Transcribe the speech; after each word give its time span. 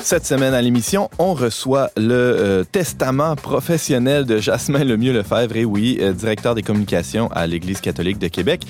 Cette 0.00 0.24
semaine 0.24 0.54
à 0.54 0.62
l'émission, 0.62 1.10
on 1.18 1.34
reçoit 1.34 1.90
le 1.96 2.12
euh, 2.12 2.64
testament 2.64 3.34
professionnel 3.34 4.24
de 4.24 4.38
Jasmin 4.38 4.84
Lemieux 4.84 5.12
Lefebvre, 5.12 5.56
et 5.56 5.64
oui, 5.64 5.98
euh, 6.00 6.12
directeur 6.12 6.54
des 6.54 6.62
communications 6.62 7.28
à 7.32 7.46
l'Église 7.46 7.80
catholique 7.80 8.18
de 8.18 8.28
Québec. 8.28 8.62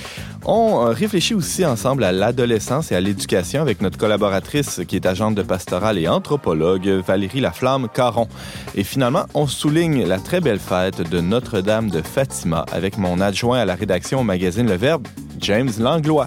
On 0.46 0.86
euh, 0.86 0.90
réfléchit 0.90 1.34
aussi 1.34 1.66
ensemble 1.66 2.02
à 2.04 2.12
l'adolescence 2.12 2.90
et 2.92 2.96
à 2.96 3.00
l'éducation 3.00 3.60
avec 3.60 3.82
notre 3.82 3.98
collaboratrice 3.98 4.80
qui 4.88 4.96
est 4.96 5.06
agente 5.06 5.34
de 5.34 5.42
pastorale 5.42 5.98
et 5.98 6.08
anthropologue, 6.08 6.88
Valérie 7.06 7.40
Laflamme 7.40 7.88
Caron. 7.92 8.26
Et 8.74 8.82
finalement, 8.82 9.26
on 9.34 9.46
souligne 9.46 10.06
la 10.06 10.18
très 10.18 10.40
belle 10.40 10.60
fête 10.60 11.08
de 11.08 11.20
Notre-Dame 11.20 11.90
de 11.90 12.00
Fatima 12.00 12.64
avec 12.72 12.96
mon 12.96 13.20
adjoint 13.20 13.58
à 13.58 13.64
la 13.66 13.74
rédaction 13.74 14.20
au 14.20 14.24
magazine 14.24 14.66
Le 14.66 14.76
Verbe, 14.76 15.06
James 15.40 15.70
Langlois. 15.78 16.26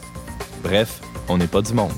Bref, 0.63 1.01
on 1.27 1.37
n'est 1.37 1.47
pas 1.47 1.63
du 1.63 1.73
monde. 1.73 1.91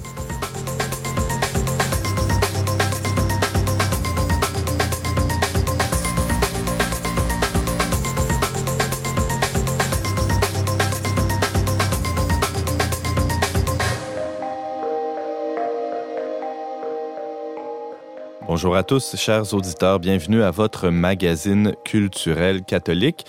Bonjour 18.63 18.77
à 18.77 18.84
tous, 18.84 19.17
chers 19.17 19.53
auditeurs. 19.53 19.99
Bienvenue 19.99 20.41
à 20.41 20.49
votre 20.49 20.88
magazine 20.88 21.76
culturel 21.84 22.63
catholique. 22.63 23.26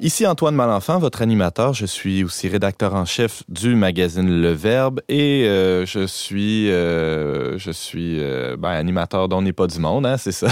Ici 0.00 0.26
Antoine 0.26 0.56
Malenfant, 0.56 0.98
votre 0.98 1.22
animateur. 1.22 1.72
Je 1.72 1.86
suis 1.86 2.24
aussi 2.24 2.48
rédacteur 2.48 2.92
en 2.96 3.04
chef 3.04 3.44
du 3.48 3.76
magazine 3.76 4.42
Le 4.42 4.50
Verbe 4.50 5.00
et 5.08 5.44
euh, 5.46 5.86
je 5.86 6.04
suis, 6.04 6.68
euh, 6.68 7.58
je 7.58 7.70
suis 7.70 8.18
euh, 8.18 8.56
ben, 8.58 8.70
animateur 8.70 9.28
dont 9.28 9.40
n'est 9.40 9.52
pas 9.52 9.68
du 9.68 9.78
monde, 9.78 10.04
hein, 10.04 10.16
c'est 10.16 10.32
ça. 10.32 10.48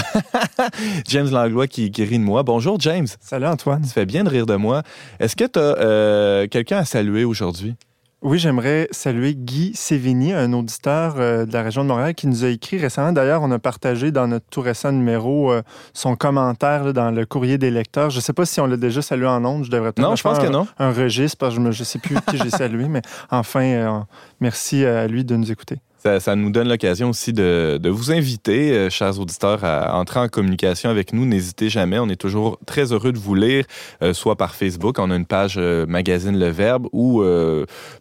James 1.08 1.28
Langlois 1.28 1.66
qui, 1.66 1.90
qui 1.90 2.04
rit 2.04 2.20
de 2.20 2.24
moi. 2.24 2.44
Bonjour 2.44 2.78
James. 2.78 3.08
Salut 3.18 3.46
Antoine. 3.46 3.82
Ça 3.82 3.94
fait 3.94 4.06
bien 4.06 4.22
de 4.22 4.28
rire 4.28 4.46
de 4.46 4.54
moi. 4.54 4.84
Est-ce 5.18 5.34
que 5.34 5.44
tu 5.44 5.58
as 5.58 6.46
quelqu'un 6.46 6.78
à 6.78 6.84
saluer 6.84 7.24
aujourd'hui? 7.24 7.74
Oui, 8.22 8.38
j'aimerais 8.38 8.86
saluer 8.90 9.34
Guy 9.34 9.72
Sévigny, 9.74 10.34
un 10.34 10.52
auditeur 10.52 11.14
euh, 11.16 11.46
de 11.46 11.52
la 11.54 11.62
région 11.62 11.84
de 11.84 11.88
Montréal 11.88 12.14
qui 12.14 12.26
nous 12.26 12.44
a 12.44 12.48
écrit 12.48 12.76
récemment. 12.76 13.12
D'ailleurs, 13.12 13.40
on 13.42 13.50
a 13.50 13.58
partagé 13.58 14.10
dans 14.10 14.26
notre 14.26 14.44
tout 14.50 14.60
récent 14.60 14.92
numéro 14.92 15.50
euh, 15.50 15.62
son 15.94 16.16
commentaire 16.16 16.92
dans 16.92 17.10
le 17.10 17.24
courrier 17.24 17.56
des 17.56 17.70
lecteurs. 17.70 18.10
Je 18.10 18.16
ne 18.16 18.20
sais 18.20 18.34
pas 18.34 18.44
si 18.44 18.60
on 18.60 18.66
l'a 18.66 18.76
déjà 18.76 19.00
salué 19.00 19.26
en 19.26 19.42
ondes. 19.46 19.64
Je 19.64 19.70
devrais 19.70 19.92
non, 19.96 20.16
je 20.16 20.22
pense 20.22 20.38
que 20.38 20.48
non. 20.48 20.66
un 20.78 20.92
registre 20.92 21.38
parce 21.38 21.56
que 21.56 21.70
je 21.70 21.80
ne 21.80 21.84
sais 21.84 21.98
plus 21.98 22.14
qui 22.28 22.36
j'ai 22.36 22.50
salué, 22.50 22.88
mais 22.88 23.00
enfin, 23.30 23.64
euh, 23.64 24.00
merci 24.40 24.84
à 24.84 25.06
lui 25.06 25.24
de 25.24 25.34
nous 25.36 25.50
écouter. 25.50 25.78
Ça, 26.02 26.34
nous 26.34 26.50
donne 26.50 26.68
l'occasion 26.68 27.10
aussi 27.10 27.34
de, 27.34 27.78
vous 27.90 28.10
inviter, 28.10 28.72
euh, 28.72 28.88
chers 28.88 29.20
auditeurs, 29.20 29.64
à 29.64 29.98
entrer 29.98 30.18
en 30.20 30.28
communication 30.28 30.88
avec 30.88 31.12
nous. 31.12 31.26
N'hésitez 31.26 31.68
jamais. 31.68 31.98
On 31.98 32.08
est 32.08 32.20
toujours 32.20 32.58
très 32.64 32.92
heureux 32.92 33.12
de 33.12 33.18
vous 33.18 33.34
lire, 33.34 33.66
euh, 34.02 34.14
soit 34.14 34.36
par 34.36 34.54
Facebook, 34.54 34.98
on 34.98 35.10
a 35.10 35.16
une 35.16 35.26
page 35.26 35.56
euh, 35.58 35.84
magazine 35.84 36.38
Le 36.38 36.48
Verbe, 36.48 36.86
ou 36.92 37.22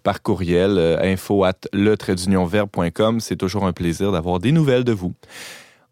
par 0.04 0.22
courriel 0.22 0.80
info 1.02 1.44
at 1.44 1.54
le 1.74 1.96
C'est 3.20 3.36
toujours 3.36 3.66
un 3.66 3.74
plaisir 3.74 4.12
d'avoir 4.14 4.40
des 4.40 4.54
nouvelles 4.54 4.86
de 4.86 4.94
vous. 4.94 5.14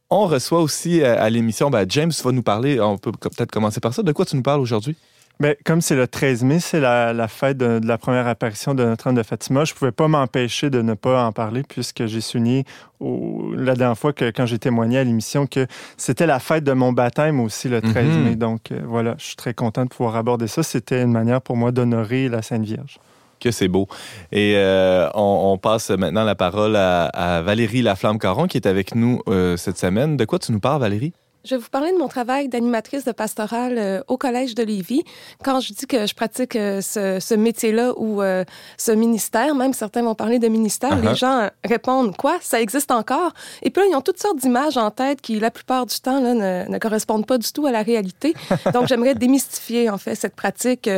On 0.09 0.27
reçoit 0.27 0.61
aussi 0.61 1.03
à, 1.03 1.29
l'émission, 1.29 1.69
ben, 1.69 1.85
James 1.89 2.11
va 2.23 2.31
nous 2.31 2.43
parler, 2.43 2.79
on 2.79 2.97
peut 2.97 3.11
peut-être 3.11 3.51
commencer 3.51 3.81
par 3.81 3.93
ça. 3.93 4.01
De 4.01 4.11
quoi 4.13 4.25
tu 4.25 4.37
nous 4.37 4.43
parles 4.43 4.61
aujourd'hui? 4.61 4.95
Mais 5.39 5.57
comme 5.65 5.81
c'est 5.81 5.95
le 5.95 6.07
13 6.07 6.43
mai, 6.43 6.59
c'est 6.59 6.79
la, 6.79 7.27
fête 7.27 7.57
de, 7.57 7.79
la 7.83 7.97
première 7.97 8.27
apparition 8.27 8.73
de 8.73 8.83
Notre-Dame 8.83 9.15
de 9.15 9.23
Fatima, 9.23 9.65
je 9.65 9.73
ne 9.73 9.77
pouvais 9.77 9.91
pas 9.91 10.07
m'empêcher 10.07 10.69
de 10.69 10.81
ne 10.81 10.95
pas 10.95 11.25
en 11.25 11.31
parler 11.31 11.63
puisque 11.63 12.05
j'ai 12.07 12.21
souligné 12.21 12.65
la 12.99 13.75
dernière 13.75 13.97
fois 13.97 14.13
que 14.13 14.31
quand 14.31 14.47
j'ai 14.47 14.57
témoigné 14.57 14.97
à 14.97 15.03
l'émission 15.03 15.45
que 15.45 15.67
c'était 15.97 16.25
la 16.25 16.39
fête 16.39 16.63
de 16.63 16.73
mon 16.73 16.91
baptême 16.91 17.39
aussi 17.39 17.69
le 17.69 17.81
13 17.81 18.05
mhm. 18.05 18.23
mai. 18.23 18.35
Donc 18.35 18.71
euh, 18.71 18.81
voilà, 18.85 19.15
je 19.19 19.25
suis 19.25 19.35
très 19.35 19.53
content 19.53 19.83
de 19.83 19.89
pouvoir 19.89 20.15
aborder 20.15 20.47
ça. 20.47 20.63
C'était 20.63 21.03
une 21.03 21.11
manière 21.11 21.41
pour 21.41 21.55
moi 21.55 21.71
d'honorer 21.71 22.29
la 22.29 22.41
Sainte 22.41 22.63
Vierge 22.63 22.99
que 23.39 23.51
c'est 23.51 23.67
beau. 23.67 23.87
Et 24.31 24.53
euh, 24.55 25.09
on, 25.13 25.59
passe 25.59 25.91
maintenant 25.91 26.23
la 26.23 26.33
parole 26.33 26.75
à, 26.75 27.41
Valérie 27.43 27.83
Laflamme-Caron 27.83 28.47
qui 28.47 28.57
est 28.57 28.65
avec 28.65 28.95
nous 28.95 29.21
euh, 29.27 29.57
cette 29.57 29.77
semaine. 29.77 30.17
De 30.17 30.25
quoi 30.25 30.39
tu 30.39 30.51
nous 30.51 30.59
parles, 30.59 30.81
Valérie? 30.81 31.13
Je 31.47 31.55
vais 31.55 31.61
vous 31.61 31.69
parler 31.69 31.93
de 31.93 31.97
mon 31.97 32.09
travail 32.09 32.49
d'animatrice 32.49 33.05
de 33.05 33.13
pastorale 33.13 33.77
euh, 33.77 34.01
au 34.09 34.17
Collège 34.17 34.53
de 34.53 34.63
Lévis. 34.63 35.03
Quand 35.45 35.61
je 35.61 35.71
dis 35.71 35.87
que 35.87 36.05
je 36.05 36.13
pratique 36.13 36.57
euh, 36.57 36.81
ce, 36.81 37.35
métier-là 37.35 37.93
ou 37.95 38.21
euh, 38.21 38.43
ce 38.77 38.91
ministère, 38.91 39.55
même 39.55 39.71
certains 39.71 40.01
vont 40.01 40.13
parler 40.13 40.39
de 40.39 40.49
ministère, 40.49 40.99
les 40.99 41.07
uh-huh. 41.07 41.17
gens 41.17 41.49
répondent 41.63 42.17
quoi? 42.17 42.37
Ça 42.41 42.59
existe 42.59 42.91
encore? 42.91 43.31
Et 43.61 43.69
puis 43.69 43.81
là, 43.81 43.87
ils 43.89 43.95
ont 43.95 44.01
toutes 44.01 44.19
sortes 44.19 44.39
d'images 44.39 44.75
en 44.75 44.91
tête 44.91 45.21
qui, 45.21 45.39
la 45.39 45.49
plupart 45.49 45.85
du 45.85 45.95
temps, 46.01 46.19
ne, 46.19 46.77
correspondent 46.79 47.25
pas 47.25 47.37
du 47.37 47.49
tout 47.53 47.65
à 47.65 47.71
la 47.71 47.81
réalité. 47.81 48.33
Donc, 48.73 48.87
j'aimerais 48.87 49.15
démystifier 49.15 49.89
en 49.89 49.97
fait 49.97 50.15
cette 50.15 50.35
pratique 50.35 50.89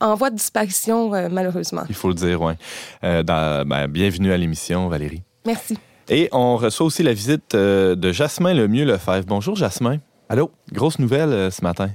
en 0.00 0.14
voie 0.14 0.30
de 0.30 0.36
disparition, 0.36 1.10
malheureusement. 1.28 1.82
Il 1.90 1.94
faut 1.94 2.08
le 2.08 2.14
dire, 2.14 2.40
oui. 2.40 2.54
Ben, 3.02 3.86
bienvenue 3.88 4.32
à 4.32 4.38
l'émission, 4.38 4.88
Valérie. 4.88 5.22
Merci. 5.44 5.76
Et 6.10 6.30
on 6.32 6.56
reçoit 6.56 6.86
aussi 6.86 7.02
la 7.02 7.12
visite 7.12 7.54
euh, 7.54 7.94
de 7.94 8.12
Jasmin 8.12 8.54
Lemieux 8.54 8.86
Lefebvre. 8.86 9.26
Bonjour 9.26 9.56
Jasmin. 9.56 9.98
Allô? 10.30 10.50
Grosse 10.72 10.98
nouvelle 10.98 11.32
euh, 11.32 11.50
ce 11.50 11.62
matin. 11.62 11.90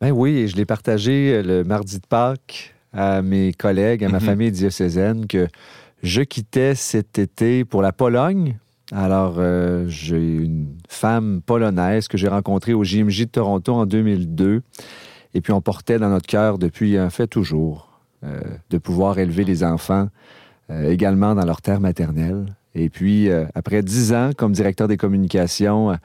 Ben 0.00 0.10
oui, 0.10 0.48
je 0.48 0.56
l'ai 0.56 0.64
partagé 0.64 1.34
euh, 1.34 1.42
le 1.42 1.64
mardi 1.64 2.00
de 2.00 2.06
Pâques 2.06 2.74
à 2.92 3.22
mes 3.22 3.52
collègues, 3.52 4.02
à 4.02 4.08
ma 4.08 4.18
mhm. 4.18 4.24
famille 4.24 4.50
diocésaine, 4.50 5.28
que 5.28 5.46
je 6.02 6.22
quittais 6.22 6.74
cet 6.74 7.20
été 7.20 7.64
pour 7.64 7.80
la 7.80 7.92
Pologne. 7.92 8.58
Alors, 8.90 9.40
j'ai 9.86 10.18
une 10.18 10.76
femme 10.86 11.40
polonaise 11.46 12.08
que 12.08 12.18
j'ai 12.18 12.28
rencontrée 12.28 12.74
au 12.74 12.84
JMJ 12.84 13.20
de 13.20 13.30
Toronto 13.30 13.72
en 13.72 13.86
2002. 13.86 14.60
Et 15.32 15.40
puis, 15.40 15.52
on 15.52 15.62
portait 15.62 15.98
dans 15.98 16.10
notre 16.10 16.26
cœur 16.26 16.58
depuis, 16.58 17.00
en 17.00 17.08
fait, 17.08 17.28
toujours, 17.28 17.88
de 18.22 18.76
pouvoir 18.76 19.18
élever 19.18 19.44
les 19.44 19.64
enfants 19.64 20.08
également 20.68 21.34
dans 21.34 21.46
leur 21.46 21.62
terre 21.62 21.80
maternelle. 21.80 22.54
Et 22.74 22.88
puis, 22.88 23.28
euh, 23.28 23.44
après 23.54 23.82
dix 23.82 24.12
ans 24.12 24.30
comme 24.36 24.52
directeur 24.52 24.88
des 24.88 24.96
communications 24.96 25.92
euh, 25.92 25.96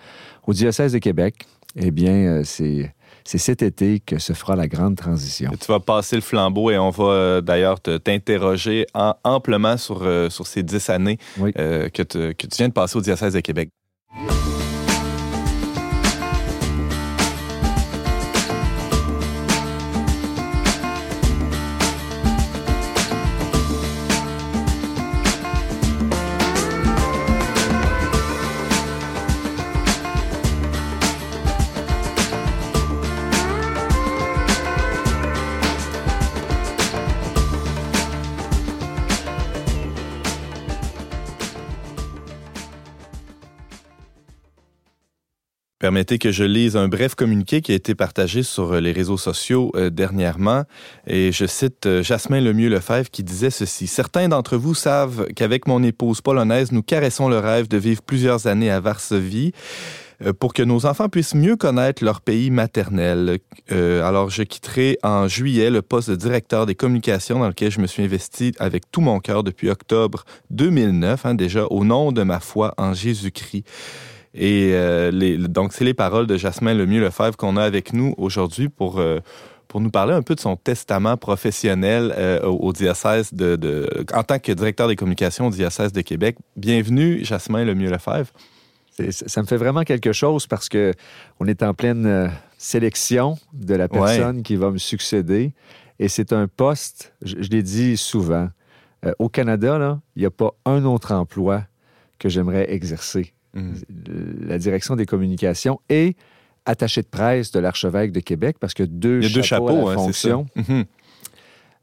au 0.45 0.53
diocèse 0.53 0.93
de 0.93 0.99
Québec, 0.99 1.45
eh 1.75 1.91
bien, 1.91 2.13
euh, 2.13 2.41
c'est 2.43 2.93
c'est 3.23 3.37
cet 3.37 3.61
été 3.61 3.99
que 3.99 4.19
se 4.19 4.31
fera 4.31 4.55
la 4.55 4.69
grande 4.69 4.95
transition. 4.95 5.51
tu 5.59 5.67
vas 5.67 5.81
passer 5.81 6.15
le 6.15 6.21
flambeau 6.21 6.71
et 6.71 6.77
on 6.77 6.91
va 6.91 7.41
d'ailleurs 7.41 7.81
t'interroger 7.81 8.85
amplement 8.93 9.75
sur, 9.75 10.01
sur 10.29 10.47
ces 10.47 10.63
dix 10.63 10.89
années 10.89 11.17
que, 11.35 11.89
que 11.89 12.03
tu 12.47 12.57
viens 12.57 12.69
de 12.69 12.73
passer 12.73 12.97
au 12.97 13.01
diocèse 13.01 13.33
de 13.33 13.41
Québec. 13.41 13.69
Permettez 45.87 46.17
que 46.17 46.33
je 46.33 46.43
lise 46.43 46.75
un 46.75 46.89
bref 46.89 47.15
communiqué 47.15 47.61
qui 47.61 47.71
a 47.71 47.75
été 47.75 47.95
partagé 47.95 48.43
sur 48.43 48.73
euh, 48.73 48.81
les 48.81 48.91
réseaux 48.91 49.15
sociaux 49.15 49.71
euh, 49.77 49.89
dernièrement. 49.89 50.65
Et 51.07 51.31
je 51.31 51.45
cite 51.45 51.85
euh, 51.85 52.03
Jasmin 52.03 52.41
Lemieux 52.41 52.67
Lefebvre 52.67 53.09
qui 53.09 53.23
disait 53.23 53.51
ceci. 53.51 53.87
Certains 53.87 54.27
d'entre 54.27 54.57
vous 54.57 54.75
savent 54.75 55.27
qu'avec 55.33 55.65
mon 55.65 55.81
épouse 55.83 56.19
polonaise, 56.19 56.73
nous 56.73 56.83
caressons 56.83 57.29
le 57.29 57.39
rêve 57.39 57.69
de 57.69 57.77
vivre 57.77 58.01
plusieurs 58.01 58.47
années 58.47 58.69
à 58.69 58.81
Varsovie 58.81 59.53
pour 60.39 60.53
que 60.53 60.63
nos 60.63 60.85
enfants 60.85 61.07
puissent 61.07 61.35
mieux 61.35 61.55
connaître 61.55 62.03
leur 62.03 62.19
pays 62.19 62.49
maternel. 62.49 63.37
alors, 63.69 64.29
je 64.29 64.41
quitterai 64.41 64.97
en 65.03 65.27
juillet 65.27 65.69
le 65.69 65.83
poste 65.83 66.09
de 66.09 66.15
directeur 66.15 66.65
des 66.65 66.73
communications 66.75 67.39
dans 67.39 67.47
lequel 67.47 67.71
je 67.71 67.79
me 67.79 67.87
suis 67.87 68.03
investi 68.03 68.51
avec 68.57 68.91
tout 68.91 69.01
mon 69.01 69.19
cœur 69.19 69.43
depuis 69.43 69.69
octobre 69.69 70.25
2009, 70.49 71.27
hein, 71.27 71.35
déjà 71.35 71.65
au 71.67 71.85
nom 71.85 72.11
de 72.11 72.23
ma 72.23 72.39
foi 72.39 72.73
en 72.77 72.95
Jésus-Christ. 72.95 73.63
Et 74.33 74.71
euh, 74.73 75.11
les, 75.11 75.37
donc, 75.37 75.73
c'est 75.73 75.85
les 75.85 75.93
paroles 75.93 76.27
de 76.27 76.37
Jasmin 76.37 76.73
Lemieux 76.73 77.01
Lefebvre 77.01 77.37
qu'on 77.37 77.57
a 77.57 77.63
avec 77.63 77.93
nous 77.93 78.13
aujourd'hui 78.17 78.69
pour, 78.69 78.99
euh, 78.99 79.19
pour 79.67 79.81
nous 79.81 79.89
parler 79.89 80.13
un 80.13 80.21
peu 80.21 80.35
de 80.35 80.39
son 80.39 80.55
testament 80.55 81.17
professionnel 81.17 82.13
euh, 82.17 82.41
au, 82.43 82.73
diocèse 82.73 83.33
de, 83.33 83.55
de, 83.55 84.05
en 84.13 84.23
tant 84.23 84.39
que 84.39 84.51
directeur 84.51 84.87
des 84.87 84.95
communications 84.95 85.47
au 85.47 85.51
diocèse 85.51 85.91
de 85.91 86.01
Québec. 86.01 86.37
Bienvenue, 86.55 87.23
Jasmin 87.23 87.63
Lemieux 87.63 87.89
Lefebvre. 87.89 88.31
Ça 89.11 89.41
me 89.43 89.47
fait 89.47 89.57
vraiment 89.57 89.83
quelque 89.83 90.11
chose 90.11 90.47
parce 90.47 90.69
que 90.69 90.91
on 91.39 91.45
est 91.45 91.61
en 91.61 91.75
pleine 91.75 92.31
sélection 92.57 93.37
de 93.53 93.75
la 93.75 93.87
personne 93.87 94.41
qui 94.41 94.55
va 94.55 94.71
me 94.71 94.79
succéder. 94.79 95.53
Et 95.99 96.07
c'est 96.07 96.33
un 96.33 96.47
poste, 96.47 97.13
je, 97.21 97.35
l'ai 97.35 97.61
dit 97.61 97.95
souvent, 97.95 98.49
au 99.19 99.29
Canada, 99.29 99.99
il 100.15 100.21
n'y 100.21 100.25
a 100.25 100.31
pas 100.31 100.49
un 100.65 100.83
autre 100.83 101.13
emploi 101.13 101.65
que 102.17 102.27
j'aimerais 102.27 102.73
exercer. 102.73 103.35
Mm. 103.57 104.47
La 104.47 104.57
direction 104.57 104.95
des 104.95 105.05
communications 105.05 105.79
et 105.89 106.15
attaché 106.65 107.01
de 107.01 107.07
presse 107.07 107.51
de 107.51 107.59
l'archevêque 107.59 108.11
de 108.11 108.19
Québec, 108.19 108.57
parce 108.59 108.73
que 108.73 108.83
deux, 108.83 109.19
Il 109.21 109.29
y 109.29 109.31
a 109.31 109.35
deux 109.35 109.41
chapeaux, 109.41 109.87
à 109.87 109.95
mm-hmm. 109.95 110.85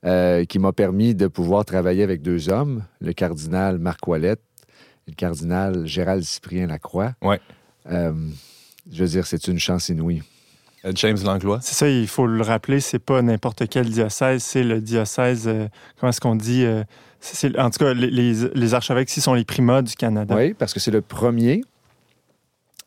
euh, 0.05 0.45
qui 0.45 0.59
m'a 0.59 0.73
permis 0.73 1.15
de 1.15 1.27
pouvoir 1.27 1.65
travailler 1.65 2.03
avec 2.03 2.23
deux 2.23 2.51
hommes, 2.51 2.85
le 3.01 3.13
cardinal 3.13 3.79
Marc 3.79 4.07
Ouellette 4.07 4.43
et 5.07 5.11
le 5.11 5.17
cardinal 5.17 5.87
Gérald 5.87 6.23
Cyprien 6.23 6.67
Lacroix. 6.67 7.15
Ouais. 7.23 7.41
Euh, 7.91 8.13
je 8.93 9.03
veux 9.03 9.09
dire, 9.09 9.27
c'est 9.27 9.49
une 9.49 9.59
chance 9.59 9.89
inouïe. 9.89 10.23
Euh, 10.85 10.93
James 10.95 11.19
Langlois. 11.25 11.61
C'est 11.63 11.75
ça, 11.75 11.89
il 11.89 12.07
faut 12.07 12.27
le 12.27 12.43
rappeler, 12.43 12.81
c'est 12.81 12.99
pas 12.99 13.23
n'importe 13.23 13.67
quel 13.69 13.89
diocèse, 13.89 14.43
c'est 14.43 14.65
le 14.65 14.83
diocèse, 14.83 15.51
comment 15.99 16.11
est-ce 16.11 16.21
qu'on 16.21 16.37
dit, 16.37 16.67
en 17.59 17.71
tout 17.71 17.79
cas, 17.79 17.95
les, 17.95 18.75
archevêques 18.75 19.11
ici 19.11 19.21
sont 19.21 19.35
les 19.35 19.45
primats 19.45 19.83
du 19.83 19.95
Canada. 19.95 20.35
Oui, 20.37 20.55
parce 20.55 20.75
que 20.75 20.81
c'est 20.81 20.91
le 20.91 21.01
premier 21.01 21.63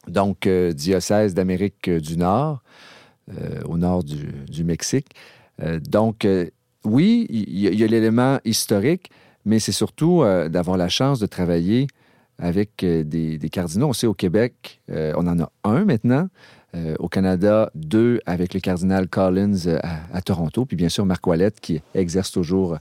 donc 0.08 0.48
euh, 0.48 0.72
diocèse 0.72 1.34
d'Amérique 1.34 1.90
du 1.90 2.18
Nord, 2.18 2.62
euh, 3.30 3.62
au 3.66 3.78
nord 3.78 4.04
du, 4.04 4.64
Mexique. 4.64 5.08
Euh, 5.62 5.80
donc, 5.80 6.28
oui, 6.86 7.28
il 7.30 7.60
y, 7.60 7.84
a, 7.84 7.88
l'élément 7.88 8.40
historique, 8.46 9.12
mais 9.46 9.60
c'est 9.60 9.72
surtout 9.72 10.24
d'avoir 10.50 10.78
la 10.78 10.90
chance 10.90 11.20
de 11.20 11.26
travailler 11.26 11.88
avec 12.40 12.86
des, 12.86 13.50
cardinaux. 13.52 13.90
On 13.90 13.94
sait 13.94 14.08
au 14.08 14.14
Québec, 14.14 14.82
on 14.90 15.28
en 15.28 15.40
a 15.40 15.52
un 15.64 15.84
maintenant. 15.84 16.30
au 17.00 17.10
Canada, 17.10 17.72
deux 17.76 18.20
avec 18.26 18.54
le 18.54 18.60
cardinal 18.60 19.08
Collins 19.08 19.68
à, 19.84 20.00
à, 20.14 20.22
Toronto, 20.22 20.66
puis 20.66 20.78
bien 20.78 20.90
sûr 20.90 21.06
Marc 21.06 21.26
Ouellette 21.28 21.60
qui 21.60 21.82
exerce 21.94 22.32
toujours 22.32 22.74
euh, 22.74 22.78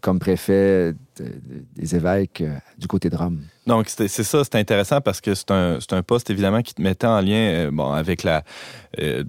comme 0.00 0.18
préfet 0.18 0.94
des 1.76 1.96
évêques 1.96 2.40
euh, 2.40 2.58
du 2.78 2.86
côté 2.86 3.10
de 3.10 3.16
Rome. 3.16 3.40
Donc, 3.66 3.88
c'est 3.88 4.08
ça, 4.08 4.42
c'est 4.42 4.56
intéressant 4.56 5.00
parce 5.00 5.20
que 5.20 5.34
c'est 5.34 5.52
un, 5.52 5.78
un, 5.90 6.02
poste, 6.02 6.30
évidemment, 6.30 6.62
qui 6.62 6.74
te 6.74 6.82
mettait 6.82 7.06
en 7.06 7.20
lien 7.20 7.34
euh, 7.34 7.70
bon, 7.70 7.92
avec 7.92 8.24
la, 8.24 8.42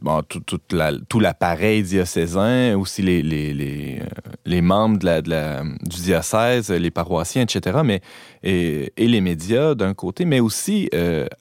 bon, 0.01 0.23
tout, 0.23 0.41
tout 0.41 1.19
l'appareil 1.19 1.83
diocésain, 1.83 2.75
aussi 2.75 3.03
les, 3.03 3.21
les, 3.21 3.53
les, 3.53 4.01
les 4.45 4.61
membres 4.61 4.97
de 4.97 5.05
la, 5.05 5.21
de 5.21 5.29
la, 5.29 5.63
du 5.83 6.01
diocèse, 6.01 6.71
les 6.71 6.89
paroissiens, 6.89 7.43
etc., 7.43 7.81
mais, 7.85 8.01
et, 8.41 8.91
les 8.97 9.21
médias 9.21 9.75
d'un 9.75 9.93
côté, 9.93 10.25
mais 10.25 10.39
aussi 10.39 10.89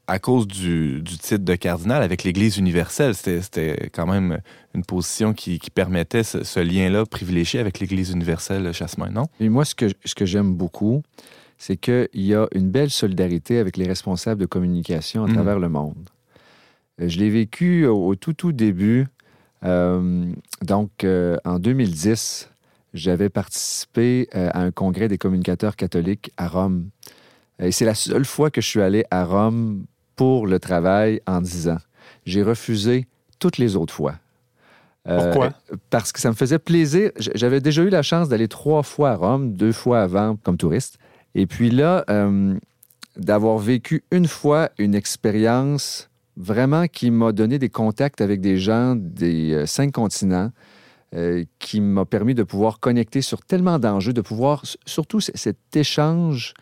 à 0.06 0.18
cause 0.18 0.46
du, 0.46 1.00
du, 1.00 1.16
titre 1.16 1.44
de 1.44 1.54
cardinal 1.54 2.02
avec 2.02 2.24
l'Église 2.24 2.58
universelle. 2.58 3.14
C'était 3.14 3.90
quand 3.90 4.06
même 4.06 4.40
une 4.74 4.84
position 4.84 5.32
qui, 5.32 5.58
qui 5.58 5.70
permettait 5.70 6.22
ce, 6.22 6.60
lien-là 6.60 7.04
privilégié 7.06 7.60
avec 7.60 7.80
l'Église 7.80 8.10
universelle, 8.10 8.72
Chassemin, 8.72 9.10
non? 9.10 9.26
Et 9.40 9.48
moi, 9.48 9.64
ce 9.64 9.74
que, 9.74 9.86
ce 10.04 10.14
que 10.14 10.26
j'aime 10.26 10.54
beaucoup, 10.54 11.02
c'est 11.62 11.76
qu'il 11.76 12.08
y 12.14 12.34
a 12.34 12.48
une 12.56 12.70
belle 12.70 12.90
solidarité 12.90 13.60
avec 13.60 13.76
les 13.76 13.86
responsables 13.86 14.40
de 14.40 14.46
communication 14.46 15.22
à 15.22 15.28
mm. 15.28 15.34
travers 15.34 15.60
le 15.60 15.68
monde. 15.68 16.08
Euh, 17.00 17.08
je 17.08 17.20
l'ai 17.20 17.30
vécu 17.30 17.86
au, 17.86 18.16
tout, 18.16 18.32
tout 18.32 18.50
début. 18.50 19.06
Euh, 19.62 20.32
donc, 20.62 21.04
euh, 21.04 21.36
en 21.44 21.60
2010, 21.60 22.50
j'avais 22.94 23.28
participé 23.28 24.28
à 24.32 24.60
un 24.60 24.72
congrès 24.72 25.06
des 25.06 25.18
communicateurs 25.18 25.76
catholiques 25.76 26.32
à 26.36 26.48
Rome. 26.48 26.88
Et 27.60 27.70
c'est 27.70 27.84
la 27.84 27.94
seule 27.94 28.24
fois 28.24 28.50
que 28.50 28.60
je 28.60 28.66
suis 28.66 28.82
allé 28.82 29.04
à 29.12 29.24
Rome 29.24 29.84
pour 30.16 30.48
le 30.48 30.58
travail 30.58 31.22
en 31.28 31.40
dix 31.40 31.68
ans. 31.68 31.78
J'ai 32.26 32.42
refusé 32.42 33.06
toutes 33.38 33.58
les 33.58 33.76
autres 33.76 33.94
fois. 33.94 34.16
Pourquoi? 35.04 35.50
parce 35.90 36.10
que 36.10 36.18
ça 36.18 36.28
me 36.28 36.34
faisait 36.34 36.58
plaisir. 36.58 37.12
J'avais 37.18 37.60
déjà 37.60 37.82
eu 37.82 37.88
la 37.88 38.02
chance 38.02 38.28
d'aller 38.28 38.48
trois 38.48 38.82
fois 38.82 39.10
à 39.10 39.14
Rome, 39.16 39.52
deux 39.52 39.72
fois 39.72 40.02
avant 40.02 40.36
comme 40.42 40.56
touriste. 40.56 40.98
Et 41.34 41.46
puis 41.46 41.70
là, 41.70 42.04
euh, 42.10 42.54
d'avoir 43.16 43.58
vécu 43.58 44.04
une 44.10 44.26
fois 44.26 44.70
une 44.78 44.94
expérience 44.94 46.10
vraiment 46.36 46.86
qui 46.86 47.10
m'a 47.10 47.32
donné 47.32 47.58
des 47.58 47.68
contacts 47.68 48.20
avec 48.20 48.40
des 48.40 48.58
gens 48.58 48.96
des 48.96 49.52
euh, 49.52 49.66
cinq 49.66 49.92
continents, 49.92 50.50
euh, 51.14 51.44
qui 51.58 51.80
m'a 51.82 52.06
permis 52.06 52.34
de 52.34 52.42
pouvoir 52.42 52.80
connecter 52.80 53.20
sur 53.20 53.42
tellement 53.42 53.78
d'enjeux, 53.78 54.14
de 54.14 54.22
pouvoir, 54.22 54.64
surtout 54.86 55.20
cet 55.20 55.58
échange, 55.76 56.54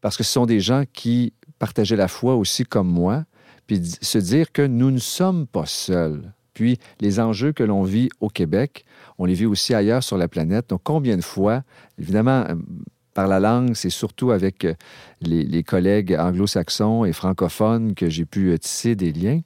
parce 0.00 0.16
que 0.16 0.22
ce 0.22 0.32
sont 0.32 0.46
des 0.46 0.60
gens 0.60 0.84
qui 0.92 1.32
partageaient 1.58 1.96
la 1.96 2.08
foi 2.08 2.36
aussi 2.36 2.64
comme 2.64 2.88
moi, 2.88 3.24
puis 3.66 3.82
se 4.00 4.18
dire 4.18 4.52
que 4.52 4.62
nous 4.62 4.92
ne 4.92 4.98
sommes 4.98 5.48
pas 5.48 5.66
seuls. 5.66 6.32
Puis 6.54 6.78
les 7.00 7.18
enjeux 7.18 7.52
que 7.52 7.64
l'on 7.64 7.82
vit 7.82 8.08
au 8.20 8.28
Québec, 8.28 8.84
on 9.18 9.24
les 9.24 9.34
vit 9.34 9.46
aussi 9.46 9.74
ailleurs 9.74 10.04
sur 10.04 10.16
la 10.16 10.28
planète. 10.28 10.68
Donc 10.68 10.82
combien 10.84 11.16
de 11.16 11.22
fois, 11.22 11.62
évidemment, 11.98 12.46
par 13.14 13.28
la 13.28 13.40
langue, 13.40 13.74
c'est 13.74 13.90
surtout 13.90 14.30
avec 14.30 14.64
euh, 14.64 14.74
les, 15.20 15.62
collègues 15.62 16.16
anglo-saxons 16.18 17.04
et 17.04 17.12
francophones 17.12 17.94
que 17.94 18.08
j'ai 18.08 18.24
pu 18.24 18.50
euh, 18.50 18.58
tisser 18.58 18.94
des 18.94 19.12
liens. 19.12 19.40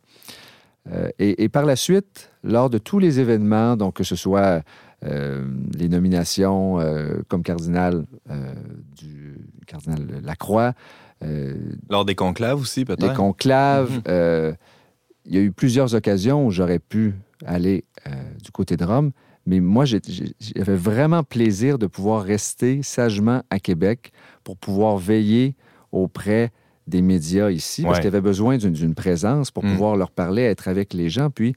Euh, 0.92 1.10
et, 1.18 1.48
par 1.48 1.64
la 1.64 1.74
suite, 1.74 2.30
lors 2.44 2.70
de 2.70 2.78
tous 2.78 3.00
les 3.00 3.18
événements, 3.18 3.76
donc 3.76 3.94
que 3.94 4.04
ce 4.04 4.16
soit 4.16 4.62
les 5.02 5.88
nominations 5.88 6.78
comme 7.28 7.42
cardinal 7.42 8.06
du 8.96 9.36
cardinal 9.66 10.20
Lacroix. 10.22 10.72
lors 11.90 12.04
des 12.04 12.14
conclaves 12.14 12.60
aussi, 12.60 12.84
peut-être? 12.84 13.08
Des 13.08 13.14
conclaves. 13.14 13.90
Mhm. 13.90 14.56
il 15.26 15.34
y 15.34 15.38
a 15.38 15.40
eu 15.40 15.50
plusieurs 15.50 15.94
occasions 15.94 16.46
où 16.46 16.50
j'aurais 16.52 16.78
pu 16.78 17.14
aller 17.44 17.84
du 18.42 18.52
côté 18.52 18.76
de 18.76 18.84
Rome. 18.84 19.10
Mais 19.46 19.60
moi, 19.60 19.84
j'avais 19.84 20.76
vraiment 20.76 21.22
plaisir 21.22 21.78
de 21.78 21.87
pouvoir 21.87 22.22
rester 22.22 22.82
sagement 22.82 23.43
à 23.48 23.60
Québec 23.60 24.12
pour 24.43 24.56
pouvoir 24.56 24.98
veiller 24.98 25.54
auprès 25.93 26.50
des 26.87 27.02
médias 27.02 27.50
ici, 27.50 27.82
parce 27.82 27.98
qu'il 27.98 28.06
y 28.06 28.08
avait 28.08 28.20
besoin 28.20 28.58
d'une 28.58 28.94
présence 28.94 29.50
pour 29.50 29.64
mm. 29.64 29.72
pouvoir 29.72 29.96
leur 29.96 30.10
parler, 30.10 30.43
être 30.43 30.69
avec 30.69 30.94
les 30.94 31.08
gens. 31.08 31.31
Puis, 31.31 31.54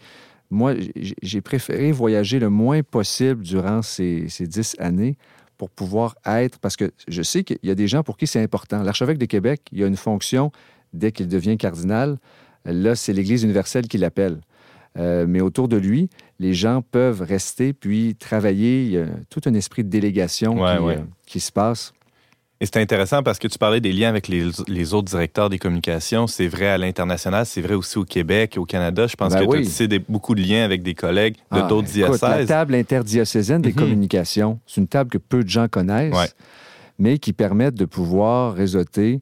moi, 0.49 0.73
j'ai 1.21 1.41
préféré 1.41 1.91
voyager 1.91 2.39
le 2.39 2.49
moins 2.49 2.81
possible 2.81 3.43
durant 3.43 3.81
ces, 3.81 4.27
dix 4.41 4.75
années 4.79 5.17
pour 5.57 5.69
pouvoir 5.69 6.15
être, 6.25 6.57
parce 6.59 6.75
que 6.77 6.91
je 7.07 7.21
sais 7.21 7.43
qu'il 7.43 7.59
y 7.63 7.69
a 7.69 7.75
des 7.75 7.87
gens 7.87 8.01
pour 8.01 8.17
qui 8.17 8.25
c'est 8.25 8.41
important. 8.41 8.81
L'archevêque 8.81 9.17
de 9.17 9.25
Québec, 9.25 9.61
il 9.71 9.79
y 9.79 9.83
a 9.83 9.87
une 9.87 9.97
fonction 9.97 10.51
dès 10.93 11.11
qu'il 11.11 11.27
devient 11.27 11.57
cardinal. 11.57 12.17
Là, 12.65 12.95
c'est 12.95 13.13
l'Église 13.13 13.43
universelle 13.43 13.87
qui 13.87 13.97
l'appelle. 13.97 14.39
Euh, 14.97 15.25
mais 15.27 15.41
autour 15.41 15.67
de 15.67 15.77
lui, 15.77 16.09
les 16.39 16.53
gens 16.53 16.81
peuvent 16.81 17.21
rester 17.21 17.73
puis 17.73 18.15
travailler. 18.15 18.83
Il 18.83 18.91
y 18.91 18.97
a 18.97 19.05
tout 19.29 19.41
un 19.45 19.53
esprit 19.53 19.83
de 19.83 19.89
délégation 19.89 20.65
euh, 20.65 20.95
qui, 21.25 21.39
se 21.39 21.51
passe. 21.51 21.93
Et 22.59 22.65
c'est 22.65 22.77
intéressant 22.77 23.23
parce 23.23 23.39
que 23.39 23.47
tu 23.47 23.57
parlais 23.57 23.79
des 23.79 23.93
liens 23.93 24.09
avec 24.09 24.27
les, 24.27 24.93
autres 24.93 25.07
directeurs 25.07 25.49
des 25.49 25.59
communications. 25.59 26.27
C'est 26.27 26.47
vrai 26.47 26.67
à 26.67 26.77
l'international, 26.77 27.45
c'est 27.45 27.61
vrai 27.61 27.75
aussi 27.75 27.97
au 27.97 28.03
Québec 28.03 28.57
et 28.57 28.59
au 28.59 28.65
Canada. 28.65 29.07
Je 29.07 29.15
pense 29.15 29.33
ben 29.33 29.47
que 29.47 29.87
tu 29.87 29.95
as 29.95 29.99
beaucoup 30.09 30.35
de 30.35 30.41
liens 30.41 30.65
avec 30.65 30.83
des 30.83 30.95
collègues 30.95 31.35
de 31.35 31.59
ah, 31.59 31.67
d'autres 31.67 31.87
diocèses. 31.87 32.21
La 32.21 32.45
table 32.45 32.75
interdiocésaine 32.75 33.61
des 33.61 33.69
mhm. 33.69 33.75
communications, 33.75 34.59
c'est 34.65 34.81
une 34.81 34.87
table 34.87 35.09
que 35.09 35.17
peu 35.17 35.43
de 35.43 35.49
gens 35.49 35.67
connaissent, 35.69 36.35
mais 36.97 37.19
qui 37.19 37.31
permet 37.31 37.71
de 37.71 37.85
pouvoir 37.85 38.55
réseauter 38.55 39.21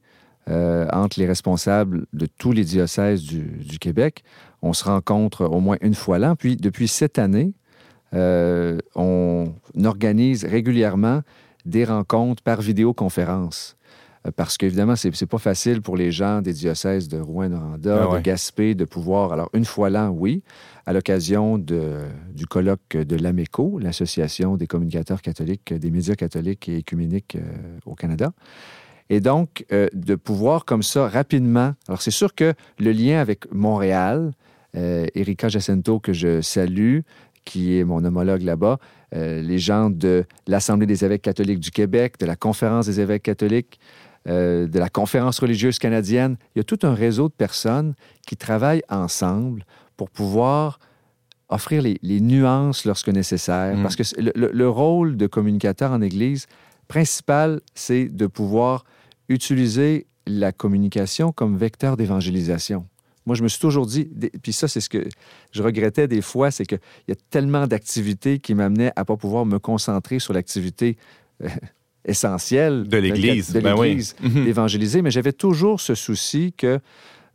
euh, 0.49 0.87
entre 0.93 1.19
les 1.19 1.27
responsables 1.27 2.05
de 2.13 2.25
tous 2.25 2.53
les 2.53 2.63
diocèses 2.63 3.21
du 3.21 3.77
Québec 3.79 4.23
on 4.61 4.73
se 4.73 4.83
rencontre 4.83 5.45
au 5.45 5.59
moins 5.59 5.77
une 5.81 5.93
fois 5.93 6.19
l'an. 6.19 6.35
Puis 6.35 6.55
depuis 6.55 6.87
cette 6.87 7.19
année, 7.19 7.53
euh, 8.13 8.77
on 8.95 9.53
organise 9.83 10.45
régulièrement 10.45 11.21
des 11.65 11.85
rencontres 11.85 12.41
par 12.41 12.61
vidéoconférence. 12.61 13.75
Euh, 14.25 14.31
parce 14.35 14.57
qu'évidemment, 14.57 14.95
ce 14.95 15.09
n'est 15.09 15.27
pas 15.27 15.37
facile 15.37 15.81
pour 15.81 15.97
les 15.97 16.11
gens 16.11 16.41
des 16.41 16.53
diocèses 16.53 17.07
de 17.07 17.19
Rouen-Noranda, 17.19 18.07
ah 18.09 18.15
de 18.15 18.21
Gaspé, 18.21 18.75
de 18.75 18.85
pouvoir. 18.85 19.33
Alors, 19.33 19.49
une 19.53 19.65
fois 19.65 19.89
l'an, 19.89 20.09
oui, 20.09 20.43
à 20.85 20.93
l'occasion 20.93 21.57
du 21.57 22.47
colloque 22.49 22.95
de 22.95 23.15
l'AMECO, 23.15 23.79
l'Association 23.79 24.55
des 24.55 24.67
communicateurs 24.67 25.21
catholiques, 25.21 25.73
des 25.73 25.91
médias 25.91 26.15
catholiques 26.15 26.69
et 26.69 26.77
écuméniques 26.77 27.35
euh, 27.35 27.77
au 27.85 27.95
Canada. 27.95 28.31
Et 29.09 29.21
donc, 29.21 29.65
de 29.71 30.15
pouvoir 30.15 30.65
comme 30.65 30.83
ça 30.83 31.07
rapidement. 31.07 31.73
Alors, 31.87 32.01
c'est 32.01 32.11
sûr 32.11 32.35
que 32.35 32.53
le 32.77 32.91
lien 32.91 33.21
avec 33.21 33.49
Montréal, 33.53 34.33
Erika 34.73 35.49
Jacinto, 35.49 35.99
que 35.99 36.13
je 36.13 36.41
salue, 36.41 36.99
qui 37.47 37.77
est 37.77 37.85
mon 37.85 38.03
homologue 38.03 38.41
là-bas, 38.41 38.77
euh, 39.15 39.41
les 39.41 39.57
gens 39.57 39.89
de 39.89 40.25
l'Assemblée 40.47 40.85
des 40.85 41.05
évêques 41.05 41.21
catholiques 41.21 41.61
du 41.61 41.71
Québec, 41.71 42.19
de 42.19 42.25
la 42.25 42.35
Conférence 42.35 42.87
des 42.87 42.99
évêques 42.99 43.23
catholiques, 43.23 43.79
euh, 44.27 44.67
de 44.67 44.77
la 44.77 44.89
Conférence 44.89 45.39
religieuse 45.39 45.79
canadienne. 45.79 46.35
Il 46.53 46.59
y 46.59 46.61
a 46.61 46.65
tout 46.65 46.79
un 46.83 46.93
réseau 46.93 47.29
de 47.29 47.33
personnes 47.33 47.93
qui 48.27 48.35
travaillent 48.35 48.83
ensemble 48.89 49.65
pour 49.95 50.09
pouvoir 50.09 50.79
offrir 51.47 51.81
les, 51.81 52.19
nuances 52.19 52.83
lorsque 52.83 53.07
nécessaire. 53.07 53.77
Mm. 53.77 53.81
Parce 53.81 53.95
que 53.95 54.03
le, 54.19 54.69
rôle 54.69 55.15
de 55.15 55.27
communicateur 55.27 55.93
en 55.93 56.01
Église 56.01 56.47
principal, 56.89 57.61
c'est 57.73 58.09
de 58.09 58.27
pouvoir 58.27 58.83
utiliser 59.29 60.07
la 60.25 60.51
communication 60.51 61.31
comme 61.31 61.55
vecteur 61.55 61.95
d'évangélisation 61.95 62.85
moi, 63.27 63.35
je 63.35 63.43
me 63.43 63.49
suis 63.49 63.59
toujours 63.59 63.85
dit, 63.85 64.09
puis 64.41 64.53
ça, 64.53 64.69
c'est 64.69 64.79
ce 64.79 64.87
que 64.87 65.05
je 65.51 65.61
regrettais 65.61 66.07
des 66.07 66.21
fois, 66.21 66.49
c'est 66.49 66.65
qu'il 66.65 66.79
y 67.09 67.11
a 67.11 67.15
tellement 67.29 67.67
d'activités 67.67 68.39
qui 68.39 68.55
m'amenaient 68.55 68.93
à 68.95 69.01
ne 69.01 69.03
pas 69.03 69.17
pouvoir 69.17 69.45
me 69.45 69.59
concentrer 69.59 70.19
sur 70.19 70.33
l'activité 70.33 70.95
euh, 71.43 71.49
essentielle 72.05 72.87
de 72.87 72.97
l'Église, 72.97 73.51
de, 73.51 73.59
ben 73.59 73.75
l'Église, 73.75 74.15
mhm. 74.21 74.45
d'évangéliser. 74.45 75.01
Mais 75.01 75.11
j'avais 75.11 75.33
toujours 75.33 75.81
ce 75.81 75.93
souci 75.93 76.53
que 76.53 76.79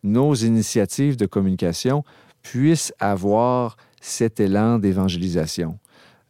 nos 0.03 0.35
initiatives 0.35 1.17
de 1.17 1.27
communication 1.27 2.05
puissent 2.41 2.95
avoir 2.99 3.77
cet 4.01 4.41
élan 4.41 4.79
d'évangélisation. 4.79 5.79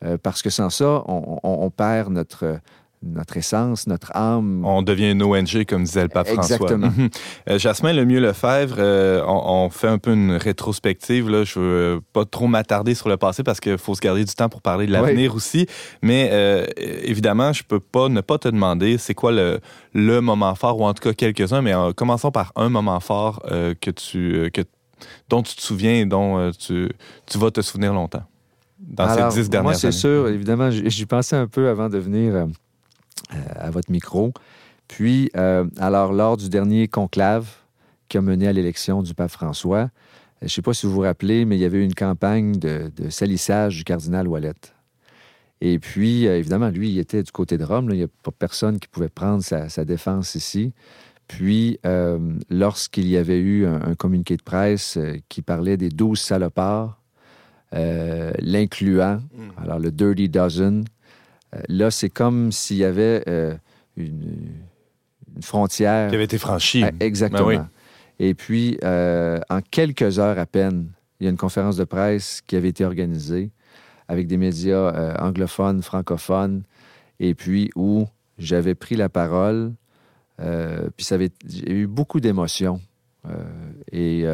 Euh, 0.04 0.18
parce 0.20 0.42
que 0.42 0.50
sans 0.50 0.70
ça, 0.70 1.04
on 1.06 1.70
perd 1.70 2.12
notre, 2.12 2.58
notre 3.02 3.36
essence, 3.36 3.86
notre 3.86 4.14
âme. 4.16 4.64
On 4.64 4.82
devient 4.82 5.10
une 5.10 5.22
ONG, 5.22 5.64
comme 5.68 5.84
disait 5.84 6.02
le 6.02 6.08
pape 6.08 6.28
François. 6.28 6.56
Exactement. 6.56 6.92
Mhm. 6.96 7.08
Euh, 7.48 7.58
Jasmin 7.58 7.92
Lemieux 7.92 8.20
Lefebvre, 8.20 8.76
euh, 8.78 9.22
on, 9.26 9.70
fait 9.70 9.88
un 9.88 9.98
peu 9.98 10.12
une 10.12 10.32
rétrospective. 10.32 11.28
Là. 11.28 11.44
Je 11.44 11.58
veux 11.58 12.00
pas 12.12 12.24
trop 12.24 12.46
m'attarder 12.46 12.94
sur 12.94 13.08
le 13.08 13.16
passé 13.16 13.42
parce 13.42 13.60
qu'il 13.60 13.78
faut 13.78 13.94
se 13.94 14.00
garder 14.00 14.24
du 14.24 14.34
temps 14.34 14.48
pour 14.48 14.62
parler 14.62 14.86
de 14.86 14.92
l'avenir 14.92 15.34
aussi. 15.34 15.66
Mais 16.02 16.30
euh, 16.32 16.66
évidemment, 16.76 17.52
je 17.52 17.62
peux 17.62 17.80
pas 17.80 18.08
ne 18.08 18.20
pas 18.20 18.38
te 18.38 18.48
demander 18.48 18.98
c'est 18.98 19.14
quoi 19.14 19.32
le, 19.32 19.60
le, 19.92 20.20
moment 20.20 20.54
fort, 20.54 20.78
ou 20.80 20.84
en 20.84 20.94
tout 20.94 21.02
cas 21.02 21.12
quelques-uns, 21.12 21.62
mais 21.62 21.72
commençons 21.96 22.30
par 22.30 22.52
un 22.56 22.68
moment 22.68 23.00
fort 23.00 23.42
que 23.42 23.90
tu, 23.90 24.50
que, 24.52 24.62
dont 25.28 25.42
tu 25.42 25.56
te 25.56 25.62
souviens 25.62 25.94
et 25.94 26.04
dont 26.04 26.50
tu, 26.52 26.88
tu 27.26 27.38
vas 27.38 27.50
te 27.50 27.60
souvenir 27.60 27.92
longtemps 27.92 28.24
dans 28.82 29.30
ces 29.30 29.40
dix 29.40 29.50
dernières 29.50 29.62
moi, 29.64 29.72
années. 29.72 29.80
c'est 29.80 29.92
sûr, 29.92 30.28
évidemment, 30.28 30.70
j'y 30.70 31.06
pensais 31.06 31.36
un 31.36 31.46
peu 31.46 31.68
avant 31.68 31.88
de 31.88 31.98
venir 31.98 32.34
euh, 32.34 32.46
à 33.54 33.70
votre 33.70 33.90
micro. 33.90 34.32
Puis, 34.92 35.30
euh, 35.36 35.64
alors, 35.78 36.12
lors 36.12 36.36
du 36.36 36.50
dernier 36.50 36.86
conclave 36.86 37.48
qui 38.08 38.18
a 38.18 38.20
mené 38.20 38.46
à 38.46 38.52
l'élection 38.52 39.02
du 39.02 39.14
pape 39.14 39.30
François, 39.30 39.78
euh, 39.78 39.88
je 40.42 40.44
ne 40.46 40.50
sais 40.50 40.62
pas 40.62 40.74
si 40.74 40.84
vous 40.84 40.92
vous 40.92 41.00
rappelez, 41.00 41.46
mais 41.46 41.56
il 41.56 41.60
y 41.60 41.64
avait 41.64 41.78
eu 41.78 41.84
une 41.84 41.94
campagne 41.94 42.52
de, 42.52 42.90
salissage 43.08 43.76
du 43.78 43.84
cardinal 43.84 44.28
Wallet. 44.28 44.52
Et 45.62 45.78
puis, 45.78 46.26
évidemment, 46.26 46.68
lui, 46.68 46.90
il 46.90 46.98
était 46.98 47.22
du 47.22 47.32
côté 47.32 47.56
de 47.56 47.64
Rome. 47.64 47.88
Il 47.92 47.96
n'y 47.96 48.02
a 48.02 48.08
pas 48.22 48.32
personne 48.32 48.78
qui 48.78 48.88
pouvait 48.88 49.08
prendre 49.08 49.42
sa, 49.42 49.84
défense 49.84 50.34
ici. 50.34 50.72
Puis, 51.28 51.78
lorsqu'il 52.50 53.08
y 53.08 53.16
avait 53.16 53.38
eu 53.38 53.64
un, 53.64 53.94
communiqué 53.94 54.36
de 54.36 54.42
presse 54.42 54.98
qui 55.28 55.40
parlait 55.40 55.76
des 55.76 55.88
douze 55.88 56.18
salopards, 56.18 57.00
l'incluant, 57.72 59.20
mm. 59.32 59.62
alors 59.62 59.78
le 59.78 59.92
Dirty 59.92 60.28
Dozen, 60.28 60.80
euh, 60.80 60.84
là, 61.68 61.90
c'est 61.90 62.10
comme 62.10 62.52
s'il 62.52 62.78
y 62.78 62.84
avait 62.84 63.22
euh, 63.28 63.54
une, 63.96 64.50
frontière. 65.40 66.08
Qui 66.10 66.14
avait 66.14 66.24
été 66.24 66.38
franchie. 66.38 66.84
Ah, 66.84 66.90
exactement. 67.00 67.46
Ben 67.46 67.68
Et 68.18 68.34
puis, 68.34 68.78
euh, 68.84 69.40
en 69.48 69.60
quelques 69.60 70.18
heures 70.18 70.38
à 70.38 70.46
peine, 70.46 70.88
il 71.20 71.24
y 71.24 71.26
a 71.26 71.30
une 71.30 71.36
conférence 71.36 71.76
de 71.76 71.84
presse 71.84 72.42
qui 72.46 72.56
avait 72.56 72.68
été 72.68 72.84
organisée 72.84 73.50
avec 74.08 74.26
des 74.26 74.36
médias 74.36 75.16
anglophones, 75.22 75.82
francophones, 75.82 76.64
et 77.18 77.34
puis 77.34 77.70
où 77.76 78.06
j'avais 78.36 78.74
pris 78.74 78.96
la 78.96 79.08
parole. 79.08 79.72
puis 80.36 81.04
ça 81.04 81.14
avait, 81.14 81.30
j'ai 81.48 81.70
eu 81.70 81.86
beaucoup 81.86 82.20
d'émotions. 82.20 82.80
et 83.90 84.26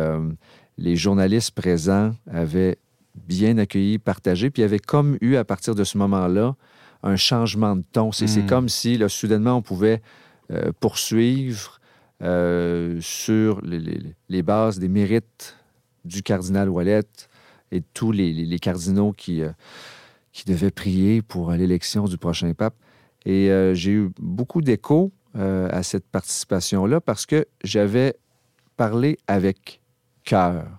les 0.79 0.97
journalistes 0.97 1.51
présents 1.51 2.15
avaient 2.33 2.79
bien 3.15 3.59
accueilli, 3.59 3.99
partagé, 3.99 4.51
puis 4.51 4.63
avait 4.63 4.79
comme 4.79 5.19
eu, 5.21 5.37
à 5.37 5.45
partir 5.45 5.75
de 5.75 5.85
ce 5.85 5.99
moment-là, 5.99 6.57
un 7.03 7.17
changement 7.17 7.77
de 7.77 7.85
ton. 7.93 8.13
C'est 8.13 8.27
hmm. 8.27 8.47
comme 8.47 8.69
si, 8.69 8.99
là, 8.99 9.09
soudainement, 9.09 9.57
on 9.57 9.63
pouvait 9.63 10.03
euh, 10.51 10.73
poursuivre 10.81 11.81
euh, 12.23 12.99
sur 13.01 13.61
les, 13.63 14.43
bases 14.43 14.79
des 14.79 14.89
mérites 14.89 15.57
du 16.05 16.23
cardinal 16.23 16.69
Wallet 16.69 17.03
et 17.71 17.83
tous 17.95 18.13
les, 18.13 18.59
cardinaux 18.59 19.13
qui, 19.13 19.43
euh, 19.43 19.51
qui 20.33 20.45
devaient 20.45 20.71
prier 20.71 21.23
pour 21.23 21.53
l'élection 21.53 22.05
du 22.07 22.19
prochain 22.19 22.53
pape. 22.55 22.75
Et 23.27 23.51
j'ai 23.75 23.91
eu 23.91 24.11
beaucoup 24.19 24.63
d'écho 24.63 25.13
à 25.35 25.83
cette 25.83 26.07
participation-là 26.07 27.03
parce 27.03 27.27
que 27.27 27.45
j'avais 27.63 28.15
parlé 28.77 29.19
avec 29.27 29.83
cœur 30.25 30.78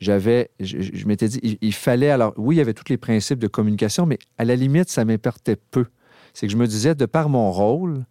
j'avais, 0.00 0.50
je, 0.60 1.06
m'étais 1.06 1.28
dit, 1.28 1.58
il, 1.60 1.72
fallait, 1.72 2.10
alors 2.10 2.34
oui, 2.36 2.56
il 2.56 2.58
y 2.58 2.60
avait 2.60 2.74
tous 2.74 2.88
les 2.88 2.96
principes 2.96 3.38
de 3.38 3.46
communication, 3.46 4.06
mais 4.06 4.18
à 4.38 4.44
la 4.44 4.56
limite, 4.56 4.88
ça 4.90 5.04
m'importait 5.04 5.56
peu. 5.56 5.86
C'est 6.32 6.46
que 6.46 6.52
je 6.52 6.56
me 6.56 6.66
disais, 6.66 6.94
de 6.94 7.06
par 7.06 7.28
mon 7.28 7.50
rôle, 7.50 8.04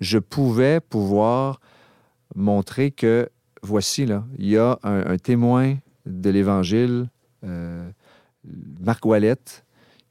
je 0.00 0.18
pouvais 0.18 0.80
pouvoir 0.80 1.60
montrer 2.34 2.90
que, 2.90 3.28
voici, 3.62 4.06
là, 4.06 4.24
il 4.38 4.48
y 4.48 4.58
a 4.58 4.78
un, 4.82 5.16
témoin 5.16 5.76
de 6.06 6.30
l'Évangile, 6.30 7.08
euh, 7.44 7.90
Marc 8.80 9.04
Wallet, 9.04 9.36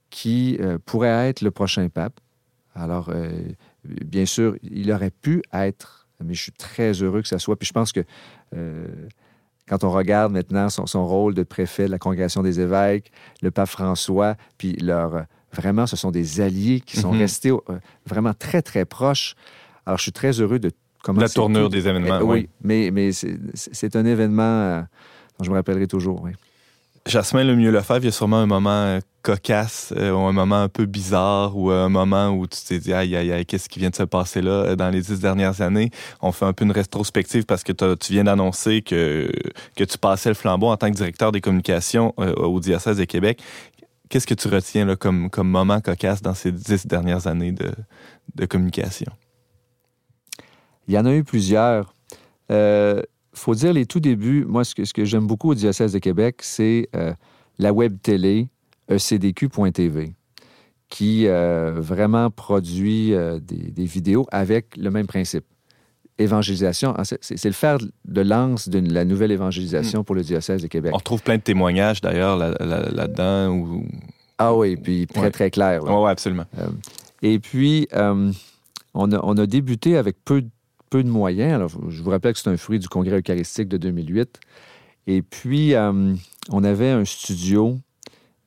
qui 0.09 0.57
euh, 0.59 0.79
pourrait 0.83 1.29
être 1.29 1.41
le 1.41 1.51
prochain 1.51 1.87
pape. 1.89 2.19
Alors, 2.73 3.09
euh, 3.09 3.29
bien 3.83 4.25
sûr, 4.25 4.55
il 4.63 4.91
aurait 4.91 5.11
pu 5.11 5.43
être, 5.53 6.07
mais 6.23 6.33
je 6.33 6.41
suis 6.41 6.51
très 6.51 6.91
heureux 6.93 7.21
que 7.21 7.27
ça 7.27 7.39
soit. 7.39 7.55
Puis 7.55 7.67
je 7.67 7.73
pense 7.73 7.91
que 7.91 8.03
quand 9.69 9.83
on 9.83 9.91
regarde 9.91 10.33
maintenant 10.33 10.67
son, 10.69 11.05
rôle 11.05 11.35
de 11.35 11.43
préfet 11.43 11.85
de 11.85 11.91
la 11.91 11.99
Congrégation 11.99 12.41
des 12.41 12.59
évêques, 12.59 13.11
le 13.41 13.51
pape 13.51 13.69
François, 13.69 14.35
puis 14.57 14.73
leur, 14.77 15.25
vraiment, 15.53 15.85
ce 15.85 15.95
sont 15.95 16.09
des 16.09 16.41
alliés 16.41 16.81
qui 16.81 16.97
sont 16.97 17.13
mhm. 17.13 17.19
restés 17.19 17.51
euh, 17.51 17.59
vraiment 18.05 18.33
très, 18.33 18.63
très 18.63 18.85
proches. 18.85 19.35
Alors, 19.85 19.97
je 19.97 20.03
suis 20.03 20.11
très 20.11 20.31
heureux 20.41 20.57
de 20.57 20.71
commencer. 21.03 21.25
La 21.25 21.29
tournure 21.29 21.69
des 21.69 21.87
événements. 21.87 22.19
Eh, 22.19 22.23
oui, 22.23 22.49
mais, 22.61 22.89
mais 22.91 23.11
c'est 23.11 23.95
un 23.95 24.05
événement 24.05 24.41
euh, 24.43 24.81
dont 25.37 25.45
je 25.45 25.51
me 25.51 25.55
rappellerai 25.55 25.87
toujours. 25.87 26.23
Oui. 26.23 26.31
Jasmin 27.05 27.43
Lemieux 27.43 27.71
Lefebvre, 27.71 28.03
il 28.03 28.05
y 28.05 28.07
a 28.09 28.11
sûrement 28.11 28.37
un 28.37 28.45
moment 28.45 28.69
euh, 28.69 28.99
cocasse 29.21 29.93
euh, 29.97 30.11
ou 30.11 30.19
un 30.19 30.31
moment 30.31 30.61
un 30.61 30.69
peu 30.69 30.85
bizarre 30.85 31.57
ou 31.57 31.71
euh, 31.71 31.85
un 31.85 31.89
moment 31.89 32.29
où 32.29 32.45
tu 32.45 32.59
t'es 32.67 32.79
dit 32.79 32.93
aïe 32.93 33.15
aïe 33.15 33.31
aïe 33.31 33.45
qu'est-ce 33.45 33.67
qui 33.67 33.79
vient 33.79 33.89
de 33.89 33.95
se 33.95 34.03
passer 34.03 34.41
là 34.41 34.75
dans 34.75 34.89
les 34.89 35.01
dix 35.01 35.19
dernières 35.19 35.61
années? 35.61 35.89
On 36.21 36.31
fait 36.31 36.45
un 36.45 36.53
peu 36.53 36.65
une 36.65 36.71
rétrospective 36.71 37.45
parce 37.45 37.63
que 37.63 37.71
tu 37.95 38.13
viens 38.13 38.25
d'annoncer 38.25 38.81
que, 38.81 39.31
que 39.75 39.83
tu 39.83 39.97
passais 39.97 40.29
le 40.29 40.35
flambeau 40.35 40.67
en 40.67 40.77
tant 40.77 40.91
que 40.91 40.95
directeur 40.95 41.31
des 41.31 41.41
communications 41.41 42.13
au 42.17 42.59
diocèse 42.59 42.97
de 42.97 43.05
Québec. 43.05 43.41
Qu'est-ce 44.09 44.27
que 44.27 44.33
tu 44.33 44.47
retiens 44.47 44.85
là, 44.85 44.95
comme, 44.95 45.29
comme 45.29 45.49
moment 45.49 45.81
cocasse 45.81 46.21
dans 46.21 46.33
ces 46.33 46.51
dix 46.51 46.87
dernières 46.87 47.27
années 47.27 47.51
de, 47.51 47.71
de 48.35 48.45
communication? 48.45 49.11
Il 50.87 50.95
y 50.95 50.97
en 50.97 51.05
a 51.05 51.13
eu 51.13 51.23
plusieurs. 51.23 51.93
Euh, 52.51 53.03
faut 53.33 53.55
dire 53.55 53.73
les 53.73 53.85
tout 53.85 53.99
débuts, 53.99 54.45
moi, 54.47 54.63
ce 54.63 54.75
que, 54.75 54.85
ce 54.85 54.93
que 54.93 55.05
j'aime 55.05 55.27
beaucoup 55.27 55.51
au 55.51 55.55
diocèse 55.55 55.93
de 55.93 55.99
Québec, 55.99 56.37
c'est 56.41 56.89
euh, 56.95 57.13
la 57.57 57.73
web 57.73 57.97
télé 58.01 58.47
ecdq.tv 58.89 60.13
qui 60.89 61.27
euh, 61.27 61.75
vraiment 61.77 62.31
produit 62.31 63.13
euh, 63.13 63.39
des, 63.39 63.85
vidéos 63.85 64.25
avec 64.31 64.75
le 64.75 64.89
même 64.89 65.05
principe. 65.05 65.45
Évangélisation, 66.17 66.95
c'est 67.21 67.45
le 67.45 67.51
fer 67.53 67.77
de 68.03 68.21
lance 68.21 68.67
de 68.67 68.79
la 68.91 69.05
nouvelle 69.05 69.31
évangélisation 69.31 70.01
mm. 70.01 70.03
pour 70.03 70.15
le 70.15 70.21
diocèse 70.21 70.61
de 70.61 70.67
Québec. 70.67 70.91
On 70.93 70.97
retrouve 70.97 71.21
plein 71.21 71.37
de 71.37 71.41
témoignages 71.41 72.01
d'ailleurs 72.01 72.35
là-dedans. 72.35 73.83
Ah 74.37 74.53
oui, 74.53 74.75
puis 74.75 75.07
très, 75.07 75.31
très 75.31 75.49
clair. 75.49 75.81
Oui, 75.83 76.09
absolument. 76.09 76.45
et 77.21 77.39
puis, 77.39 77.87
on 77.93 79.11
a, 79.13 79.19
on, 79.23 79.37
a, 79.37 79.45
débuté 79.45 79.95
avec 79.95 80.17
peu 80.25 80.41
de 80.41 80.49
peu 80.89 81.03
de 81.03 81.09
moyens. 81.09 81.53
Alors, 81.53 81.69
je 81.89 82.01
vous 82.01 82.09
rappelle 82.09 82.33
que 82.33 82.39
c'est 82.39 82.49
un 82.49 82.57
fruit 82.57 82.79
du 82.79 82.87
Congrès 82.87 83.19
eucharistique 83.19 83.67
de 83.67 83.77
2008. 83.77 84.39
Et 85.07 85.21
puis, 85.21 85.73
euh, 85.75 86.13
on 86.49 86.63
avait 86.63 86.89
un 86.89 87.05
studio, 87.05 87.77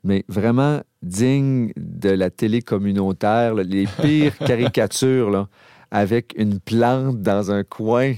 mais 0.05 0.25
vraiment 0.29 0.81
digne 1.03 1.73
de 1.77 2.11
la 2.11 2.31
télé 2.31 2.63
communautaire, 2.63 3.55
les 3.55 3.87
pires 4.01 4.37
caricatures, 4.47 5.31
là, 5.31 5.49
avec 5.91 6.35
une 6.37 6.61
plante 6.61 7.21
dans 7.21 7.51
un 7.51 7.65
coin. 7.65 8.15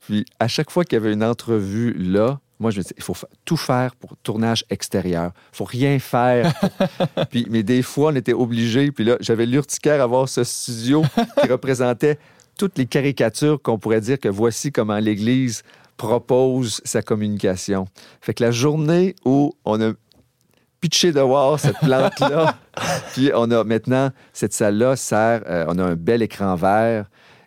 Puis, 0.00 0.24
à 0.38 0.48
chaque 0.48 0.70
fois 0.70 0.84
qu'il 0.84 0.96
y 0.98 1.02
avait 1.02 1.12
une 1.12 1.24
entrevue 1.24 1.92
là, 1.94 2.40
moi, 2.62 2.70
je 2.70 2.78
me 2.78 2.82
disais, 2.82 2.94
il 2.96 3.02
faut 3.02 3.16
tout 3.44 3.56
faire 3.56 3.96
pour 3.96 4.16
tournage 4.18 4.64
extérieur. 4.70 5.32
Il 5.52 5.56
faut 5.56 5.64
rien 5.64 5.98
faire. 5.98 6.54
puis, 7.30 7.44
mais 7.50 7.64
des 7.64 7.82
fois, 7.82 8.12
on 8.12 8.14
était 8.14 8.32
obligés. 8.32 8.92
Puis 8.92 9.02
là, 9.02 9.16
j'avais 9.18 9.46
l'urticaire 9.46 10.00
à 10.00 10.06
voir 10.06 10.28
ce 10.28 10.44
studio 10.44 11.02
qui 11.40 11.48
représentait 11.50 12.20
toutes 12.58 12.78
les 12.78 12.86
caricatures 12.86 13.60
qu'on 13.60 13.78
pourrait 13.78 14.00
dire 14.00 14.18
que 14.18 14.28
voici 14.28 14.72
comment 14.72 14.98
l'Église 14.98 15.62
propose 15.96 16.80
sa 16.84 17.02
communication. 17.02 17.86
Fait 18.20 18.34
que 18.34 18.42
la 18.42 18.50
journée 18.50 19.14
où 19.24 19.52
on 19.64 19.80
a 19.80 19.92
pitché 20.80 21.12
de 21.12 21.20
voir 21.20 21.60
cette 21.60 21.78
plante-là, 21.78 22.56
puis 23.12 23.30
on 23.34 23.50
a 23.50 23.62
maintenant, 23.62 24.10
cette 24.32 24.52
salle-là 24.52 24.96
sert, 24.96 25.42
euh, 25.46 25.64
on 25.68 25.78
a 25.78 25.84
un 25.84 25.94
bel 25.94 26.22
écran 26.22 26.56
vert 26.56 27.06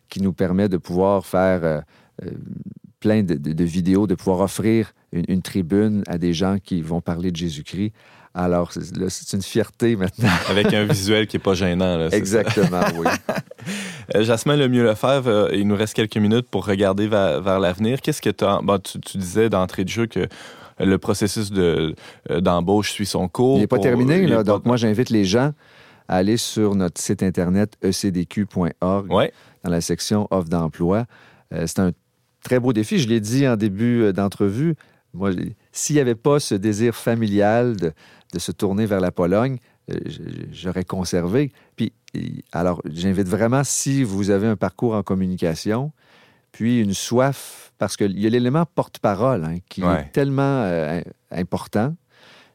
qui 0.10 0.22
nous 0.22 0.32
permet 0.32 0.70
de 0.70 0.78
pouvoir 0.78 1.26
faire 1.26 1.64
euh, 1.64 1.82
euh, 2.24 2.32
plein 3.02 3.24
de, 3.24 3.64
vidéos, 3.64 4.08
de 4.08 4.16
pouvoir 4.16 4.40
offrir 4.40 4.94
une, 5.12 5.26
une, 5.28 5.42
tribune 5.42 6.04
à 6.08 6.18
des 6.18 6.34
gens 6.34 6.58
qui 6.64 6.82
vont 6.82 7.02
parler 7.02 7.32
de 7.32 7.36
Jésus-Christ. 7.36 7.92
Alors, 8.38 8.74
c'est 8.74 9.34
une 9.34 9.42
fierté 9.42 9.96
maintenant. 9.96 10.30
Avec 10.50 10.74
un 10.74 10.84
visuel 10.84 11.26
qui 11.26 11.38
n'est 11.38 11.42
pas 11.42 11.54
gênant. 11.54 12.10
Exactement, 12.10 12.82
oui. 12.98 13.08
Jasmin 14.24 14.58
Le 14.58 14.68
Mieux 14.68 14.84
Lefebvre, 14.84 15.54
il 15.54 15.66
nous 15.66 15.78
reste 15.78 15.94
quelques 15.94 16.18
minutes 16.18 16.48
pour 16.50 16.66
regarder 16.66 17.08
vers, 17.08 17.60
l'avenir. 17.60 18.02
Qu'est-ce 18.02 18.22
que 18.22 18.62
bon, 18.62 18.78
tu, 18.80 19.00
tu 19.00 19.18
disais 19.18 19.50
d'entrée 19.50 19.86
de 19.86 19.90
jeu 19.90 20.06
que 20.06 20.28
le 20.80 20.98
processus 20.98 21.50
d'embauche 22.30 22.92
suit 22.92 23.06
son 23.06 23.30
cours. 23.30 23.58
Il 23.58 23.62
n'est 23.62 23.68
pas 23.68 23.80
terminé. 23.80 24.28
Là, 24.28 24.44
donc, 24.44 24.66
moi, 24.66 24.76
j'invite 24.76 25.10
les 25.10 25.24
gens 25.24 25.54
à 26.10 26.18
aller 26.18 26.36
sur 26.36 26.76
notre 26.76 27.00
site 27.00 27.24
internet 27.24 27.78
ecdq.org 27.82 29.08
dans 29.64 29.72
la 29.72 29.80
section 29.80 30.28
offre 30.30 30.50
d'emploi. 30.50 31.06
c'est 31.52 31.80
un 31.80 31.92
très 32.44 32.60
beau 32.60 32.74
défi. 32.74 33.00
Je 33.00 33.08
l'ai 33.08 33.22
dit 33.22 33.48
en 33.48 33.56
début 33.56 34.12
d'entrevue. 34.12 34.76
Moi, 35.14 35.32
s'il 35.76 35.96
n'y 35.96 36.00
avait 36.00 36.16
pas 36.16 36.40
ce 36.40 36.56
désir 36.56 36.96
familial 36.96 37.76
de, 37.76 37.94
se 38.38 38.52
tourner 38.52 38.86
vers 38.86 39.00
la 39.00 39.12
Pologne, 39.12 39.60
euh, 39.92 39.96
j'aurais 40.52 40.84
conservé. 40.84 41.54
Puis, 41.76 41.94
alors, 42.52 42.82
j'invite 42.86 43.28
vraiment, 43.28 43.64
si 43.64 44.04
vous 44.04 44.30
avez 44.30 44.48
un 44.48 44.56
parcours 44.56 44.94
en 44.94 45.04
communication, 45.04 45.92
puis 46.52 46.82
une 46.82 46.94
soif, 46.94 47.74
parce 47.78 47.96
qu'il 47.98 48.20
y 48.20 48.26
a 48.26 48.30
l'élément 48.30 48.66
porte-parole 48.66 49.44
hein, 49.44 49.58
qui 49.70 49.84
est 49.84 50.12
tellement 50.12 50.64
euh, 50.64 51.02
important. 51.32 51.94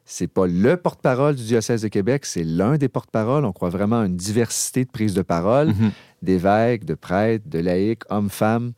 C'est 0.05 0.27
pas 0.27 0.47
le 0.47 0.77
porte-parole 0.77 1.37
du 1.37 1.45
diocèse 1.45 1.83
de 1.83 1.89
Québec, 1.89 2.25
c'est 2.25 2.43
l'un 2.43 2.79
des 2.79 2.89
porte-paroles. 2.89 3.45
On 3.45 3.53
croit 3.53 3.71
vraiment 3.71 4.01
à 4.01 4.07
une 4.07 4.17
diversité 4.17 4.85
de 4.85 4.91
prises 4.91 5.15
de 5.15 5.23
parole, 5.23 5.69
mm-hmm. 5.69 5.91
d'évêques, 6.23 6.85
de 6.85 6.95
prêtres, 6.95 7.45
de 7.49 7.59
laïcs, 7.59 8.03
hommes, 8.11 8.31
femmes. 8.31 8.73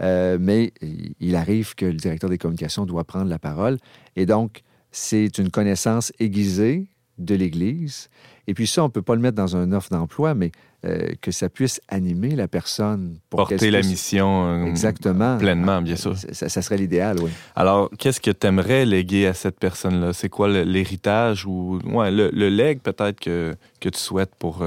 Euh, 0.00 0.38
mais 0.40 0.72
il 1.20 1.36
arrive 1.36 1.74
que 1.74 1.86
le 1.86 1.94
directeur 1.94 2.30
des 2.30 2.38
communications 2.38 2.86
doit 2.86 3.04
prendre 3.04 3.28
la 3.28 3.38
parole. 3.38 3.78
Et 4.16 4.26
donc, 4.26 4.62
c'est 4.90 5.38
une 5.38 5.50
connaissance 5.50 6.12
aiguisée 6.18 6.88
de 7.18 7.34
l'Église. 7.34 8.08
Et 8.46 8.54
puis 8.54 8.66
ça, 8.66 8.82
on 8.82 8.86
ne 8.86 8.90
peut 8.90 9.02
pas 9.02 9.14
le 9.14 9.20
mettre 9.20 9.36
dans 9.36 9.56
un 9.56 9.72
offre 9.72 9.90
d'emploi, 9.90 10.34
mais 10.34 10.52
euh, 10.84 11.10
que 11.20 11.30
ça 11.30 11.48
puisse 11.48 11.80
animer 11.88 12.30
la 12.34 12.48
personne. 12.48 13.18
Pour 13.28 13.46
Porter 13.46 13.70
la 13.70 13.82
mission 13.82 14.46
euh, 14.46 14.64
Exactement. 14.64 15.36
pleinement, 15.36 15.82
bien 15.82 15.96
sûr. 15.96 16.16
Ça, 16.16 16.48
serait 16.62 16.78
l'idéal, 16.78 17.18
oui. 17.20 17.30
Alors, 17.54 17.90
qu'est-ce 17.98 18.20
que 18.20 18.30
tu 18.30 18.46
aimerais 18.46 18.86
léguer 18.86 19.26
à 19.26 19.34
cette 19.34 19.58
personne-là? 19.58 20.12
C'est 20.12 20.28
quoi 20.30 20.48
l'héritage 20.48 21.44
ou 21.44 21.80
ouais, 21.84 22.10
le, 22.10 22.30
le 22.32 22.48
legs 22.48 22.80
peut-être 22.80 23.20
que, 23.20 23.54
que 23.80 23.88
tu 23.90 23.98
souhaites 23.98 24.34
pour, 24.36 24.64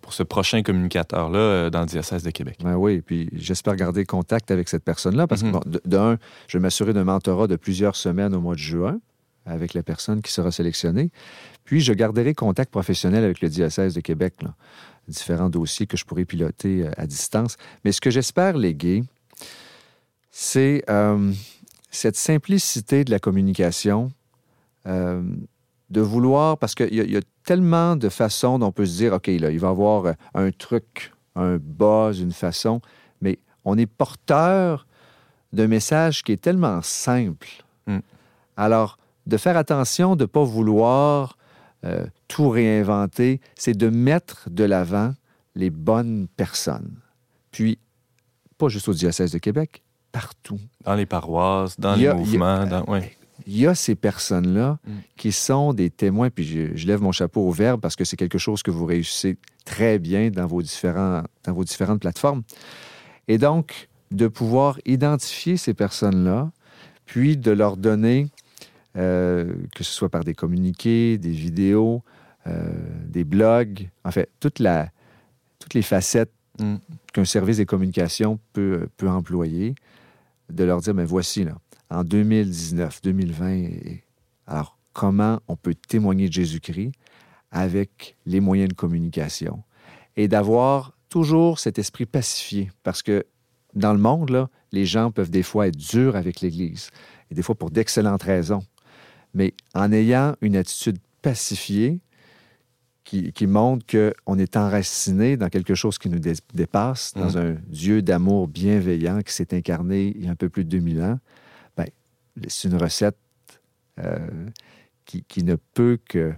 pour 0.00 0.12
ce 0.14 0.22
prochain 0.22 0.62
communicateur-là 0.62 1.68
dans 1.68 1.80
le 1.80 1.86
diocèse 1.86 2.22
de 2.22 2.30
Québec? 2.30 2.56
Ben 2.64 2.76
oui, 2.76 3.02
puis 3.02 3.28
j'espère 3.34 3.76
garder 3.76 4.04
contact 4.06 4.50
avec 4.50 4.68
cette 4.68 4.84
personne-là 4.84 5.26
parce 5.26 5.42
que, 5.42 5.48
mhm. 5.48 5.60
d'un, 5.84 6.18
je 6.48 6.58
vais 6.58 6.62
m'assurer 6.62 6.92
d'un 6.92 7.04
mentorat 7.04 7.46
de 7.46 7.56
plusieurs 7.56 7.96
semaines 7.96 8.34
au 8.34 8.40
mois 8.40 8.54
de 8.54 8.60
juin 8.60 8.98
avec 9.46 9.74
la 9.74 9.82
personne 9.82 10.22
qui 10.22 10.32
sera 10.32 10.50
sélectionnée. 10.50 11.10
Puis, 11.64 11.80
je 11.80 11.92
garderai 11.92 12.34
contact 12.34 12.70
professionnel 12.70 13.24
avec 13.24 13.40
le 13.40 13.48
diocèse 13.48 13.94
de 13.94 14.00
Québec, 14.00 14.34
différents 15.08 15.50
dossiers 15.50 15.86
que 15.86 15.96
je 15.96 16.04
pourrais 16.04 16.24
piloter 16.24 16.82
euh, 16.82 16.90
à 16.96 17.06
distance. 17.06 17.56
Mais 17.84 17.92
ce 17.92 18.00
que 18.00 18.10
j'espère 18.10 18.56
léguer, 18.56 19.04
c'est 20.30 20.82
euh, 20.88 21.32
cette 21.90 22.16
simplicité 22.16 23.04
de 23.04 23.10
la 23.10 23.18
communication, 23.18 24.12
euh, 24.86 25.22
de 25.90 26.00
vouloir, 26.00 26.56
parce 26.56 26.74
qu'il 26.74 26.94
y, 26.94 27.16
a 27.16 27.20
tellement 27.44 27.96
de 27.96 28.08
façons 28.08 28.58
dont 28.58 28.68
on 28.68 28.72
peut 28.72 28.86
se 28.86 28.96
dire, 28.96 29.12
OK, 29.12 29.26
là, 29.26 29.50
il 29.50 29.58
va 29.58 29.68
y 29.68 29.70
avoir 29.70 30.14
un 30.34 30.50
truc, 30.50 31.12
un 31.36 31.58
buzz, 31.58 32.20
une 32.20 32.32
façon, 32.32 32.80
mais 33.20 33.38
on 33.66 33.76
est 33.76 33.86
porteur 33.86 34.86
d'un 35.52 35.66
message 35.66 36.22
qui 36.22 36.32
est 36.32 36.40
tellement 36.40 36.80
simple. 36.80 37.48
Mm. 37.86 37.98
Alors, 38.56 38.96
de 39.26 39.36
faire 39.36 39.58
attention 39.58 40.16
de 40.16 40.22
ne 40.24 40.26
pas 40.26 40.44
vouloir 40.44 41.36
euh, 41.84 42.06
tout 42.28 42.48
réinventer, 42.48 43.40
c'est 43.56 43.76
de 43.76 43.88
mettre 43.88 44.48
de 44.50 44.64
l'avant 44.64 45.14
les 45.54 45.70
bonnes 45.70 46.28
personnes. 46.36 46.96
Puis, 47.50 47.78
pas 48.56 48.68
juste 48.68 48.88
au 48.88 48.94
diocèse 48.94 49.32
de 49.32 49.38
Québec, 49.38 49.82
partout. 50.12 50.60
Dans 50.84 50.94
les 50.94 51.06
paroisses, 51.06 51.78
dans 51.78 51.94
les 51.94 52.12
mouvements. 52.12 52.66
Il 53.46 53.58
y 53.58 53.66
a 53.66 53.74
ces 53.74 53.96
personnes-là 53.96 54.78
mm. 54.86 54.92
qui 55.16 55.32
sont 55.32 55.72
des 55.72 55.90
témoins, 55.90 56.30
puis 56.30 56.44
je, 56.76 56.86
lève 56.86 57.02
mon 57.02 57.10
chapeau 57.10 57.40
au 57.48 57.50
Verbe 57.50 57.80
parce 57.80 57.96
que 57.96 58.04
c'est 58.04 58.16
quelque 58.16 58.38
chose 58.38 58.62
que 58.62 58.70
vous 58.70 58.86
réussissez 58.86 59.36
très 59.64 59.98
bien 59.98 60.30
dans 60.30 60.46
vos, 60.46 60.62
différents, 60.62 61.22
dans 61.44 61.52
vos 61.52 61.64
différentes 61.64 62.00
plateformes. 62.00 62.42
Et 63.26 63.38
donc, 63.38 63.88
de 64.12 64.28
pouvoir 64.28 64.78
identifier 64.84 65.56
ces 65.56 65.74
personnes-là, 65.74 66.52
puis 67.04 67.36
de 67.36 67.50
leur 67.50 67.76
donner 67.76 68.28
euh, 68.96 69.54
que 69.74 69.84
ce 69.84 69.92
soit 69.92 70.10
par 70.10 70.24
des 70.24 70.34
communiqués, 70.34 71.16
des 71.16 71.30
vidéos, 71.30 72.02
euh, 72.46 72.72
des 73.06 73.24
blogs, 73.24 73.88
en 74.04 74.10
fait, 74.10 74.30
toutes 74.38 74.58
les 74.58 75.82
facettes 75.82 76.32
mm. 76.58 76.76
qu'un 77.12 77.24
service 77.24 77.56
des 77.56 77.66
communications 77.66 78.38
peut, 78.52 78.88
peut 78.96 79.08
employer, 79.08 79.74
de 80.50 80.64
leur 80.64 80.80
dire, 80.80 80.92
mais 80.92 81.04
voici, 81.04 81.44
là, 81.44 81.56
en 81.88 82.04
2019, 82.04 83.00
2020, 83.02 83.68
alors 84.46 84.76
comment 84.92 85.40
on 85.48 85.56
peut 85.56 85.74
témoigner 85.74 86.28
de 86.28 86.32
Jésus-Christ 86.32 86.92
avec 87.50 88.16
les 88.26 88.40
moyens 88.40 88.68
de 88.68 88.74
communication? 88.74 89.62
Et 90.16 90.28
d'avoir 90.28 90.92
toujours 91.08 91.58
cet 91.58 91.78
esprit 91.78 92.04
pacifié, 92.04 92.70
parce 92.82 93.02
que 93.02 93.24
dans 93.74 93.94
le 93.94 93.98
monde, 93.98 94.30
là, 94.30 94.50
les 94.72 94.84
gens 94.84 95.10
peuvent 95.10 95.30
des 95.30 95.42
fois 95.42 95.68
être 95.68 95.76
durs 95.76 96.16
avec 96.16 96.40
l'Église, 96.40 96.90
et 97.30 97.34
des 97.34 97.42
fois 97.42 97.54
pour 97.54 97.70
d'excellentes 97.70 98.24
raisons 98.24 98.62
mais 99.34 99.54
en 99.74 99.92
ayant 99.92 100.34
une 100.40 100.56
attitude 100.56 100.98
pacifiée 101.22 102.00
qui, 103.04 103.46
montre 103.46 103.84
qu'on 103.86 104.38
est 104.38 104.56
enraciné 104.56 105.36
dans 105.36 105.50
quelque 105.50 105.74
chose 105.74 105.98
qui 105.98 106.08
nous 106.08 106.20
dépasse, 106.54 107.12
dans 107.14 107.32
mmh. 107.32 107.36
un 107.36 107.56
Dieu 107.66 108.00
d'amour 108.00 108.48
bienveillant 108.48 109.20
qui 109.20 109.34
s'est 109.34 109.54
incarné 109.54 110.14
il 110.16 110.24
y 110.24 110.28
a 110.28 110.30
un 110.30 110.34
peu 110.34 110.48
plus 110.48 110.64
de 110.64 110.70
2000 110.70 111.02
ans, 111.02 111.18
ben, 111.76 111.86
c'est 112.48 112.68
une 112.68 112.76
recette 112.76 113.18
euh, 113.98 114.48
qui, 115.04 115.44
ne 115.44 115.56
peut 115.56 115.98
que 116.08 116.32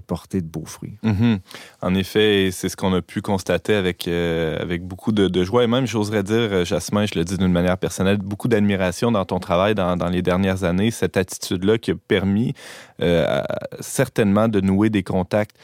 porter 0.00 0.40
de 0.40 0.46
beaux 0.46 0.64
fruits. 0.64 0.98
Mhm. 1.02 1.38
En 1.82 1.94
effet, 1.94 2.50
c'est 2.52 2.68
ce 2.68 2.76
qu'on 2.76 2.92
a 2.94 3.02
pu 3.02 3.22
constater 3.22 3.74
avec, 3.74 4.08
euh, 4.08 4.58
avec 4.60 4.82
beaucoup 4.82 5.12
de, 5.12 5.44
joie 5.44 5.64
et 5.64 5.66
même, 5.66 5.86
j'oserais 5.86 6.22
dire, 6.22 6.36
euh, 6.36 6.64
Jasmin, 6.64 7.06
je 7.06 7.18
le 7.18 7.24
dis 7.24 7.36
d'une 7.36 7.52
manière 7.52 7.78
personnelle, 7.78 8.18
beaucoup 8.18 8.48
d'admiration 8.48 9.12
dans 9.12 9.24
ton 9.24 9.38
travail 9.38 9.74
dans, 9.74 9.96
dans, 9.96 10.08
les 10.08 10.22
dernières 10.22 10.64
années, 10.64 10.90
cette 10.90 11.16
attitude-là 11.16 11.78
qui 11.78 11.92
a 11.92 11.94
permis 12.08 12.54
euh, 13.02 13.42
certainement 13.80 14.48
de 14.48 14.60
nouer 14.60 14.90
des 14.90 15.02
contacts 15.02 15.56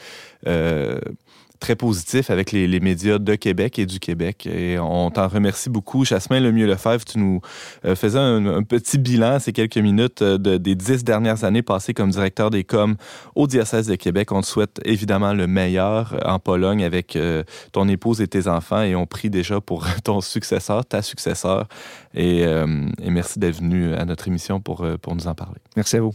très 1.63 1.77
positif 1.77 2.29
avec 2.29 2.51
les, 2.51 2.79
médias 2.81 3.19
de 3.19 3.35
Québec 3.35 3.79
et 3.79 3.85
du 3.85 4.01
Québec. 4.01 4.45
Et 4.47 4.77
on 4.79 5.09
t'en 5.11 5.29
remercie 5.29 5.69
beaucoup. 5.69 6.03
Jasmin 6.03 6.41
Lemieux-Lefebvre, 6.41 7.05
tu 7.05 7.19
nous 7.19 7.39
euh, 7.85 7.95
faisais 7.95 8.19
un, 8.19 8.63
petit 8.63 8.97
bilan 8.97 9.39
ces 9.39 9.53
quelques 9.53 9.77
minutes 9.77 10.21
euh, 10.21 10.37
des 10.37 10.75
dix 10.75 11.05
dernières 11.05 11.45
années 11.45 11.61
passées 11.61 11.93
comme 11.93 12.09
directeur 12.09 12.49
des 12.49 12.65
coms 12.65 12.97
au 13.35 13.47
diocèse 13.47 13.87
de 13.87 13.95
Québec. 13.95 14.33
On 14.33 14.41
te 14.41 14.45
souhaite 14.45 14.81
évidemment 14.83 15.33
le 15.33 15.47
meilleur 15.47 16.19
en 16.25 16.37
Pologne 16.37 16.83
avec 16.83 17.15
euh, 17.15 17.43
ton 17.71 17.87
épouse 17.87 18.19
et 18.19 18.27
tes 18.27 18.49
enfants 18.49 18.81
et 18.81 18.93
on 18.93 19.05
prie 19.05 19.29
déjà 19.29 19.61
pour 19.61 19.87
ton 20.03 20.19
successeur, 20.19 20.85
ta 20.85 21.01
successeur. 21.01 21.69
Et, 22.13 22.41
et 22.41 23.09
merci 23.09 23.39
d'être 23.39 23.55
venu 23.55 23.93
à 23.93 24.03
notre 24.03 24.27
émission 24.27 24.59
pour, 24.59 24.85
pour 25.01 25.15
nous 25.15 25.27
en 25.27 25.33
parler. 25.33 25.61
Merci 25.75 25.95
à 25.95 26.01
vous. 26.01 26.13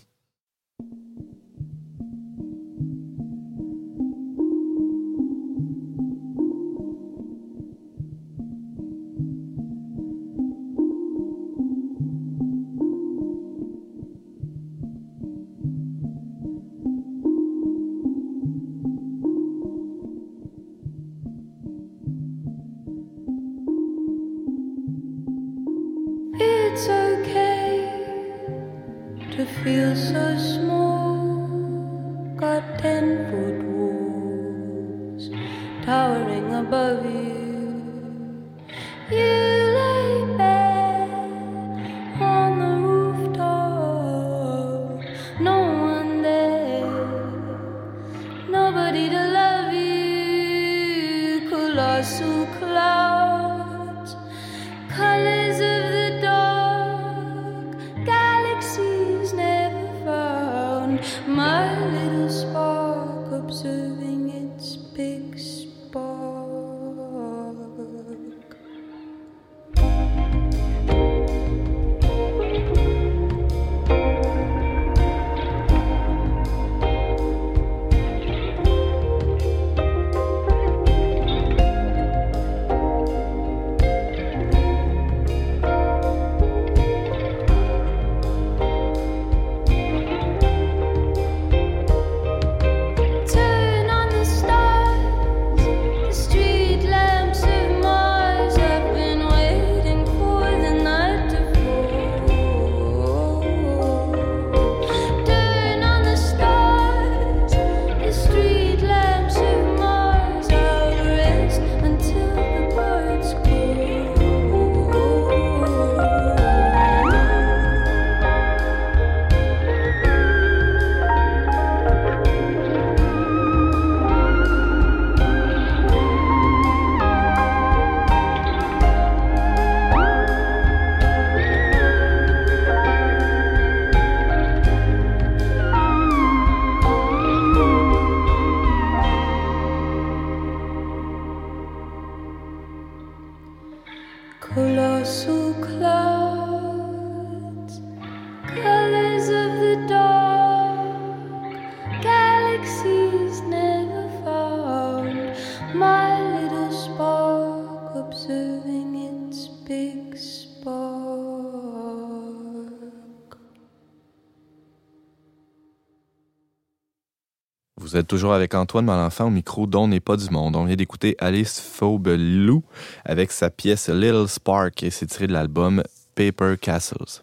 Êtes 167.98 168.06
toujours 168.06 168.32
avec 168.32 168.54
Antoine 168.54 168.84
Malenfant 168.84 169.26
au 169.26 169.30
micro 169.30 169.66
dont 169.66 169.88
n'est 169.88 169.98
pas 169.98 170.16
du 170.16 170.30
monde. 170.30 170.54
On 170.54 170.64
vient 170.66 170.76
d'écouter 170.76 171.16
Alice 171.18 171.58
Faube-Lou 171.58 172.62
avec 173.04 173.32
sa 173.32 173.50
pièce 173.50 173.88
Little 173.88 174.28
Spark 174.28 174.84
et 174.84 174.90
c'est 174.90 175.06
tiré 175.06 175.26
de 175.26 175.32
l'album 175.32 175.82
Paper 176.14 176.54
Castles. 176.61 177.22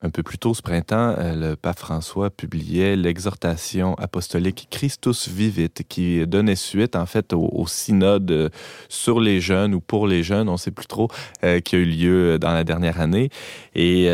Un 0.00 0.10
peu 0.10 0.24
plus 0.24 0.38
tôt 0.38 0.54
ce 0.54 0.62
printemps, 0.62 1.14
euh, 1.18 1.50
le 1.50 1.56
pape 1.56 1.78
François 1.78 2.30
publiait 2.30 2.96
l'exhortation 2.96 3.94
apostolique 3.94 4.66
Christus 4.72 5.28
Vivit, 5.28 5.70
qui 5.88 6.26
donnait 6.26 6.56
suite 6.56 6.96
en 6.96 7.06
fait 7.06 7.32
au, 7.32 7.64
synode 7.68 8.30
euh, 8.32 8.48
sur 8.88 9.20
les 9.20 9.40
jeunes 9.40 9.72
ou 9.72 9.80
pour 9.80 10.08
les 10.08 10.24
jeunes, 10.24 10.48
on 10.48 10.52
ne 10.52 10.56
sait 10.56 10.72
plus 10.72 10.86
trop, 10.86 11.08
euh, 11.44 11.60
qui 11.60 11.76
a 11.76 11.78
eu 11.78 11.84
lieu 11.84 12.38
dans 12.40 12.52
la 12.52 12.64
dernière 12.64 13.00
année. 13.00 13.30
Et 13.76 14.08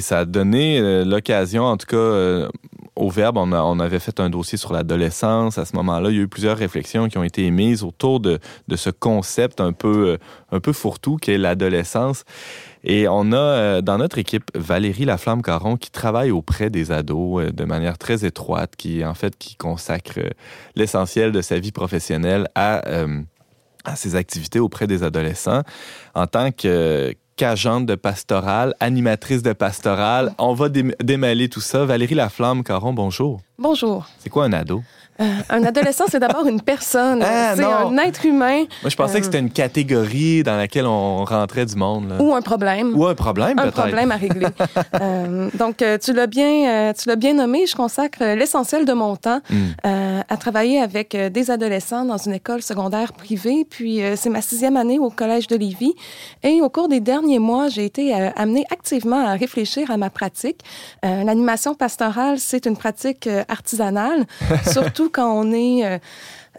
ça 0.00 0.20
a 0.20 0.24
donné 0.24 1.04
l'occasion, 1.04 1.64
en 1.64 1.76
tout 1.76 1.86
cas, 1.86 2.48
au 2.98 3.10
Verbe, 3.10 3.38
on, 3.38 3.80
avait 3.80 4.00
fait 4.00 4.18
un 4.18 4.28
dossier 4.28 4.58
sur 4.58 4.72
l'adolescence. 4.72 5.56
À 5.56 5.64
ce 5.64 5.76
moment-là, 5.76 6.10
il 6.10 6.16
y 6.16 6.18
a 6.18 6.22
eu 6.22 6.28
plusieurs 6.28 6.56
réflexions 6.56 7.08
qui 7.08 7.16
ont 7.16 7.22
été 7.22 7.44
émises 7.44 7.84
autour 7.84 8.18
de, 8.18 8.40
ce 8.74 8.90
concept 8.90 9.60
un 9.60 9.72
peu, 9.72 10.18
un 10.50 10.60
peu 10.60 10.72
fourre-tout 10.72 11.16
qu'est 11.16 11.38
l'adolescence. 11.38 12.24
Et 12.84 13.08
on 13.08 13.32
a 13.32 13.36
euh, 13.36 13.80
dans 13.82 13.98
notre 13.98 14.18
équipe 14.18 14.50
Valérie 14.54 15.04
Laflamme-Caron 15.04 15.76
qui 15.76 15.90
travaille 15.90 16.30
auprès 16.30 16.70
des 16.70 16.92
ados 16.92 17.42
euh, 17.42 17.50
de 17.50 17.64
manière 17.64 17.98
très 17.98 18.24
étroite, 18.24 18.76
qui 18.76 19.04
en 19.04 19.14
fait 19.14 19.36
qui 19.36 19.56
consacre 19.56 20.18
euh, 20.18 20.30
l'essentiel 20.76 21.32
de 21.32 21.42
sa 21.42 21.58
vie 21.58 21.72
professionnelle 21.72 22.48
à, 22.54 22.82
à 23.84 23.96
ses 23.96 24.14
activités 24.16 24.60
auprès 24.60 24.86
des 24.86 25.02
adolescents 25.02 25.62
en 26.14 26.26
tant 26.26 26.50
que 26.50 27.14
qu'agente 27.38 27.86
de 27.86 27.94
pastoral, 27.94 28.74
animatrice 28.80 29.42
de 29.42 29.52
pastoral. 29.52 30.34
On 30.38 30.54
va 30.54 30.68
démêler 30.68 31.48
tout 31.48 31.60
ça. 31.60 31.84
Valérie 31.84 32.16
Laflamme-Caron, 32.16 32.92
bonjour. 32.92 33.40
Bonjour. 33.58 34.06
C'est 34.18 34.28
quoi 34.28 34.44
un 34.44 34.52
ado? 34.52 34.82
Euh, 35.20 35.24
un 35.48 35.64
adolescent, 35.64 36.04
c'est 36.08 36.20
d'abord 36.20 36.46
une 36.46 36.60
personne. 36.60 37.22
Ah, 37.24 37.54
c'est 37.56 37.64
un 37.64 37.96
être 37.98 38.24
humain. 38.24 38.64
Moi, 38.82 38.90
je 38.90 38.96
pensais 38.96 39.18
que 39.18 39.24
c'était 39.24 39.40
une 39.40 39.50
catégorie 39.50 40.44
dans 40.44 40.56
laquelle 40.56 40.86
on 40.86 41.24
rentrait 41.24 41.66
du 41.66 41.74
monde. 41.74 42.14
Ou 42.20 42.34
un 42.34 42.40
problème. 42.40 42.96
Ou 42.96 43.04
un 43.06 43.16
problème, 43.16 43.56
peut-être. 43.56 43.78
Un 43.80 43.82
problème 43.82 44.12
à 44.12 44.16
régler. 44.16 44.46
euh, 45.00 45.50
donc, 45.54 45.82
euh, 45.82 45.98
tu 45.98 46.12
l'as 46.12 46.28
bien, 46.28 46.92
tu 46.92 47.08
l'as 47.08 47.16
bien 47.16 47.34
nommé. 47.34 47.66
Je 47.66 47.74
consacre 47.74 48.22
l'essentiel 48.22 48.84
de 48.84 48.92
mon 48.92 49.16
temps 49.16 49.40
hmm. 49.50 50.22
à 50.28 50.36
travailler 50.36 50.80
avec 50.80 51.16
des 51.16 51.50
adolescents 51.50 52.04
dans 52.04 52.16
une 52.16 52.34
école 52.34 52.62
secondaire 52.62 53.12
privée. 53.12 53.66
Puis, 53.68 54.00
c'est 54.14 54.30
ma 54.30 54.40
sixième 54.40 54.76
année 54.76 55.00
au 55.00 55.10
Collège 55.10 55.48
de 55.48 55.56
Lévis. 55.56 55.94
Et 56.44 56.60
au 56.62 56.68
cours 56.68 56.88
des 56.88 57.00
derniers 57.00 57.40
mois, 57.40 57.68
j'ai 57.68 57.84
été 57.84 58.14
amenée 58.36 58.64
activement 58.70 59.26
à 59.26 59.32
réfléchir 59.32 59.90
à 59.90 59.96
ma 59.96 60.10
pratique. 60.10 60.60
L'animation 61.02 61.74
pastorale, 61.74 62.38
c'est 62.38 62.66
une 62.66 62.76
pratique 62.76 63.28
artisanale, 63.48 64.26
surtout 64.70 65.07
quand 65.08 65.32
on 65.32 65.52
est, 65.52 65.84
euh, 65.84 65.98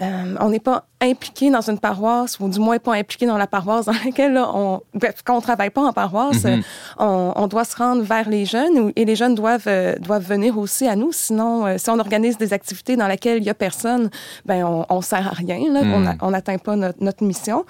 euh, 0.02 0.36
on 0.40 0.50
n'est 0.50 0.60
pas 0.60 0.88
impliqué 1.02 1.50
dans 1.50 1.62
une 1.62 1.80
paroisse, 1.80 2.40
ou 2.40 2.50
du 2.50 2.60
moins 2.60 2.78
pas 2.78 2.94
impliqué 2.94 3.26
dans 3.26 3.38
la 3.38 3.48
paroisse 3.48 3.86
dans 3.86 3.94
laquelle 4.06 4.38
on, 4.38 4.82
quand 5.24 5.38
on 5.38 5.42
travaille 5.42 5.70
pas 5.70 5.82
en 5.82 5.94
paroisse, 5.94 6.44
mhm. 6.44 6.62
on, 6.98 7.34
on, 7.36 7.48
doit 7.48 7.64
se 7.64 7.76
rendre 7.78 8.02
vers 8.04 8.28
les 8.30 8.46
jeunes 8.46 8.92
et 8.96 9.06
les 9.06 9.16
jeunes 9.16 9.36
doivent 9.36 9.68
euh, 9.68 9.96
doivent 10.00 10.28
venir 10.28 10.58
aussi 10.58 10.88
à 10.88 10.96
nous. 10.96 11.12
Sinon, 11.14 11.66
euh, 11.66 11.78
si 11.78 11.90
on 11.90 12.00
organise 12.00 12.38
des 12.38 12.52
activités 12.52 12.98
dans 12.98 13.08
lesquelles 13.08 13.38
il 13.38 13.46
y 13.46 13.50
a 13.50 13.54
personne, 13.54 14.10
ben 14.46 14.66
on, 14.66 14.86
on 14.90 15.02
sert 15.02 15.26
à 15.28 15.32
rien. 15.32 15.72
Là, 15.72 15.84
mhm. 15.84 16.18
On 16.22 16.32
n'atteint 16.32 16.58
pas 16.58 16.76
notre, 16.76 17.02
notre 17.02 17.24
mission. 17.24 17.66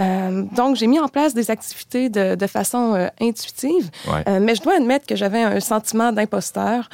Euh, 0.00 0.42
donc 0.54 0.76
j'ai 0.76 0.86
mis 0.86 1.00
en 1.00 1.08
place 1.08 1.32
des 1.32 1.50
activités 1.50 2.10
de, 2.10 2.34
de 2.34 2.46
façon 2.46 2.94
euh, 2.94 3.08
intuitive, 3.20 3.90
mais 4.26 4.54
je 4.54 4.62
dois 4.62 4.76
admettre 4.76 5.06
que 5.06 5.16
j'avais 5.16 5.42
un 5.42 5.60
sentiment 5.60 6.12
d'imposteur. 6.12 6.88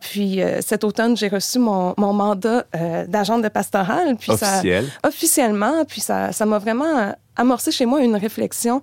puis 0.00 0.40
cet 0.60 0.84
automne, 0.84 1.16
j'ai 1.16 1.28
reçu 1.28 1.58
mon, 1.58 1.94
mon 1.96 2.12
mandat 2.12 2.64
d'agent 3.08 3.38
de 3.38 3.48
pastoral. 3.48 4.16
Puis 4.16 4.32
Officiel. 4.32 4.84
Ça, 4.84 5.05
officiellement. 5.06 5.84
Puis 5.86 6.00
ça, 6.00 6.32
ça 6.32 6.46
m'a 6.46 6.58
vraiment 6.58 7.14
amorcé 7.36 7.70
chez 7.70 7.86
moi 7.86 8.00
une 8.02 8.16
réflexion. 8.16 8.80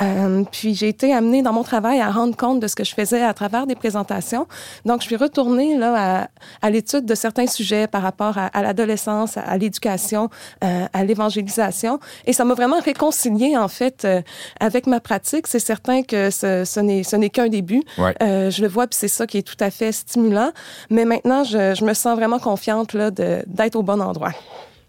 Euh, 0.00 0.44
puis 0.50 0.74
j'ai 0.74 0.88
été 0.88 1.14
amenée 1.14 1.42
dans 1.42 1.52
mon 1.52 1.62
travail 1.62 2.00
à 2.00 2.10
rendre 2.10 2.36
compte 2.36 2.60
de 2.60 2.66
ce 2.66 2.74
que 2.74 2.84
je 2.84 2.94
faisais 2.94 3.22
à 3.22 3.32
travers 3.32 3.66
des 3.66 3.74
présentations. 3.74 4.46
Donc 4.84 5.00
je 5.00 5.06
suis 5.06 5.16
retournée 5.16 5.76
là 5.78 6.22
à, 6.22 6.28
à 6.60 6.70
l'étude 6.70 7.06
de 7.06 7.14
certains 7.14 7.46
sujets 7.46 7.86
par 7.86 8.02
rapport 8.02 8.38
à, 8.38 8.46
à 8.46 8.62
l'adolescence, 8.62 9.36
à, 9.36 9.56
l'éducation, 9.56 10.28
euh, 10.64 10.86
à 10.92 11.04
l'évangélisation, 11.04 12.00
et 12.26 12.32
ça 12.32 12.44
m'a 12.44 12.54
vraiment 12.54 12.80
réconciliée 12.80 13.56
en 13.56 13.68
fait 13.68 14.04
euh, 14.04 14.20
avec 14.60 14.86
ma 14.86 15.00
pratique. 15.00 15.46
C'est 15.46 15.58
certain 15.58 16.02
que 16.02 16.30
ce, 16.30 16.64
ce 16.64 16.80
n'est 16.80 17.02
ce 17.04 17.16
n'est 17.16 17.30
qu'un 17.30 17.48
début. 17.48 17.82
Euh, 18.22 18.50
je 18.50 18.62
le 18.62 18.68
vois, 18.68 18.86
puis 18.86 18.98
c'est 18.98 19.08
ça 19.08 19.26
qui 19.26 19.38
est 19.38 19.42
tout 19.42 19.56
à 19.60 19.70
fait 19.70 19.92
stimulant. 19.92 20.50
Mais 20.90 21.04
maintenant, 21.04 21.44
je, 21.44 21.74
je 21.74 21.84
me 21.84 21.94
sens 21.94 22.16
vraiment 22.16 22.38
confiante 22.38 22.94
là 22.94 23.10
d'être 23.10 23.76
au 23.76 23.82
bon 23.82 24.00
endroit. 24.00 24.32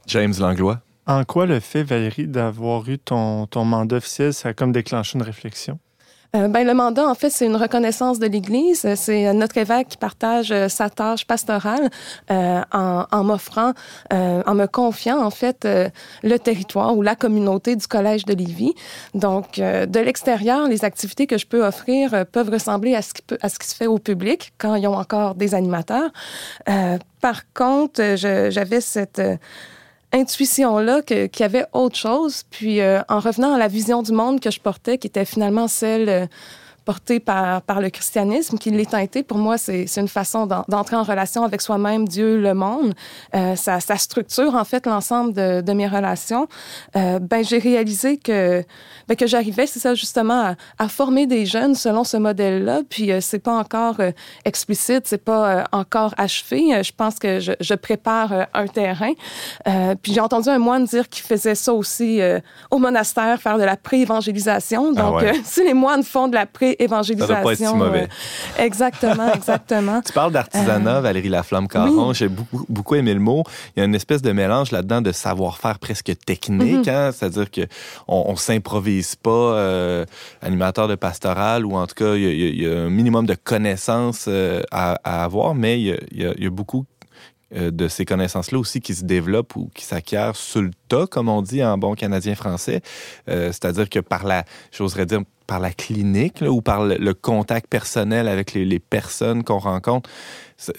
James 0.07 0.33
Langlois. 0.39 0.79
En 1.05 1.23
quoi 1.25 1.45
le 1.45 1.59
fait, 1.59 1.83
Valérie, 1.83 2.27
d'avoir 2.27 2.87
eu 2.89 2.97
ton, 2.97 3.45
ton 3.47 3.65
mandat 3.65 3.97
officiel, 3.97 4.33
ça 4.33 4.49
a 4.49 4.53
comme 4.53 4.71
déclenché 4.71 5.17
une 5.17 5.23
réflexion? 5.23 5.79
Euh, 6.35 6.47
ben, 6.47 6.65
le 6.65 6.73
mandat, 6.73 7.07
en 7.07 7.13
fait, 7.13 7.29
c'est 7.29 7.45
une 7.45 7.55
reconnaissance 7.55 8.17
de 8.17 8.25
l'Église. 8.25 8.87
C'est 8.95 9.31
notre 9.33 9.55
évêque 9.59 9.89
qui 9.89 9.97
partage 9.97 10.51
euh, 10.51 10.67
sa 10.67 10.89
tâche 10.89 11.27
pastorale 11.27 11.91
euh, 12.31 12.61
en, 12.71 13.05
en 13.11 13.23
m'offrant, 13.23 13.73
euh, 14.11 14.41
en 14.47 14.55
me 14.55 14.65
confiant, 14.65 15.21
en 15.21 15.29
fait, 15.29 15.63
euh, 15.65 15.89
le 16.23 16.39
territoire 16.39 16.97
ou 16.97 17.03
la 17.03 17.15
communauté 17.15 17.75
du 17.75 17.85
Collège 17.85 18.25
de 18.25 18.33
Lévis. 18.33 18.73
Donc, 19.13 19.59
de 19.59 19.99
l'extérieur, 19.99 20.67
les 20.67 20.83
activités 20.83 21.27
que 21.27 21.37
je 21.37 21.45
peux 21.45 21.63
offrir 21.63 22.25
peuvent 22.31 22.49
ressembler 22.49 22.95
à 22.95 23.03
ce, 23.03 23.13
qui 23.13 23.21
peut, 23.21 23.37
à 23.41 23.49
ce 23.49 23.59
qui 23.59 23.67
se 23.67 23.75
fait 23.75 23.87
au 23.87 23.99
public 23.99 24.53
quand 24.57 24.73
ils 24.73 24.87
ont 24.87 24.97
encore 24.97 25.35
des 25.35 25.53
animateurs. 25.53 26.09
par 27.21 27.53
contre, 27.53 28.15
j'avais 28.15 28.81
cette 28.81 29.21
intuition-là 30.13 31.01
qu'il 31.01 31.29
y 31.39 31.43
avait 31.43 31.65
autre 31.73 31.95
chose. 31.95 32.43
Puis 32.49 32.79
euh, 32.79 33.01
en 33.09 33.19
revenant 33.19 33.53
à 33.53 33.57
la 33.57 33.67
vision 33.67 34.01
du 34.01 34.11
monde 34.11 34.39
que 34.39 34.51
je 34.51 34.59
portais, 34.59 34.97
qui 34.97 35.07
était 35.07 35.25
finalement 35.25 35.67
celle 35.67 36.09
euh, 36.09 36.25
porté 36.85 37.19
par, 37.19 37.61
par 37.61 37.81
le 37.81 37.89
christianisme, 37.89 38.57
qui 38.57 38.71
l'est 38.71 38.89
teinté. 38.89 39.23
Pour 39.23 39.37
moi, 39.37 39.57
c'est 39.57 39.85
une 39.97 40.07
façon 40.07 40.45
d'entrer 40.45 40.95
en 40.95 41.03
relation 41.03 41.43
avec 41.43 41.61
soi-même, 41.61 42.07
Dieu, 42.07 42.39
le 42.39 42.53
monde. 42.53 42.93
Euh, 43.35 43.55
ça, 43.55 43.79
ça, 43.79 43.97
structure 43.97 44.55
en 44.55 44.63
fait 44.63 44.85
l'ensemble 44.85 45.33
de, 45.33 45.61
de, 45.61 45.73
mes 45.73 45.87
relations. 45.87 46.47
Euh, 46.95 47.19
ben, 47.19 47.43
j'ai 47.43 47.57
réalisé 47.57 48.17
que, 48.17 48.63
ben, 49.07 49.15
que 49.15 49.27
j'arrivais, 49.27 49.67
c'est 49.67 49.79
ça 49.79 49.95
justement, 49.95 50.41
à, 50.41 50.55
à, 50.77 50.87
former 50.87 51.25
des 51.25 51.45
jeunes 51.45 51.75
selon 51.75 52.03
ce 52.03 52.17
modèle-là. 52.17 52.81
Puis 52.89 53.11
euh, 53.11 53.19
c'est 53.21 53.39
pas 53.39 53.53
encore 53.53 53.95
euh, 53.99 54.11
explicite, 54.45 55.07
c'est 55.07 55.23
pas 55.23 55.49
euh, 55.49 55.63
encore 55.71 56.13
achevé. 56.17 56.73
Euh, 56.73 56.83
je 56.83 56.91
pense 56.95 57.17
que 57.19 57.39
je, 57.39 57.53
je 57.59 57.73
prépare 57.73 58.47
un 58.53 58.67
terrain. 58.67 59.13
puis 60.01 60.13
j'ai 60.13 60.19
entendu 60.19 60.49
un 60.49 60.59
moine 60.59 60.85
dire 60.85 61.09
qu'il 61.09 61.23
faisait 61.23 61.55
ça 61.55 61.73
aussi 61.73 62.19
au 62.71 62.77
monastère, 62.77 63.41
faire 63.41 63.57
de 63.57 63.63
la 63.63 63.77
pré-évangélisation. 63.77 64.93
Ah 64.95 65.01
Donc, 65.01 65.15
ah 65.21 65.25
ouais. 65.25 65.41
si 65.43 65.63
les 65.63 65.73
moines 65.73 66.03
font 66.03 66.27
de 66.27 66.35
la 66.35 66.45
pré 66.45 66.72
évangélisation. 66.79 67.35
Ça 67.35 67.41
pas 67.41 67.53
être 67.53 67.57
si 67.57 67.75
mauvais. 67.75 68.07
Euh, 68.59 68.63
exactement, 68.63 69.33
exactement. 69.35 70.01
tu 70.01 70.13
parles 70.13 70.31
d'artisanat, 70.31 70.97
euh, 70.97 71.01
Valérie 71.01 71.29
Laflamme-Caron. 71.29 72.09
Oui. 72.09 72.15
J'ai 72.15 72.29
beaucoup, 72.29 72.65
beaucoup, 72.69 72.95
aimé 72.95 73.13
le 73.13 73.19
mot. 73.19 73.43
Il 73.75 73.79
y 73.79 73.81
a 73.81 73.85
une 73.85 73.95
espèce 73.95 74.21
de 74.21 74.31
mélange 74.31 74.71
là-dedans 74.71 75.01
de 75.01 75.11
savoir-faire 75.11 75.79
presque 75.79 76.11
technique, 76.25 76.87
mm 76.87 76.91
-hmm. 76.91 77.07
hein? 77.07 77.11
c'est-à-dire 77.11 77.49
que 77.49 77.61
on, 78.07 78.35
s'improvise 78.35 79.15
pas 79.15 79.29
euh, 79.29 80.05
animateur 80.41 80.87
de 80.87 80.95
pastoral 80.95 81.65
ou 81.65 81.75
en 81.75 81.87
tout 81.87 81.95
cas, 81.95 82.15
il 82.15 82.23
y, 82.23 82.27
a, 82.27 82.31
il 82.31 82.61
y 82.61 82.67
a 82.67 82.73
un 82.87 82.89
minimum 82.89 83.25
de 83.25 83.35
connaissances 83.35 84.27
à, 84.71 84.99
à, 85.03 85.23
avoir, 85.23 85.55
mais 85.55 85.73
il 85.81 85.85
y 85.87 86.25
a, 86.25 86.33
il 86.37 86.43
y 86.43 86.49
beaucoup 86.49 86.85
de 87.53 87.87
ces 87.87 88.05
connaissances-là 88.05 88.57
aussi 88.57 88.81
qui 88.81 88.95
se 88.95 89.03
développent 89.03 89.55
ou 89.55 89.69
qui 89.73 89.85
s'acquièrent 89.85 90.35
sur 90.35 90.61
le 90.61 90.71
tas, 90.87 91.07
comme 91.07 91.29
on 91.29 91.41
dit 91.41 91.63
en 91.63 91.77
bon 91.77 91.93
canadien 91.93 92.35
français. 92.35 92.81
Euh, 93.29 93.47
C'est-à-dire 93.47 93.89
que 93.89 93.99
par 93.99 94.23
la, 94.23 94.45
j'oserais 94.71 95.05
dire, 95.05 95.21
par 95.47 95.59
la 95.59 95.71
clinique 95.71 96.41
ou 96.41 96.61
par 96.61 96.83
le, 96.85 97.13
contact 97.13 97.67
personnel 97.67 98.27
avec 98.27 98.53
les, 98.53 98.79
personnes 98.79 99.43
qu'on 99.43 99.59
rencontre, 99.59 100.09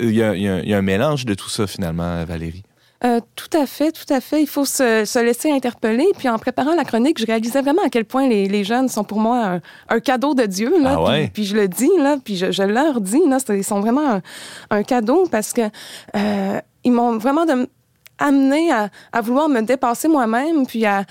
il 0.00 0.10
y, 0.10 0.20
il 0.20 0.68
y, 0.68 0.74
a, 0.74 0.78
un 0.78 0.82
mélange 0.82 1.26
de 1.26 1.34
tout 1.34 1.48
ça 1.48 1.66
finalement, 1.66 2.24
Valérie. 2.24 2.64
Euh, 3.04 3.20
tout 3.36 3.54
à 3.56 3.66
fait, 3.66 3.92
tout 3.92 4.12
à 4.12 4.20
fait. 4.20 4.40
Il 4.40 4.46
faut 4.46 4.64
se, 4.64 5.04
se, 5.04 5.18
laisser 5.18 5.50
interpeller. 5.50 6.06
Puis 6.16 6.28
en 6.28 6.38
préparant 6.38 6.74
la 6.74 6.84
chronique, 6.84 7.20
je 7.20 7.26
réalisais 7.26 7.60
vraiment 7.60 7.82
à 7.84 7.90
quel 7.90 8.06
point 8.06 8.28
les, 8.28 8.48
les 8.48 8.64
jeunes 8.64 8.88
sont 8.88 9.04
pour 9.04 9.20
moi 9.20 9.44
un, 9.44 9.60
un 9.90 10.00
cadeau 10.00 10.34
de 10.34 10.44
Dieu. 10.44 10.72
Là. 10.80 10.94
Ah 10.96 11.02
ouais? 11.02 11.22
puis, 11.24 11.30
puis, 11.32 11.44
je 11.44 11.54
le 11.56 11.68
dis, 11.68 11.90
là, 11.98 12.16
puis 12.24 12.36
je, 12.36 12.50
je 12.50 12.62
leur 12.62 13.00
dis, 13.00 13.20
là, 13.28 13.38
ils 13.50 13.64
sont 13.64 13.80
vraiment 13.80 14.08
un, 14.14 14.22
un 14.70 14.82
cadeau 14.82 15.26
parce 15.30 15.52
que 15.52 15.62
euh, 16.16 16.60
ils 16.82 16.92
m'ont 16.92 17.18
vraiment 17.18 17.44
de, 17.44 17.68
amené 18.18 18.72
à, 18.72 18.88
à, 19.12 19.20
vouloir 19.20 19.48
me 19.48 19.60
dépasser 19.60 20.08
moi-même, 20.08 20.66
puis 20.66 20.86
à, 20.86 21.04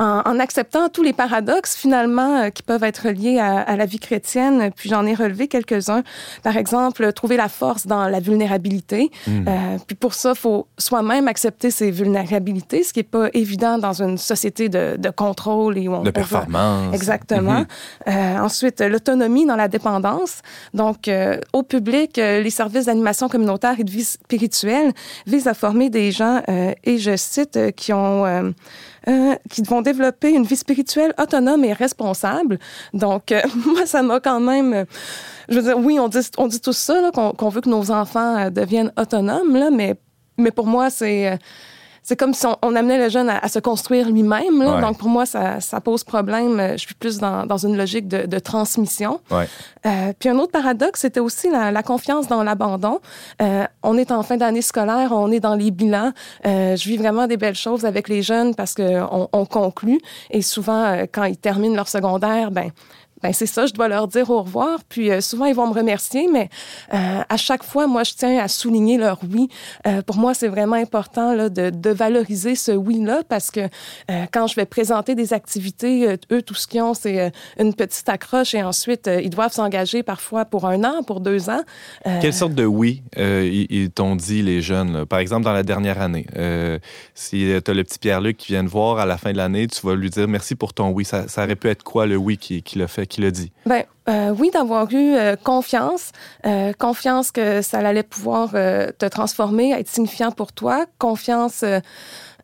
en, 0.00 0.38
acceptant 0.40 0.88
tous 0.88 1.02
les 1.02 1.12
paradoxes 1.12 1.76
finalement 1.76 2.36
euh, 2.36 2.50
qui 2.50 2.62
peuvent 2.62 2.84
être 2.84 3.08
liés 3.08 3.38
à, 3.38 3.76
la 3.76 3.84
vie 3.84 3.98
chrétienne. 3.98 4.70
Puis 4.74 4.88
j'en 4.88 5.04
ai 5.04 5.14
relevé 5.14 5.46
quelques-uns. 5.46 6.02
Par 6.42 6.56
exemple, 6.56 7.12
trouver 7.12 7.36
la 7.36 7.48
force 7.48 7.86
dans 7.86 8.08
la 8.08 8.20
vulnérabilité. 8.20 9.10
Hmm. 9.26 9.44
Euh, 9.46 9.78
puis 9.86 9.96
pour 9.96 10.14
ça, 10.14 10.34
faut 10.34 10.66
soi-même 10.78 11.28
accepter 11.28 11.70
ses 11.70 11.90
vulnérabilités, 11.90 12.82
ce 12.82 12.92
qui 12.92 13.00
n'est 13.00 13.04
pas 13.04 13.28
évident 13.34 13.78
dans 13.78 14.02
une 14.02 14.16
société 14.16 14.68
de, 14.68 14.96
de 14.98 15.10
contrôle 15.10 15.76
et 15.76 15.88
où 15.88 15.94
on 15.94 16.02
de 16.02 16.10
performance. 16.10 16.94
Exactement. 16.94 17.60
Hmm. 17.60 17.66
Euh, 18.08 18.38
ensuite, 18.38 18.80
l'autonomie 18.80 19.46
dans 19.46 19.56
la 19.56 19.68
dépendance. 19.68 20.40
Donc, 20.74 21.08
euh, 21.08 21.38
au 21.52 21.62
public, 21.62 22.18
euh, 22.18 22.40
les 22.40 22.50
services 22.50 22.86
d'animation 22.86 23.28
communautaire 23.28 23.78
et 23.78 23.84
de 23.84 23.90
vie 23.90 24.04
spirituelle 24.04 24.92
visent 25.26 25.48
à 25.48 25.54
former 25.54 25.90
des 25.90 26.10
gens, 26.10 26.42
et 26.48 26.98
je 26.98 27.16
cite, 27.16 27.74
qui 27.76 27.92
ont 27.92 28.52
euh, 29.08 29.34
qui 29.50 29.62
vont 29.62 29.82
développer 29.82 30.30
une 30.30 30.44
vie 30.44 30.56
spirituelle 30.56 31.14
autonome 31.18 31.64
et 31.64 31.72
responsable. 31.72 32.58
Donc, 32.92 33.32
euh, 33.32 33.40
moi, 33.66 33.86
ça 33.86 34.02
m'a 34.02 34.20
quand 34.20 34.40
même... 34.40 34.84
Je 35.48 35.56
veux 35.56 35.62
dire, 35.62 35.78
oui, 35.78 35.98
on 35.98 36.08
dit, 36.08 36.18
on 36.38 36.46
dit 36.46 36.60
tout 36.60 36.72
ça, 36.72 37.10
qu'on 37.12 37.48
veut 37.48 37.60
que 37.60 37.68
nos 37.68 37.90
enfants 37.90 38.36
euh, 38.36 38.50
deviennent 38.50 38.92
autonomes, 38.96 39.56
là, 39.56 39.70
mais, 39.70 39.94
mais 40.36 40.50
pour 40.50 40.66
moi, 40.66 40.90
c'est 40.90 41.38
c'est 42.10 42.16
comme 42.16 42.34
si 42.34 42.44
on, 42.62 42.74
amenait 42.74 42.98
le 42.98 43.08
jeune 43.08 43.30
à, 43.30 43.46
se 43.46 43.60
construire 43.60 44.10
lui-même. 44.10 44.58
Donc, 44.80 44.98
pour 44.98 45.08
moi, 45.08 45.26
ça, 45.26 45.60
ça, 45.60 45.80
pose 45.80 46.02
problème. 46.02 46.72
Je 46.72 46.78
suis 46.78 46.94
plus 46.96 47.18
dans, 47.18 47.46
dans 47.46 47.56
une 47.56 47.76
logique 47.76 48.08
de, 48.08 48.26
de 48.26 48.38
transmission. 48.40 49.20
Ouais. 49.30 49.46
Euh, 49.86 50.12
puis 50.18 50.28
un 50.28 50.36
autre 50.36 50.50
paradoxe, 50.50 51.02
c'était 51.02 51.20
aussi 51.20 51.48
la, 51.48 51.70
la, 51.70 51.84
confiance 51.84 52.26
dans 52.26 52.42
l'abandon. 52.42 52.98
Euh, 53.40 53.64
on 53.84 53.96
est 53.96 54.10
en 54.10 54.24
fin 54.24 54.36
d'année 54.36 54.60
scolaire, 54.60 55.12
on 55.12 55.30
est 55.30 55.38
dans 55.38 55.54
les 55.54 55.70
bilans. 55.70 56.10
Euh, 56.46 56.74
je 56.74 56.88
vis 56.88 56.96
vraiment 56.96 57.28
des 57.28 57.36
belles 57.36 57.54
choses 57.54 57.84
avec 57.84 58.08
les 58.08 58.22
jeunes 58.22 58.56
parce 58.56 58.74
qu'on 58.74 59.28
on 59.32 59.46
conclut. 59.46 60.00
Et 60.32 60.42
souvent, 60.42 60.82
euh, 60.82 61.04
quand 61.10 61.24
ils 61.24 61.38
terminent 61.38 61.76
leur 61.76 61.86
secondaire, 61.86 62.50
ben 62.50 62.70
ben 63.22 63.32
c'est 63.32 63.46
ça, 63.46 63.66
je 63.66 63.72
dois 63.72 63.88
leur 63.88 64.08
dire 64.08 64.30
au 64.30 64.42
revoir. 64.42 64.80
Puis 64.88 65.10
euh, 65.10 65.20
souvent, 65.20 65.44
ils 65.46 65.54
vont 65.54 65.68
me 65.68 65.74
remercier, 65.74 66.26
mais 66.32 66.48
euh, 66.94 67.22
à 67.28 67.36
chaque 67.36 67.62
fois, 67.62 67.86
moi, 67.86 68.02
je 68.04 68.14
tiens 68.14 68.38
à 68.38 68.48
souligner 68.48 68.96
leur 68.96 69.18
oui. 69.30 69.48
Euh, 69.86 70.02
pour 70.02 70.16
moi, 70.16 70.32
c'est 70.34 70.48
vraiment 70.48 70.76
important 70.76 71.34
de, 71.48 71.90
valoriser 71.90 72.54
ce 72.54 72.72
oui-là 72.72 73.22
parce 73.28 73.50
que 73.50 73.68
quand 74.32 74.46
je 74.46 74.54
vais 74.54 74.64
présenter 74.64 75.14
des 75.16 75.32
activités, 75.32 76.16
eux, 76.30 76.40
tout 76.40 76.54
ce 76.54 76.66
qu'ils 76.66 76.82
ont, 76.82 76.94
c'est 76.94 77.32
une 77.58 77.74
petite 77.74 78.08
accroche 78.08 78.54
et 78.54 78.62
ensuite, 78.62 79.10
ils 79.22 79.28
doivent 79.28 79.52
s'engager 79.52 80.04
parfois 80.04 80.44
pour 80.44 80.66
un 80.66 80.84
an, 80.84 81.02
pour 81.02 81.20
deux 81.20 81.50
ans. 81.50 81.62
Quelle 82.04 82.32
sorte 82.32 82.54
de 82.54 82.64
oui 82.64 83.02
ils, 83.16 83.90
t'ont 83.90 84.14
dit, 84.14 84.42
les 84.42 84.62
jeunes? 84.62 85.04
Par 85.04 85.18
exemple, 85.18 85.44
dans 85.44 85.52
la 85.52 85.64
dernière 85.64 86.00
année, 86.00 86.26
si 87.14 87.52
tu 87.64 87.70
as 87.70 87.74
le 87.74 87.84
petit 87.84 87.98
Pierre-Luc 87.98 88.36
qui 88.36 88.52
vient 88.52 88.64
te 88.64 88.70
voir 88.70 88.98
à 88.98 89.06
la 89.06 89.18
fin 89.18 89.32
de 89.32 89.36
l'année, 89.36 89.66
tu 89.66 89.84
vas 89.84 89.96
lui 89.96 90.10
dire 90.10 90.28
merci 90.28 90.54
pour 90.54 90.72
ton 90.72 90.90
oui. 90.90 91.04
Ça, 91.04 91.26
ça 91.26 91.44
aurait 91.44 91.56
pu 91.56 91.68
être 91.68 91.82
quoi 91.82 92.06
le 92.06 92.16
oui 92.16 92.38
qui, 92.38 92.62
qui 92.62 92.78
l'a 92.78 92.88
fait? 92.88 93.09
Qui 93.10 93.20
l'a 93.20 93.30
dit? 93.30 93.52
Ben, 93.66 93.84
euh, 94.08 94.34
oui, 94.38 94.50
d'avoir 94.52 94.90
eu 94.92 95.14
euh, 95.14 95.36
confiance, 95.36 96.12
euh, 96.46 96.72
confiance 96.72 97.30
que 97.30 97.60
ça 97.60 97.78
allait 97.78 98.02
pouvoir 98.02 98.52
te 98.52 99.06
transformer, 99.06 99.72
être 99.72 99.88
signifiant 99.88 100.30
pour 100.30 100.52
toi, 100.52 100.86
confiance 100.98 101.64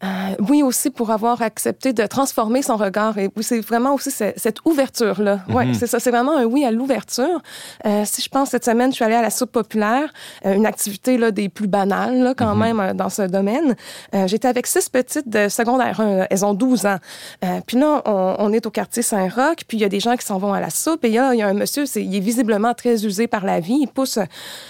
euh, 0.04 0.34
oui, 0.48 0.62
aussi 0.62 0.90
pour 0.90 1.10
avoir 1.10 1.42
accepté 1.42 1.92
de 1.92 2.06
transformer 2.06 2.62
son 2.62 2.76
regard. 2.76 3.16
Et 3.18 3.30
c'est 3.40 3.60
vraiment 3.60 3.94
aussi 3.94 4.10
cette, 4.10 4.58
ouverture-là. 4.64 5.40
Mm 5.48 5.54
Oui, 5.54 5.74
c'est 5.74 5.86
ça. 5.86 6.00
C'est 6.00 6.10
vraiment 6.10 6.36
un 6.36 6.44
oui 6.44 6.64
à 6.64 6.70
l'ouverture. 6.70 7.40
Euh, 7.84 8.02
si 8.04 8.22
je 8.22 8.28
pense 8.28 8.50
cette 8.50 8.64
semaine, 8.64 8.90
je 8.90 8.96
suis 8.96 9.04
allée 9.04 9.14
à 9.14 9.22
la 9.22 9.30
soupe 9.30 9.52
populaire, 9.52 10.12
euh, 10.44 10.54
une 10.54 10.66
activité 10.66 11.18
là, 11.18 11.30
des 11.30 11.48
plus 11.48 11.68
banales 11.68 12.22
là, 12.22 12.34
quand 12.34 12.54
mhm. 12.54 12.76
même 12.76 12.92
dans 12.96 13.08
ce 13.08 13.22
domaine. 13.22 13.76
J'étais 14.26 14.48
avec 14.48 14.66
six 14.66 14.88
petites 14.88 15.28
de 15.28 15.48
secondaire 15.48 16.00
1. 16.00 16.26
Elles 16.30 16.44
ont 16.44 16.54
12 16.54 16.86
ans. 16.86 16.98
puis 17.66 17.78
là, 17.78 18.02
on, 18.06 18.52
est 18.52 18.66
au 18.66 18.70
quartier 18.70 19.02
Saint-Roch, 19.02 19.64
puis 19.66 19.78
il 19.78 19.80
y 19.80 19.84
a 19.84 19.88
des 19.88 20.00
gens 20.00 20.16
qui 20.16 20.24
s'en 20.24 20.38
vont 20.38 20.52
à 20.52 20.60
la 20.60 20.70
soupe. 20.70 21.04
Et 21.04 21.10
là, 21.10 21.34
il 21.34 21.38
y 21.38 21.42
a 21.42 21.48
un 21.48 21.54
monsieur, 21.54 21.84
il 21.96 22.14
est 22.14 22.20
visiblement 22.20 22.74
très 22.74 23.04
usé 23.04 23.26
par 23.26 23.44
la 23.44 23.60
vie. 23.60 23.78
Il 23.82 23.88
pousse, 23.88 24.18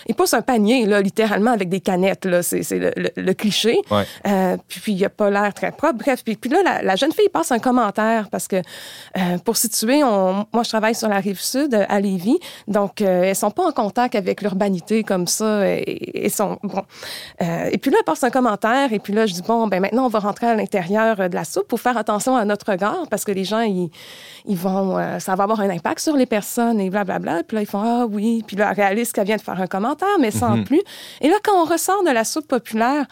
il 0.07 0.15
pousse 0.15 0.35
un 0.35 0.43
panier, 0.43 0.87
là, 0.87 1.01
littéralement, 1.01 1.53
avec 1.53 1.69
des 1.69 1.81
canettes. 1.81 2.27
C'est 2.43 2.79
le, 2.79 2.93
le, 3.17 3.35
cliché. 3.35 3.81
Ouais. 3.91 4.57
puis 4.69 4.93
il 4.93 4.99
y 4.99 5.05
a 5.05 5.11
pas 5.17 5.31
l'air 5.31 5.53
très 5.55 5.73
propre. 5.73 5.95
Bref, 5.95 6.23
puis, 6.25 6.37
puis 6.37 6.51
là, 6.51 6.83
la, 6.83 6.97
jeune 6.97 7.13
fille 7.13 7.29
passe 7.29 7.53
un 7.53 7.59
commentaire 7.59 8.29
parce 8.31 8.49
que, 8.49 8.57
euh, 8.57 9.39
pour 9.45 9.57
situer, 9.57 10.05
on, 10.05 10.47
moi, 10.53 10.63
je 10.63 10.69
travaille 10.69 10.95
sur 10.95 11.09
la 11.09 11.19
rive 11.19 11.41
sud 11.41 11.75
à 11.89 12.01
Lévis, 12.01 12.39
donc 12.69 13.01
euh, 13.01 13.25
elles 13.25 13.37
sont 13.37 13.51
pas 13.51 13.65
en 13.65 13.73
contact 13.73 14.15
avec 14.15 14.43
l'urbanité 14.43 15.03
comme 15.03 15.27
ça. 15.27 15.69
Et, 15.69 16.29
sont, 16.29 16.59
bon. 16.63 16.83
Euh, 17.43 17.71
et 17.73 17.79
puis 17.79 17.91
là, 17.91 17.99
elle 18.01 18.05
passe 18.05 18.25
un 18.25 18.31
commentaire, 18.31 18.93
et 18.93 18.99
puis 18.99 19.13
là, 19.13 19.27
je 19.27 19.35
dis, 19.35 19.43
bon, 19.43 19.67
ben 19.69 19.81
maintenant, 19.81 20.07
on 20.07 20.09
va 20.09 20.19
rentrer 20.19 20.47
à 20.49 20.55
l'intérieur 20.55 21.17
de 21.29 21.35
la 21.35 21.45
soupe 21.45 21.69
pour 21.69 21.81
faire 21.81 21.97
attention 21.97 22.37
à 22.37 22.45
notre 22.45 22.71
regard 22.71 23.07
parce 23.11 23.25
que 23.25 23.33
les 23.33 23.45
gens, 23.45 23.61
ils, 23.61 23.91
ils 24.47 24.57
vont, 24.57 24.99
ça 25.19 25.35
va 25.35 25.45
avoir 25.45 25.61
un 25.61 25.71
impact 25.71 26.01
sur 26.01 26.17
les 26.17 26.27
personnes 26.27 26.81
et 26.81 26.91
blablabla. 26.91 27.43
Puis 27.45 27.57
là, 27.57 27.63
ils 27.63 27.67
font, 27.67 27.83
ah 27.83 28.07
oui. 28.07 28.43
Puis 28.47 28.57
là, 28.57 28.69
elle 28.71 28.77
réalise 28.77 29.13
qu'elle 29.13 29.27
vient 29.27 29.37
de 29.37 29.41
faire 29.41 29.61
un 29.61 29.67
commentaire, 29.67 30.19
mais 30.21 30.31
sans 30.31 30.57
mhm. 30.57 30.65
plus. 30.65 30.83
Et 31.21 31.29
là, 31.29 31.37
quand 31.43 31.63
on 31.63 31.65
ressort 31.65 32.03
de 32.05 32.11
la 32.11 32.25
soupe 32.25 32.49
populaire, 32.49 33.07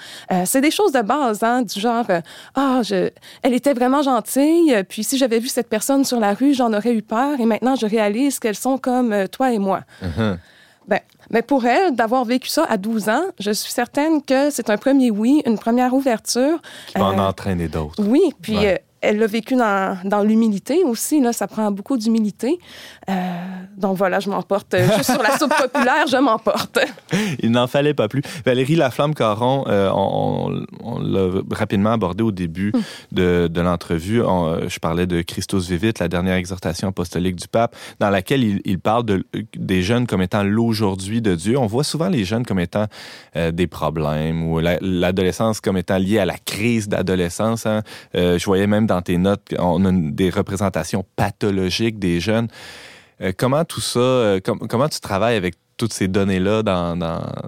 c'est 0.44 0.60
des 0.60 0.70
choses 0.70 0.92
de 0.92 1.02
base, 1.02 1.42
hein, 1.42 1.62
du 1.62 1.80
genre, 1.80 1.93
genre, 2.02 2.22
ah, 2.54 2.80
elle 3.42 3.54
était 3.54 3.74
vraiment 3.74 4.02
gentille, 4.02 4.82
puis 4.88 5.04
si 5.04 5.18
j'avais 5.18 5.38
vu 5.38 5.48
cette 5.48 5.68
personne 5.68 6.04
sur 6.04 6.20
la 6.20 6.34
rue, 6.34 6.54
j'en 6.54 6.72
aurais 6.72 6.92
eu 6.92 7.02
peur, 7.02 7.38
et 7.40 7.44
maintenant 7.44 7.76
je 7.76 7.86
réalise 7.86 8.38
qu'elles 8.38 8.56
sont 8.56 8.78
comme 8.78 9.12
euh, 9.12 9.26
toi 9.26 9.52
et 9.52 9.58
moi. 9.58 9.80
Uh-huh. 10.02 10.36
Ben, 10.86 11.00
mais 11.30 11.42
pour 11.42 11.64
elle, 11.64 11.94
d'avoir 11.94 12.24
vécu 12.24 12.48
ça 12.48 12.64
à 12.68 12.76
12 12.76 13.08
ans, 13.08 13.24
je 13.38 13.50
suis 13.50 13.72
certaine 13.72 14.22
que 14.22 14.50
c'est 14.50 14.68
un 14.68 14.76
premier 14.76 15.10
oui, 15.10 15.42
une 15.46 15.58
première 15.58 15.94
ouverture. 15.94 16.60
Qui 16.88 16.98
va 16.98 17.06
en 17.06 17.18
euh, 17.18 17.28
entraîner 17.28 17.68
d'autres. 17.68 18.02
Oui, 18.02 18.20
puis 18.42 18.66
euh, 18.66 18.76
elle 19.04 19.18
l'a 19.18 19.26
vécu 19.26 19.56
dans, 19.56 19.98
dans 20.04 20.22
l'humilité 20.22 20.82
aussi. 20.84 21.20
Là, 21.20 21.32
ça 21.32 21.46
prend 21.46 21.70
beaucoup 21.70 21.96
d'humilité. 21.96 22.58
Euh, 23.08 23.12
donc 23.76 23.96
voilà, 23.96 24.20
je 24.20 24.30
m'emporte. 24.30 24.74
Juste 24.76 25.12
sur 25.12 25.22
la 25.22 25.38
soupe 25.38 25.54
populaire, 25.72 26.06
je 26.10 26.16
m'emporte. 26.16 26.78
Il 27.40 27.50
n'en 27.50 27.66
fallait 27.66 27.94
pas 27.94 28.08
plus. 28.08 28.22
Valérie 28.44 28.76
Laflamme-Caron, 28.76 29.64
euh, 29.68 29.90
on, 29.94 30.64
on, 30.82 30.98
l'a 31.00 31.40
rapidement 31.50 31.92
abordé 31.92 32.22
au 32.22 32.32
début 32.32 32.72
hum. 32.74 32.82
de, 33.12 33.48
de 33.52 33.60
l'entrevue. 33.60 34.22
Je 34.68 34.78
parlais 34.78 35.06
de 35.06 35.22
Christus 35.22 35.68
Vivit, 35.68 35.92
la 36.00 36.08
dernière 36.08 36.34
exhortation 36.34 36.88
apostolique 36.88 37.36
du 37.36 37.48
pape, 37.48 37.76
dans 38.00 38.10
laquelle 38.10 38.42
il, 38.42 38.60
il 38.64 38.78
parle 38.78 39.04
de, 39.04 39.24
des 39.56 39.82
jeunes 39.82 40.06
comme 40.06 40.22
étant 40.22 40.42
l'aujourd'hui 40.42 41.20
de 41.20 41.34
Dieu. 41.34 41.58
On 41.58 41.66
voit 41.66 41.84
souvent 41.84 42.08
les 42.08 42.24
jeunes 42.24 42.44
comme 42.44 42.60
étant 42.60 42.86
euh, 43.36 43.50
des 43.50 43.66
problèmes 43.66 44.48
ou 44.48 44.60
l'adolescence 44.60 45.60
comme 45.60 45.76
étant 45.76 45.98
liée 45.98 46.18
à 46.18 46.24
la 46.24 46.38
crise 46.38 46.88
d'adolescence. 46.88 47.66
Hein. 47.66 47.82
Euh, 48.14 48.38
je 48.38 48.44
voyais 48.44 48.66
même 48.66 48.86
dans 48.86 48.93
dans 48.94 49.02
tes 49.02 49.18
notes, 49.18 49.54
on 49.58 49.84
a 49.84 49.92
des 49.92 50.30
représentations 50.30 51.04
pathologiques 51.16 51.98
des 51.98 52.20
jeunes. 52.20 52.48
Euh, 53.20 53.32
comment 53.36 53.64
tout 53.64 53.80
ça, 53.80 53.98
euh, 53.98 54.40
comment 54.40 54.88
tu 54.88 55.00
travailles 55.00 55.36
avec 55.36 55.54
toutes 55.76 55.92
ces 55.92 56.06
données-là 56.06 56.62
dans, 56.62 56.94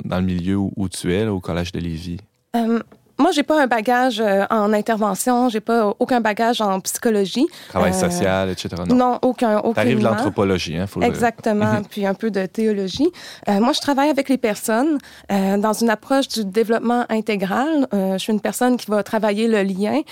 le 0.05 0.23
milieu 0.23 0.57
où, 0.57 0.89
tu 0.89 1.15
es, 1.15 1.27
au 1.27 1.39
Collège 1.39 1.71
de 1.71 1.79
Lévis? 1.79 2.19
Euh, 2.57 2.81
moi, 3.19 3.31
j'ai 3.31 3.43
pas 3.43 3.63
un 3.63 3.67
bagage 3.67 4.21
euh, 4.21 4.45
en 4.51 4.73
intervention, 4.73 5.49
j'ai 5.49 5.61
pas 5.61 5.95
aucun 5.99 6.21
bagage 6.21 6.61
en 6.61 6.81
psychologie. 6.81 7.47
Travail 7.69 7.93
euh, 7.93 8.11
social, 8.11 8.51
etc. 8.51 8.69
Non, 8.89 8.95
non 8.95 9.19
aucun. 9.23 9.59
aucun 9.59 9.73
T'arrives 9.73 9.99
de 9.99 10.05
l'anthropologie, 10.05 10.77
hein, 10.77 10.87
faut 10.87 11.01
Exactement, 11.01 11.83
puis 11.89 12.07
un 12.07 12.15
peu 12.15 12.31
de 12.31 12.45
théologie. 12.47 13.09
Euh, 13.49 13.61
moi, 13.61 13.73
je 13.73 13.81
travaille 13.81 14.11
avec 14.11 14.29
les 14.29 14.39
personnes 14.39 14.99
euh, 15.33 15.57
dans 15.57 15.73
une 15.73 15.91
approche 15.91 16.29
du 16.29 16.45
développement 16.45 17.07
intégral. 17.09 17.87
Euh, 17.95 18.15
je 18.15 18.19
suis 18.19 18.33
une 18.33 18.41
personne 18.41 18.77
qui 18.77 18.91
va 18.91 19.03
travailler 19.03 19.49
le 19.49 19.63
lien. 19.63 20.03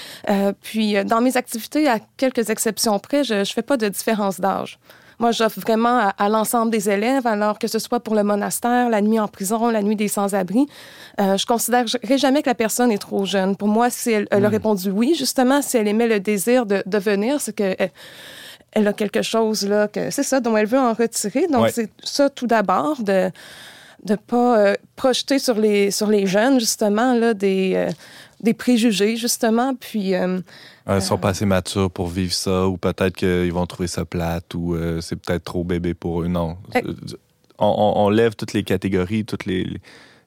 puis, 0.62 1.04
dans 1.04 1.20
mes 1.20 1.36
activités, 1.36 1.88
à 1.88 1.98
quelques 2.16 2.50
exceptions 2.50 2.98
près, 2.98 3.24
je, 3.24 3.44
je 3.44 3.52
fais 3.52 3.62
pas 3.62 3.76
de 3.76 3.88
différence 3.88 4.40
d'âge. 4.40 4.78
Moi, 5.18 5.32
j'offre 5.32 5.60
vraiment 5.60 6.10
à, 6.16 6.28
l'ensemble 6.28 6.70
des 6.70 6.90
élèves, 6.90 7.26
alors 7.26 7.58
que 7.58 7.66
ce 7.66 7.78
soit 7.78 8.00
pour 8.00 8.14
le 8.14 8.22
monastère, 8.22 8.88
la 8.90 9.00
nuit 9.00 9.20
en 9.20 9.28
prison, 9.28 9.68
la 9.70 9.82
nuit 9.82 9.96
des 9.96 10.08
sans-abri. 10.08 10.66
Euh, 11.20 11.36
je 11.36 11.46
considérerai 11.46 12.18
jamais 12.18 12.42
que 12.42 12.50
la 12.50 12.54
personne 12.54 12.90
est 12.90 12.98
trop 12.98 13.24
jeune. 13.24 13.56
Pour 13.56 13.68
moi, 13.68 13.90
si 13.90 14.10
elle, 14.10 14.28
a 14.30 14.38
hmm. 14.40 14.46
répondu 14.46 14.90
oui, 14.90 15.14
justement, 15.16 15.62
si 15.62 15.76
elle 15.76 15.88
aimait 15.88 16.08
le 16.08 16.20
désir 16.20 16.66
de, 16.66 16.82
de 16.84 16.98
venir, 16.98 17.40
c'est 17.40 17.54
que... 17.54 17.76
Elle, 18.76 18.88
a 18.88 18.92
quelque 18.92 19.22
chose 19.22 19.68
là 19.68 19.86
que 19.86 20.10
c'est 20.10 20.24
ça 20.24 20.40
dont 20.40 20.56
elle 20.56 20.66
veut 20.66 20.80
en 20.80 20.94
retirer. 20.94 21.46
Donc 21.46 21.68
c'est 21.70 21.92
ça 22.02 22.28
tout 22.28 22.48
d'abord 22.48 23.00
de 23.00 23.30
de 24.04 24.16
pas 24.16 24.58
euh, 24.58 24.74
projeter 24.96 25.38
sur 25.38 25.54
les 25.54 25.90
sur 25.90 26.08
les 26.08 26.26
jeunes 26.26 26.60
justement 26.60 27.14
là 27.14 27.34
des 27.34 27.72
euh, 27.74 27.90
des 28.44 28.54
préjugés 28.54 29.16
justement 29.16 29.74
puis 29.74 30.14
euh, 30.14 30.40
ils 30.88 31.02
sont 31.02 31.18
pas 31.18 31.30
assez 31.30 31.46
matures 31.46 31.90
pour 31.90 32.08
vivre 32.08 32.32
ça, 32.32 32.66
ou 32.68 32.76
peut-être 32.76 33.16
qu'ils 33.16 33.52
vont 33.52 33.66
trouver 33.66 33.88
ça 33.88 34.04
plate, 34.04 34.54
ou 34.54 34.74
euh, 34.74 35.00
c'est 35.00 35.16
peut-être 35.16 35.44
trop 35.44 35.64
bébé 35.64 35.94
pour 35.94 36.22
eux. 36.22 36.28
Non. 36.28 36.58
On, 37.58 37.92
on, 37.96 38.10
lève 38.10 38.34
toutes 38.34 38.52
les 38.52 38.64
catégories, 38.64 39.24
toutes 39.24 39.46
les, 39.46 39.80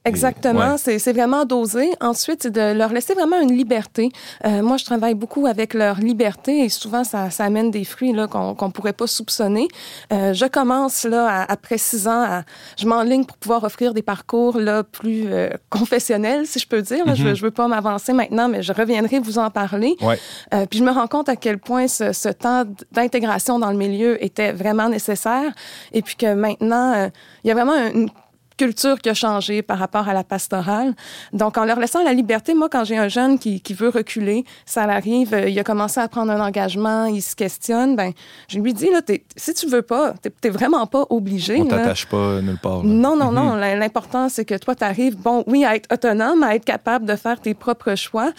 Exactement, 0.07 0.77
c'est 0.77 1.13
vraiment 1.13 1.45
dosé. 1.45 1.91
Ensuite, 2.01 2.43
c'est 2.43 2.51
de 2.51 2.73
leur 2.73 2.91
laisser 2.91 3.13
vraiment 3.13 3.39
une 3.39 3.55
liberté. 3.55 4.09
Euh, 4.45 4.61
moi, 4.61 4.77
je 4.77 4.85
travaille 4.85 5.13
beaucoup 5.13 5.47
avec 5.47 5.73
leur 5.73 5.97
liberté 5.97 6.63
et 6.63 6.69
souvent, 6.69 7.03
ça, 7.03 7.29
ça 7.29 7.43
amène 7.45 7.71
des 7.71 7.83
fruits 7.83 8.13
qu'on 8.29 8.55
ne 8.59 8.71
pourrait 8.71 8.93
pas 8.93 9.07
soupçonner. 9.07 9.67
Euh, 10.13 10.33
je 10.33 10.45
commence 10.45 11.03
là, 11.03 11.45
après 11.47 11.77
six 11.77 12.07
ans, 12.07 12.23
à, 12.23 12.43
je 12.77 12.87
m'enligne 12.87 13.25
pour 13.25 13.37
pouvoir 13.37 13.63
offrir 13.63 13.93
des 13.93 14.01
parcours 14.01 14.57
là, 14.57 14.83
plus 14.83 15.25
euh, 15.27 15.49
confessionnels, 15.69 16.45
si 16.47 16.59
je 16.59 16.67
peux 16.67 16.81
dire. 16.81 17.03
Je 17.15 17.27
ne 17.27 17.35
veux 17.35 17.51
pas 17.51 17.67
m'avancer 17.67 18.13
maintenant, 18.13 18.47
mais 18.47 18.63
je 18.63 18.73
reviendrai 18.73 19.19
vous 19.19 19.37
en 19.37 19.49
parler. 19.49 19.95
Ouais. 20.01 20.19
Euh, 20.53 20.65
puis 20.69 20.79
je 20.79 20.83
me 20.83 20.91
rends 20.91 21.07
compte 21.07 21.29
à 21.29 21.35
quel 21.35 21.57
point 21.57 21.87
ce, 21.87 22.13
ce 22.13 22.29
temps 22.29 22.63
d'intégration 22.91 23.59
dans 23.59 23.71
le 23.71 23.77
milieu 23.77 24.23
était 24.23 24.51
vraiment 24.51 24.89
nécessaire 24.89 25.51
et 25.93 26.01
puis 26.01 26.15
que 26.15 26.33
maintenant, 26.33 26.93
euh, 26.93 27.09
il 27.43 27.47
y 27.47 27.51
a 27.51 27.53
vraiment 27.53 27.75
une 27.93 28.09
culture 28.57 28.99
qui 28.99 29.09
a 29.09 29.13
changé 29.13 29.61
par 29.61 29.77
rapport 29.77 30.09
à 30.09 30.13
la 30.13 30.23
pastorale. 30.23 30.95
Donc, 31.31 31.57
en 31.57 31.65
leur 31.65 31.79
laissant 31.79 32.03
la 32.03 32.13
liberté, 32.13 32.53
moi, 32.53 32.69
quand 32.69 32.83
j'ai 32.83 32.97
un 32.97 33.07
jeune 33.07 33.39
qui, 33.39 33.61
qui 33.61 33.73
veut 33.73 33.89
reculer, 33.89 34.45
ça 34.65 34.83
arrive, 34.83 35.33
euh, 35.33 35.49
il 35.49 35.57
a 35.59 35.63
commencé 35.63 35.99
à 35.99 36.07
prendre 36.07 36.31
un 36.31 36.39
engagement, 36.39 37.05
il 37.05 37.21
se 37.21 37.35
questionne, 37.35 37.95
ben, 37.95 38.11
je 38.47 38.59
lui 38.59 38.73
dis, 38.73 38.89
là, 38.89 39.01
si 39.35 39.53
tu 39.53 39.67
veux 39.67 39.81
pas, 39.81 40.13
t'es, 40.41 40.49
vraiment 40.49 40.85
pas 40.87 41.05
obligé. 41.09 41.61
On 41.61 41.65
t'attache 41.65 42.07
pas 42.07 42.41
nulle 42.41 42.57
part. 42.57 42.83
Non, 42.83 43.15
non, 43.15 43.31
non. 43.31 43.55
Mhm. 43.55 43.79
L'important, 43.79 44.29
c'est 44.29 44.45
que 44.45 44.55
toi, 44.55 44.75
tu 44.75 44.83
arrives, 44.83 45.15
bon, 45.17 45.43
oui, 45.47 45.63
à 45.63 45.75
être 45.75 45.91
autonome, 45.93 46.43
à 46.43 46.55
être 46.55 46.65
capable 46.65 47.05
de 47.05 47.15
faire 47.15 47.39
tes 47.39 47.53
propres 47.53 47.95
choix, 47.95 48.31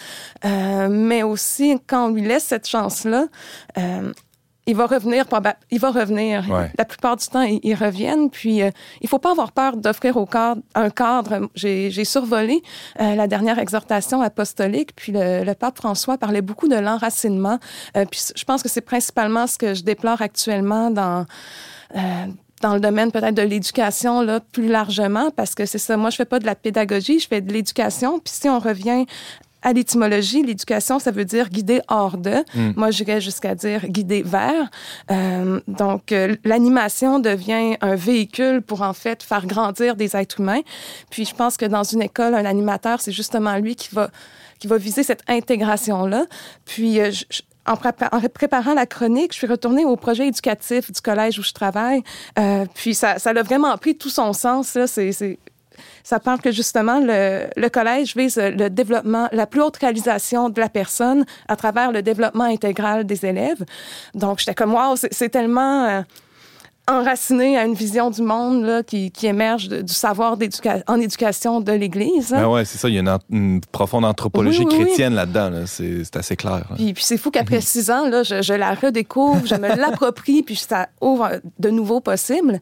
euh, 0.45 0.87
mais 0.89 1.23
aussi, 1.23 1.79
quand 1.87 2.07
on 2.07 2.13
lui 2.13 2.23
laisse 2.23 2.43
cette 2.43 2.67
chance-là, 2.67 3.25
euh, 3.77 4.11
il 4.69 4.75
va 4.75 4.85
revenir, 4.85 5.25
il 5.71 5.79
va 5.79 5.89
revenir. 5.89 6.43
La 6.77 6.85
plupart 6.85 7.17
du 7.17 7.25
temps, 7.25 7.41
ils, 7.41 7.73
reviennent. 7.73 8.29
Puis, 8.29 8.61
euh, 8.61 8.69
il 9.01 9.09
faut 9.09 9.17
pas 9.17 9.31
avoir 9.31 9.51
peur 9.51 9.77
d'offrir 9.77 10.15
au 10.17 10.27
cadre 10.27 10.61
un 10.75 10.91
cadre. 10.91 11.49
J'ai 11.55 12.05
survolé 12.05 12.61
euh, 13.01 13.15
la 13.15 13.27
dernière 13.27 13.57
exhortation 13.57 14.21
apostolique, 14.21 14.95
puis 14.95 15.11
le, 15.13 15.53
pape 15.53 15.77
François 15.77 16.17
parlait 16.17 16.43
beaucoup 16.43 16.67
de 16.67 16.75
l'enracinement. 16.75 17.57
Euh, 17.97 18.05
puis, 18.05 18.21
je 18.35 18.43
pense 18.43 18.61
que 18.61 18.69
c'est 18.69 18.81
principalement 18.81 19.47
ce 19.47 19.57
que 19.57 19.73
je 19.73 19.83
déplore 19.83 20.21
actuellement 20.21 20.91
dans 20.91 21.25
dans 22.61 22.73
le 22.73 22.81
domaine 22.81 23.09
peut-être 23.11 23.35
de 23.35 23.41
l'éducation 23.41 24.21
là 24.21 24.41
plus 24.41 24.67
largement 24.67 25.31
parce 25.31 25.55
que 25.55 25.65
c'est 25.65 25.77
ça 25.77 25.95
moi 25.95 26.09
je 26.09 26.17
fais 26.17 26.25
pas 26.25 26.39
de 26.39 26.45
la 26.45 26.55
pédagogie 26.55 27.19
je 27.19 27.27
fais 27.27 27.39
de 27.39 27.51
l'éducation 27.53 28.19
puis 28.19 28.33
si 28.33 28.49
on 28.49 28.59
revient 28.59 29.05
à 29.61 29.73
l'étymologie, 29.73 30.43
l'éducation, 30.43 30.99
ça 30.99 31.11
veut 31.11 31.25
dire 31.25 31.49
guider 31.49 31.81
hors 31.87 32.17
de. 32.17 32.43
Hmm. 32.53 32.73
Moi, 32.75 32.91
j'irais 32.91 33.21
jusqu'à 33.21 33.55
dire 33.55 33.87
guider 33.87 34.21
vers. 34.21 34.69
Euh, 35.11 35.59
donc, 35.67 36.11
euh, 36.11 36.35
l'animation 36.43 37.19
devient 37.19 37.77
un 37.81 37.95
véhicule 37.95 38.61
pour 38.61 38.81
en 38.81 38.93
fait 38.93 39.23
faire 39.23 39.45
grandir 39.45 39.95
des 39.95 40.15
êtres 40.15 40.39
humains. 40.39 40.61
Puis, 41.09 41.25
je 41.25 41.35
pense 41.35 41.57
que 41.57 41.65
dans 41.65 41.83
une 41.83 42.01
école, 42.01 42.35
un 42.35 42.45
animateur, 42.45 43.01
c'est 43.01 43.11
justement 43.11 43.57
lui 43.57 43.75
qui 43.75 43.89
va 43.93 44.09
qui 44.59 44.67
va 44.67 44.77
viser 44.77 45.03
cette 45.03 45.23
intégration-là. 45.29 46.25
Puis, 46.65 46.99
euh, 46.99 47.11
en, 47.65 47.73
en, 47.73 48.21
préparant 48.33 48.73
la 48.73 48.85
chronique, 48.85 49.33
je 49.33 49.37
suis 49.37 49.47
retournée 49.47 49.85
au 49.85 49.95
projet 49.95 50.27
éducatif 50.27 50.91
du 50.91 51.01
collège 51.01 51.39
où 51.39 51.43
je 51.43 51.53
travaille. 51.53 52.03
Euh, 52.37 52.65
puis 52.73 52.93
ça, 52.93 53.19
ça 53.19 53.29
a 53.29 53.43
vraiment 53.43 53.77
pris 53.77 53.97
tout 53.97 54.09
son 54.09 54.33
sens. 54.33 54.75
Là. 54.75 54.87
C'est, 54.87 55.39
ça 56.09 56.19
parle 56.19 56.41
que 56.41 56.51
justement 56.51 56.99
le, 56.99 57.45
le, 57.55 57.69
collège 57.69 58.15
vise 58.15 58.37
le 58.37 58.69
développement, 58.71 59.29
la 59.31 59.45
plus 59.45 59.61
haute 59.61 59.77
réalisation 59.77 60.49
de 60.49 60.59
la 60.59 60.67
personne 60.67 61.23
à 61.47 61.55
travers 61.55 61.91
le 61.91 62.01
développement 62.01 62.45
intégral 62.45 63.05
des 63.05 63.27
élèves. 63.27 63.63
Donc 64.15 64.39
j'étais 64.39 64.55
comme 64.55 64.73
wow, 64.73 64.95
c'est 64.95 65.29
tellement 65.29 65.85
euh, 65.85 66.01
enraciné 66.89 67.57
à 67.57 67.65
une 67.65 67.75
vision 67.75 68.09
du 68.09 68.23
monde 68.23 68.63
là, 68.63 68.81
qui, 68.81 69.11
qui 69.11 69.27
émerge 69.27 69.69
du 69.69 69.93
savoir 69.93 70.35
en 70.87 70.99
éducation 70.99 71.61
de 71.61 71.71
l'Église. 71.73 72.33
Hein. 72.33 72.41
Ben 72.41 72.47
ouais, 72.47 72.65
c'est 72.65 72.79
ça. 72.79 72.89
Il 72.89 72.95
y 72.95 72.99
a 72.99 73.19
une, 73.29 73.61
profonde 73.71 74.05
anthropologie 74.05 74.65
chrétienne 74.65 75.13
là-dedans. 75.13 75.51
Là. 75.51 75.67
C'est 75.67 76.15
assez 76.15 76.35
clair. 76.35 76.65
Hein. 76.71 76.75
Puis, 76.75 76.93
puis 76.93 77.03
c'est 77.03 77.17
fou 77.17 77.29
qu'après 77.29 77.57
mhm. 77.57 77.61
six 77.61 77.91
ans, 77.91 78.09
là, 78.09 78.23
je, 78.23 78.41
je, 78.41 78.53
la 78.53 78.73
redécouvre, 78.73 79.45
je 79.45 79.55
me 79.55 79.67
l'approprie, 79.75 80.41
puis 80.41 80.55
ça 80.55 80.89
ouvre 81.01 81.39
de 81.59 81.69
nouveaux 81.69 82.01
possibles. 82.01 82.59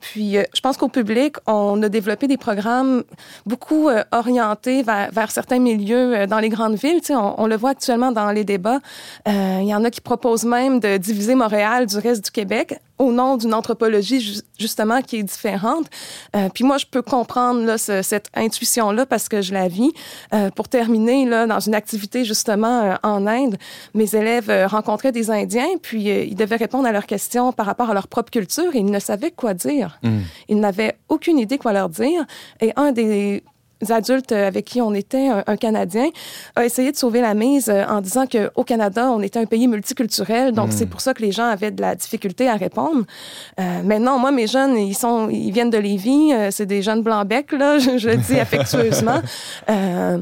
Puis 0.00 0.36
euh, 0.36 0.42
je 0.54 0.60
pense 0.60 0.76
qu'au 0.76 0.88
public, 0.88 1.36
on 1.46 1.82
a 1.82 1.88
développé 1.88 2.26
des 2.26 2.36
programmes 2.36 3.02
beaucoup 3.46 3.88
euh, 3.88 4.04
orientés 4.12 4.82
vers, 4.82 5.30
certains 5.30 5.58
milieux 5.58 6.16
euh, 6.16 6.26
dans 6.26 6.38
les 6.38 6.48
grandes 6.48 6.76
villes. 6.76 7.00
Tu 7.00 7.08
sais, 7.08 7.14
on, 7.16 7.46
le 7.46 7.56
voit 7.56 7.70
actuellement 7.70 8.12
dans 8.12 8.30
les 8.30 8.44
débats. 8.44 8.80
Il 9.26 9.64
y 9.64 9.74
en 9.74 9.84
a 9.84 9.90
qui 9.90 10.00
proposent 10.00 10.44
même 10.44 10.80
de 10.80 10.96
diviser 10.96 11.34
Montréal 11.34 11.86
du 11.86 11.96
reste 11.96 12.24
du 12.24 12.30
Québec 12.30 12.78
au 12.98 13.12
nom 13.12 13.36
d'une 13.36 13.54
anthropologie 13.54 14.42
justement 14.58 15.00
qui 15.02 15.18
est 15.18 15.22
différente. 15.22 15.86
Puis 16.52 16.64
moi, 16.64 16.78
je 16.78 16.86
peux 16.86 17.00
comprendre 17.00 17.76
cette 17.76 18.28
intuition-là 18.34 19.06
parce 19.06 19.28
que 19.28 19.40
je 19.40 19.54
la 19.54 19.68
vis. 19.68 19.92
Pour 20.56 20.68
terminer, 20.68 21.26
dans 21.46 21.60
une 21.60 21.74
activité 21.74 22.24
justement 22.24 22.96
en 23.02 23.26
Inde, 23.26 23.56
mes 23.94 24.14
élèves 24.14 24.66
rencontraient 24.66 25.12
des 25.12 25.30
Indiens, 25.30 25.78
puis 25.80 26.08
ils 26.08 26.34
devaient 26.34 26.56
répondre 26.56 26.86
à 26.86 26.92
leurs 26.92 27.06
questions 27.06 27.52
par 27.52 27.66
rapport 27.66 27.90
à 27.90 27.94
leur 27.94 28.08
propre 28.08 28.30
culture 28.30 28.74
et 28.74 28.78
ils 28.78 28.90
ne 28.90 28.98
savaient 28.98 29.30
quoi 29.30 29.54
dire. 29.54 29.87
Mmh. 30.02 30.18
Ils 30.48 30.60
n'avaient 30.60 30.96
aucune 31.08 31.38
idée 31.38 31.58
quoi 31.58 31.72
leur 31.72 31.88
dire. 31.88 32.24
Et 32.60 32.72
un 32.76 32.92
des 32.92 33.42
adultes 33.88 34.32
avec 34.32 34.64
qui 34.64 34.80
on 34.80 34.92
était, 34.94 35.28
un, 35.28 35.56
Canadien, 35.56 36.08
a 36.56 36.64
essayé 36.64 36.92
de 36.92 36.96
sauver 36.96 37.20
la 37.20 37.34
mise 37.34 37.68
euh, 37.68 37.84
en 37.86 38.00
disant 38.00 38.26
qu'au 38.26 38.64
Canada, 38.64 39.10
on 39.10 39.20
était 39.20 39.38
un 39.38 39.46
pays 39.46 39.68
multiculturel, 39.68 40.52
donc 40.52 40.72
c'est 40.72 40.86
hmm. 40.86 40.90
pour 40.90 41.00
ça 41.00 41.14
que 41.14 41.22
les 41.22 41.32
gens 41.32 41.46
avaient 41.46 41.70
de 41.70 41.80
la 41.80 41.94
difficulté 41.94 42.48
à 42.48 42.56
répondre. 42.56 43.04
Euh, 43.60 43.82
maintenant, 43.82 44.18
moi, 44.18 44.32
mes 44.32 44.46
jeunes, 44.46 44.76
ils 44.76 44.94
sont, 44.94 45.28
ils 45.30 45.52
viennent 45.52 45.70
de 45.70 45.78
Lévis, 45.78 46.32
euh, 46.32 46.50
c'est 46.50 46.66
des 46.66 46.82
jeunes 46.82 47.02
blancs-becs, 47.02 47.52
là, 47.52 47.78
je, 47.78 47.98
je, 47.98 48.08
le 48.08 48.16
dis 48.16 48.38
affectueusement. 48.38 49.20
Euh, 49.70 50.18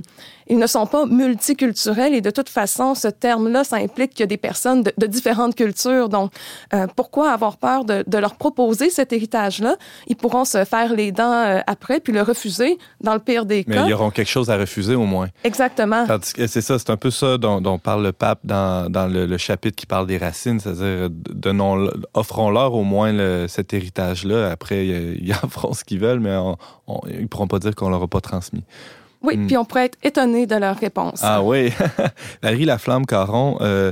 ils 0.49 0.59
ne 0.59 0.67
sont 0.67 0.87
pas 0.87 1.07
multiculturels 1.07 2.15
et 2.15 2.21
de 2.21 2.31
toute 2.31 2.49
façon, 2.49 2.95
ce 2.95 3.09
terme-là, 3.09 3.65
ça 3.65 3.77
implique 3.77 4.11
qu'il 4.11 4.21
y 4.21 4.23
a 4.25 4.27
des 4.27 4.37
personnes 4.37 4.83
de, 4.83 4.93
de 4.97 5.07
différentes 5.07 5.55
cultures. 5.55 6.09
Donc, 6.09 6.33
euh, 6.75 6.87
pourquoi 6.95 7.33
avoir 7.33 7.57
peur 7.57 7.85
de, 7.85 8.05
de, 8.07 8.19
leur 8.19 8.37
proposer 8.37 8.91
cet 8.91 9.13
héritage-là? 9.13 9.77
Ils 10.07 10.17
pourront 10.17 10.45
se 10.45 10.65
faire 10.65 10.93
les 10.93 11.13
dents 11.13 11.33
euh, 11.33 11.61
après 11.67 12.01
puis 12.01 12.13
le 12.13 12.23
refuser 12.23 12.79
dans 13.01 13.15
le 13.15 13.21
pire 13.21 13.47
des 13.47 13.65
cas. 13.65 13.83
Mais 13.85 13.91
ils 13.91 13.95
auront 13.95 14.11
quelque 14.11 14.31
chose 14.31 14.51
à 14.51 14.57
refuser 14.57 14.95
au 14.95 15.05
moins. 15.05 15.29
Exactement. 15.45 16.07
C'est 16.35 16.61
ça, 16.61 16.79
c'est 16.79 16.91
un 16.91 16.97
peu 16.97 17.11
ça 17.11 17.39
dont, 17.39 17.61
dont, 17.61 17.79
parle 17.79 18.05
le 18.05 18.13
pape 18.13 18.41
dans, 18.45 18.91
dans 18.91 19.07
le, 19.07 19.27
le, 19.27 19.39
chapitre 19.39 19.77
qui 19.77 19.87
parle 19.87 20.07
des 20.07 20.19
racines, 20.19 20.61
c'est-à-dire 20.61 21.09
offrons-leur 22.15 22.75
au 22.75 22.85
moins 22.85 23.13
le, 23.13 23.47
cet 23.49 23.75
héritage-là. 23.75 24.51
Après, 24.51 24.87
ils 25.21 25.35
en 25.43 25.49
feront 25.49 25.73
ce 25.73 25.85
qu'ils 25.85 26.01
veulent, 26.01 26.21
mais 26.21 26.35
on, 26.37 26.57
on, 26.87 27.01
ils 27.09 27.23
ne 27.23 27.27
pourront 27.27 27.49
pas 27.49 27.59
dire 27.59 27.75
qu'on 27.75 27.91
leur 27.91 28.03
a 28.03 28.09
pas 28.09 28.21
transmis. 28.21 28.65
Oui, 29.27 29.37
hmm. 29.37 29.47
puis 29.47 29.57
on 29.57 29.65
pourrait 29.65 29.87
être 29.87 29.99
étonné 30.03 30.47
de 30.47 30.55
leur 30.55 30.77
réponse. 30.77 31.21
Ah 31.23 31.43
oui. 31.43 31.73
Valérie 32.43 32.65
Laflamme-Caron, 32.65 33.59
euh, 33.61 33.91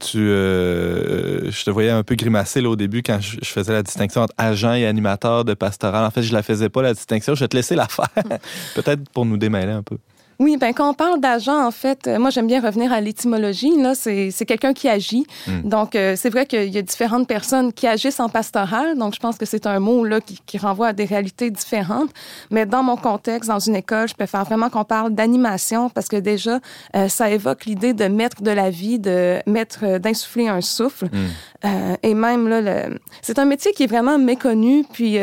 tu, 0.00 0.18
euh, 0.18 1.50
je 1.50 1.64
te 1.64 1.70
voyais 1.70 1.90
un 1.90 2.02
peu 2.02 2.14
grimacer 2.14 2.60
là, 2.60 2.68
au 2.68 2.76
début 2.76 3.02
quand 3.02 3.18
je, 3.20 3.38
faisais 3.42 3.72
la 3.72 3.82
distinction 3.82 4.22
entre 4.22 4.34
agent 4.36 4.74
et 4.74 4.86
animateur 4.86 5.44
de 5.46 5.54
pastoral. 5.54 6.04
En 6.04 6.10
fait, 6.10 6.22
je 6.22 6.32
la 6.32 6.42
faisais 6.42 6.68
pas, 6.68 6.82
la 6.82 6.92
distinction. 6.92 7.34
Je 7.34 7.40
vais 7.40 7.48
te 7.48 7.56
laisser 7.56 7.74
la 7.74 7.88
faire. 7.88 8.08
Peut-être 8.74 9.08
pour 9.10 9.24
nous 9.24 9.38
démêler 9.38 9.72
un 9.72 9.82
peu. 9.82 9.96
Oui, 10.38 10.58
ben 10.58 10.74
quand 10.74 10.90
on 10.90 10.94
parle 10.94 11.20
d'agent, 11.20 11.66
en 11.66 11.70
fait, 11.70 12.06
euh, 12.06 12.18
moi 12.18 12.30
j'aime 12.30 12.46
bien 12.46 12.60
revenir 12.60 12.92
à 12.92 13.00
l'étymologie. 13.00 13.74
Là, 13.80 13.94
c'est 13.94 14.46
quelqu'un 14.46 14.74
qui 14.74 14.88
agit. 14.88 15.26
Hmm. 15.46 15.62
Donc 15.62 15.96
euh, 15.96 16.14
c'est 16.16 16.28
vrai 16.28 16.44
qu'il 16.44 16.68
y 16.68 16.78
a 16.78 16.82
différentes 16.82 17.26
personnes 17.26 17.72
qui 17.72 17.86
agissent 17.86 18.20
en 18.20 18.28
pastoral. 18.28 18.98
Donc 18.98 19.14
je 19.14 19.20
pense 19.20 19.38
que 19.38 19.46
c'est 19.46 19.66
un 19.66 19.80
mot 19.80 20.04
là 20.04 20.20
qui, 20.20 20.40
qui, 20.44 20.58
renvoie 20.58 20.88
à 20.88 20.92
des 20.92 21.06
réalités 21.06 21.50
différentes. 21.50 22.10
Mais 22.50 22.66
dans 22.66 22.82
mon 22.82 22.96
contexte, 22.96 23.48
dans 23.48 23.58
une 23.58 23.76
école, 23.76 24.08
je 24.08 24.14
préfère 24.14 24.44
vraiment 24.44 24.68
qu'on 24.68 24.84
parle 24.84 25.14
d'animation 25.14 25.88
parce 25.88 26.08
que 26.08 26.16
déjà 26.16 26.60
euh, 26.94 27.08
ça 27.08 27.30
évoque 27.30 27.64
l'idée 27.64 27.94
de 27.94 28.04
mettre 28.04 28.42
de 28.42 28.50
la 28.50 28.68
vie, 28.68 28.98
de 28.98 29.40
mettre, 29.46 29.98
d'insuffler 29.98 30.48
un 30.48 30.60
souffle. 30.60 31.06
Hmm. 31.06 31.96
Et 32.02 32.14
même 32.14 32.46
là, 32.48 32.60
le... 32.60 32.98
c'est 33.22 33.38
un 33.38 33.44
métier 33.44 33.72
qui 33.72 33.84
est 33.84 33.88
vraiment 33.88 34.18
méconnu. 34.18 34.84
Puis 34.92 35.18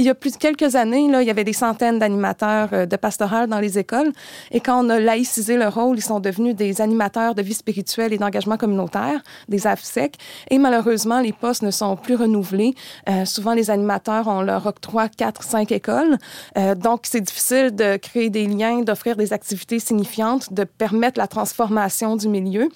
il 0.00 0.06
y 0.06 0.08
a 0.08 0.14
plus 0.14 0.32
de 0.32 0.38
quelques 0.38 0.76
années, 0.76 1.10
là, 1.10 1.20
il 1.20 1.26
y 1.26 1.30
avait 1.30 1.44
des 1.44 1.52
centaines 1.52 1.98
d'animateurs 1.98 2.70
euh, 2.72 2.86
de 2.86 2.96
pastoral 2.96 3.48
dans 3.48 3.60
les 3.60 3.78
écoles. 3.78 4.12
Et 4.50 4.60
quand 4.60 4.82
on 4.82 4.88
a 4.88 4.98
laïcisé 4.98 5.58
le 5.58 5.68
rôle, 5.68 5.98
ils 5.98 6.02
sont 6.02 6.20
devenus 6.20 6.56
des 6.56 6.80
animateurs 6.80 7.34
de 7.34 7.42
vie 7.42 7.52
spirituelle 7.52 8.14
et 8.14 8.16
d'engagement 8.16 8.56
communautaire, 8.56 9.20
des 9.50 9.66
AFSEC. 9.66 10.16
Et 10.48 10.56
malheureusement, 10.56 11.20
les 11.20 11.34
postes 11.34 11.62
ne 11.62 11.70
sont 11.70 11.96
plus 11.96 12.14
renouvelés. 12.14 12.74
Euh, 13.10 13.26
souvent, 13.26 13.52
les 13.52 13.70
animateurs, 13.70 14.26
ont 14.26 14.40
leur 14.40 14.64
octroi 14.66 15.10
quatre, 15.10 15.42
cinq 15.42 15.70
écoles. 15.70 16.16
Euh, 16.56 16.74
donc, 16.74 17.00
c'est 17.02 17.20
difficile 17.20 17.74
de 17.74 17.98
créer 17.98 18.30
des 18.30 18.46
liens, 18.46 18.80
d'offrir 18.80 19.16
des 19.16 19.34
activités 19.34 19.80
signifiantes, 19.80 20.50
de 20.50 20.64
permettre 20.64 21.18
la 21.18 21.26
transformation 21.26 22.16
du 22.16 22.28
milieu. 22.28 22.70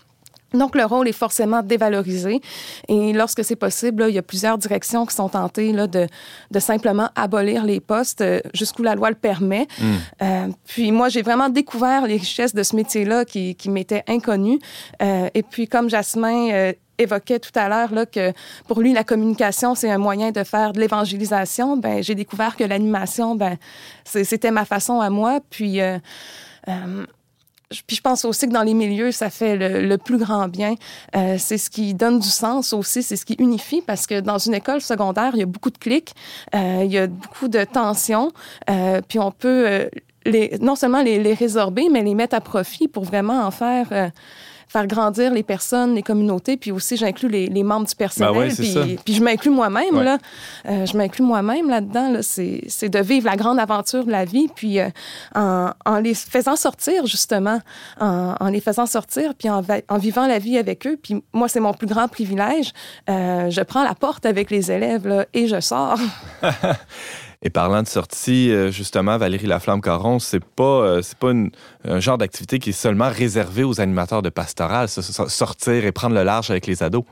Donc, 0.55 0.75
le 0.75 0.85
rôle 0.85 1.09
est 1.09 1.13
forcément 1.13 1.63
dévalorisé. 1.63 2.41
Et 2.89 3.13
lorsque 3.13 3.45
c'est 3.45 3.57
possible, 3.57 4.07
il 4.09 4.15
y 4.15 4.19
a 4.19 4.23
plusieurs 4.23 4.59
directions 4.59 5.07
qui 5.07 5.15
sont 5.15 5.29
tentées 5.29 5.73
là, 5.73 5.87
de, 5.87 6.07
de, 6.51 6.59
simplement 6.61 7.11
abolir 7.15 7.65
les 7.65 7.81
postes 7.81 8.21
euh, 8.21 8.41
jusqu'où 8.55 8.83
la 8.83 8.95
loi 8.95 9.11
le 9.11 9.17
permet. 9.17 9.67
Mm. 9.79 9.85
Euh, 10.23 10.47
puis 10.67 10.93
moi, 10.93 11.09
j'ai 11.09 11.23
vraiment 11.23 11.49
découvert 11.49 12.07
les 12.07 12.17
richesses 12.17 12.55
de 12.55 12.63
ce 12.63 12.77
métier-là 12.77 13.25
qui, 13.25 13.55
qui 13.55 13.71
m'étaient 13.71 14.05
inconnues. 14.09 14.59
Euh, 15.03 15.29
et 15.35 15.43
puis, 15.43 15.69
comme 15.69 15.91
Jasmin 15.91 16.51
euh, 16.53 16.73
évoquait 16.99 17.39
tout 17.39 17.51
à 17.55 17.69
l'heure 17.69 17.93
là 17.93 18.07
que 18.07 18.33
pour 18.69 18.81
lui 18.81 18.93
la 18.93 19.05
communication 19.05 19.75
c'est 19.75 19.91
un 19.91 19.99
moyen 19.99 20.31
de 20.31 20.45
faire 20.45 20.73
de 20.73 20.81
l'évangélisation 20.81 21.77
ben 21.77 22.03
j'ai 22.03 22.15
découvert 22.15 22.57
que 22.57 22.65
l'animation 22.65 23.35
ben 23.35 23.57
c'était 24.05 24.51
ma 24.51 24.65
façon 24.65 25.01
à 25.01 25.11
moi 25.11 25.41
puis 25.51 25.81
euh, 25.81 25.99
euh, 26.69 27.07
puis 27.87 27.97
je 27.97 28.01
pense 28.01 28.25
aussi 28.25 28.47
que 28.49 28.53
dans 28.53 28.63
les 28.63 28.75
milieux, 28.75 29.13
ça 29.13 29.31
fait 29.31 29.57
le, 29.57 29.97
plus 29.99 30.19
grand 30.19 30.49
bien. 30.49 30.75
Euh, 31.17 31.37
c'est 31.39 31.59
ce 31.59 31.71
qui 31.71 31.95
donne 31.95 32.19
du 32.19 32.29
sens 32.29 32.73
aussi, 32.73 33.03
c'est 33.03 33.17
ce 33.17 33.25
qui 33.25 33.35
unifie 33.39 33.81
parce 33.81 34.07
que 34.07 34.21
dans 34.21 34.39
une 34.39 34.55
école 34.55 34.81
secondaire, 34.81 35.31
il 35.35 35.41
y 35.41 35.43
a 35.43 35.47
beaucoup 35.47 35.71
de 35.71 35.79
clics, 35.79 36.15
euh, 36.55 36.83
il 36.85 36.93
y 36.93 36.99
a 36.99 37.07
beaucoup 37.07 37.49
de 37.49 37.65
tensions, 37.65 38.33
euh, 38.71 39.01
puis 39.07 39.19
on 39.19 39.31
peut 39.31 39.67
euh, 39.69 39.89
non 40.61 40.75
seulement 40.75 41.03
les, 41.03 41.35
résorber, 41.35 41.89
mais 41.91 42.03
les 42.03 42.15
mettre 42.15 42.35
à 42.35 42.41
profit 42.41 42.89
pour 42.89 43.05
vraiment 43.05 43.45
en 43.45 43.51
faire 43.51 44.11
faire 44.75 44.87
grandir 44.89 45.33
les 45.33 45.45
personnes, 45.45 45.95
les 45.95 46.03
communautés, 46.03 46.57
puis 46.57 46.73
aussi 46.73 46.97
j'inclus 46.97 47.29
les, 47.29 47.47
les, 47.47 47.63
membres 47.63 47.87
du 47.87 47.95
personnel, 47.95 48.33
ben 48.33 48.39
ouais, 48.41 48.49
puis, 48.49 48.99
puis, 49.05 49.15
je 49.15 49.23
m'inclus 49.23 49.51
moi-même, 49.51 49.97
ouais. 49.97 50.05
là. 50.05 50.19
Euh, 50.67 50.85
je 50.85 50.97
m'inclus 50.97 51.23
moi-même 51.23 51.71
là-dedans, 51.71 52.11
là. 52.11 52.19
c'est 52.23 52.89
de 52.89 52.99
vivre 52.99 53.27
la 53.27 53.37
grande 53.37 53.61
aventure 53.61 54.05
de 54.05 54.11
la 54.11 54.25
vie, 54.25 54.49
puis 54.53 54.81
euh, 54.81 54.89
en, 55.37 55.71
en, 55.87 55.99
les 55.99 56.15
faisant 56.15 56.57
sortir, 56.57 57.07
justement, 57.07 57.61
en, 58.01 58.35
en 58.41 58.49
les 58.49 58.61
faisant 58.61 58.87
sortir, 58.87 59.35
puis 59.39 59.49
en, 59.49 59.63
en, 59.89 59.99
vivant 59.99 60.27
la 60.27 60.41
vie 60.41 60.59
avec 60.59 60.89
eux, 60.89 60.99
puis 61.01 61.23
moi, 61.33 61.49
c'est 61.49 61.61
mon 61.61 61.73
plus 61.73 61.87
grand 61.87 62.09
privilège. 62.09 62.73
Euh, 63.09 63.51
je 63.51 63.61
prends 63.61 63.85
la 63.85 63.95
porte 63.95 64.27
avec 64.27 64.51
les 64.51 64.73
élèves, 64.73 65.07
là, 65.07 65.25
et 65.35 65.47
je 65.47 65.61
sors. 65.61 66.01
Et 67.47 67.51
parlant 67.51 67.83
de 67.83 67.89
sortie, 67.89 68.51
euh, 68.51 68.71
justement, 68.71 69.19
Valérie 69.19 69.47
Laflamme-Caron, 69.47 70.19
c'est 70.19 70.43
pas, 70.43 70.65
euh, 70.65 71.03
c'est 71.03 71.19
pas 71.19 71.31
un 71.85 72.01
genre 72.01 72.17
d'activité 72.17 72.59
qui 72.59 72.71
est 72.71 72.73
seulement 72.73 73.11
réservé 73.11 73.65
aux 73.65 73.83
animateurs 73.83 74.23
de 74.23 74.31
pastoral, 74.31 74.89
sortir 74.89 75.85
et 75.85 75.93
prendre 75.93 76.15
le 76.15 76.23
large 76.23 76.51
avec 76.51 76.67
les 76.67 76.83
ados. 76.83 77.05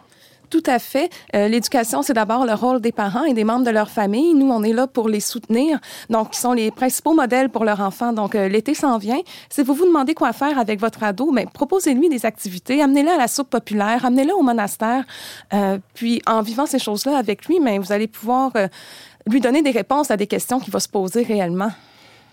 Tout 0.49 0.63
à 0.67 0.79
fait. 0.79 1.11
Euh, 1.35 1.49
L'éducation, 1.49 2.03
c'est 2.03 2.13
d'abord 2.13 2.45
le 2.45 2.53
rôle 2.53 2.81
des 2.81 2.93
parents 2.93 3.25
et 3.25 3.33
des 3.33 3.45
membres 3.45 3.65
de 3.65 3.71
leur 3.71 3.89
famille. 3.89 4.35
Nous, 4.35 4.51
on 4.51 4.63
est 4.63 4.75
là 4.75 4.87
pour 4.87 5.09
les 5.09 5.21
soutenir. 5.21 5.79
Donc, 6.11 6.29
ils 6.35 6.39
sont 6.39 6.53
les 6.53 6.71
principaux 6.71 7.15
modèles 7.15 7.49
pour 7.49 7.65
leur 7.65 7.81
enfant. 7.81 8.13
Donc, 8.13 8.35
l'été 8.35 8.75
s'en 8.75 8.99
vient. 8.99 9.21
Si 9.49 9.63
vous 9.63 9.73
vous 9.73 9.87
demandez 9.87 10.13
quoi 10.13 10.35
faire 10.35 10.59
avec 10.59 10.79
votre 10.79 11.03
ado, 11.05 11.31
mais 11.31 11.47
proposez-lui 11.47 12.11
des 12.11 12.27
activités. 12.27 12.83
Amenez-le 12.83 13.09
à 13.09 13.17
la 13.17 13.29
soupe 13.29 13.49
populaire. 13.49 14.05
Amenez-le 14.05 14.35
au 14.35 14.43
monastère. 14.43 15.05
Puis, 15.95 16.21
en 16.27 16.43
vivant 16.43 16.67
ces 16.67 16.79
choses-là 16.79 17.17
avec 17.17 17.47
lui, 17.47 17.59
mais 17.59 17.79
vous 17.79 17.91
allez 17.91 18.07
pouvoir 18.07 18.53
lui 19.29 19.41
donner 19.41 19.63
des 19.63 19.71
réponses 19.71 20.11
à 20.11 20.17
des 20.17 20.27
questions 20.27 20.61
qu'il 20.61 20.73
va 20.73 20.81
se 20.81 20.89
poser 20.89 21.23
réellement. 21.23 21.71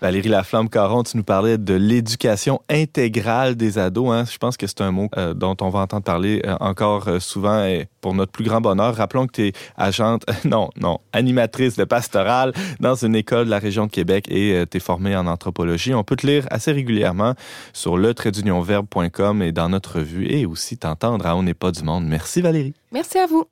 Valérie 0.00 0.30
Laflamme-Caron, 0.30 1.02
tu 1.02 1.18
nous 1.18 1.22
parlais 1.22 1.58
de 1.58 1.74
l'éducation 1.74 2.62
intégrale 2.70 3.54
des 3.54 3.76
ados. 3.76 4.10
Hein? 4.10 4.24
Je 4.24 4.38
pense 4.38 4.56
que 4.56 4.66
c'est 4.66 4.80
un 4.80 4.92
mot 4.92 5.08
euh, 5.18 5.34
dont 5.34 5.54
on 5.60 5.68
va 5.68 5.80
entendre 5.80 6.04
parler 6.04 6.40
euh, 6.46 6.56
encore 6.60 7.06
euh, 7.08 7.20
souvent 7.20 7.64
et 7.64 7.86
pour 8.00 8.14
notre 8.14 8.32
plus 8.32 8.44
grand 8.44 8.62
bonheur. 8.62 8.94
Rappelons 8.94 9.26
que 9.26 9.32
tu 9.32 9.48
es 9.48 9.52
agente, 9.76 10.24
non, 10.46 10.70
non, 10.80 11.00
animatrice 11.12 11.76
de 11.76 11.84
pastorale 11.84 12.54
dans 12.80 12.94
une 12.94 13.14
école 13.14 13.44
de 13.44 13.50
la 13.50 13.58
région 13.58 13.86
de 13.86 13.90
Québec 13.90 14.24
et 14.30 14.64
tu 14.70 14.78
es 14.78 14.80
formée 14.80 15.14
en 15.14 15.26
anthropologie. 15.26 15.92
On 15.92 16.02
peut 16.02 16.16
te 16.16 16.26
lire 16.26 16.46
assez 16.50 16.72
régulièrement 16.72 17.34
sur 17.74 17.98
le 17.98 18.14
et 19.42 19.52
dans 19.52 19.68
notre 19.68 19.98
revue 19.98 20.26
et 20.30 20.46
aussi 20.46 20.78
t'entendre 20.78 21.26
à 21.26 21.36
On 21.36 21.42
n'est 21.42 21.54
pas 21.54 21.72
du 21.72 21.82
monde. 21.82 22.06
Merci 22.06 22.40
Valérie. 22.40 22.74
Merci 22.90 23.18
à 23.18 23.26
vous. 23.26 23.44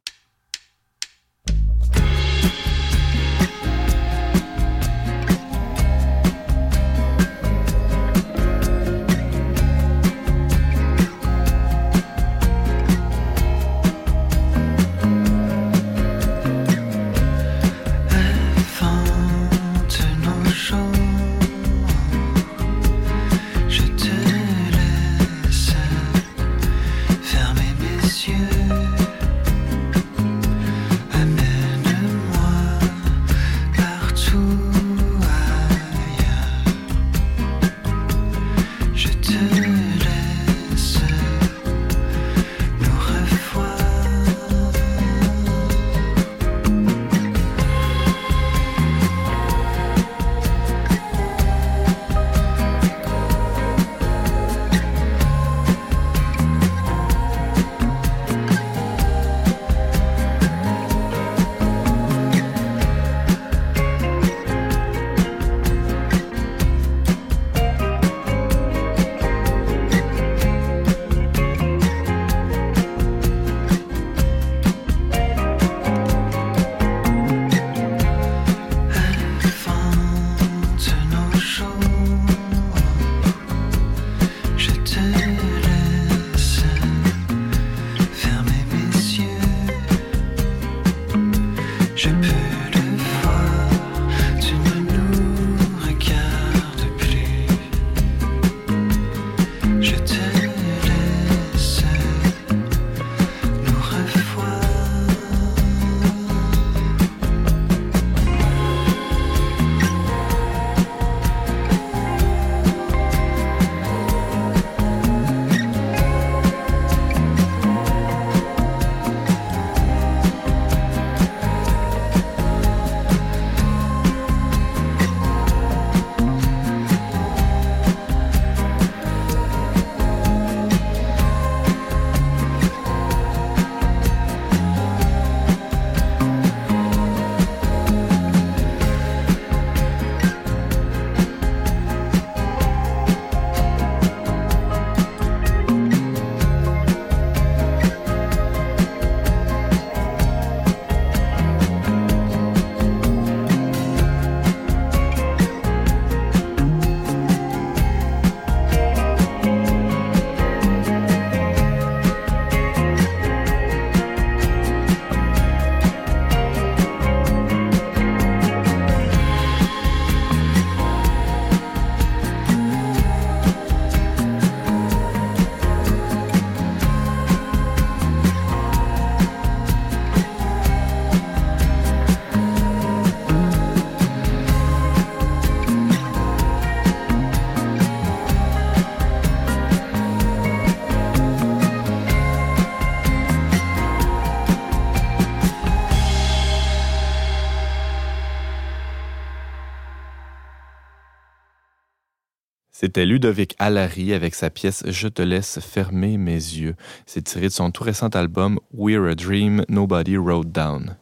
C'était 202.80 203.06
Ludovic 203.06 203.56
Allary 203.58 204.14
avec 204.14 204.36
sa 204.36 204.50
pièce 204.50 204.84
Je 204.86 205.08
te 205.08 205.20
laisse 205.20 205.58
fermer 205.58 206.16
mes 206.16 206.34
yeux. 206.34 206.76
C'est 207.06 207.22
tiré 207.22 207.48
de 207.48 207.52
son 207.52 207.72
tout 207.72 207.82
récent 207.82 208.06
album 208.10 208.60
We're 208.72 209.08
a 209.08 209.16
Dream 209.16 209.64
Nobody 209.68 210.16
Wrote 210.16 210.52
Down. 210.52 210.96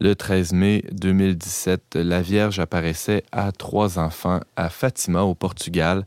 Le 0.00 0.16
13 0.16 0.54
mai 0.54 0.82
2017, 0.90 1.94
la 1.94 2.20
Vierge 2.20 2.58
apparaissait 2.58 3.22
à 3.30 3.52
trois 3.52 4.00
enfants 4.00 4.40
à 4.56 4.70
Fatima, 4.70 5.22
au 5.22 5.36
Portugal. 5.36 6.04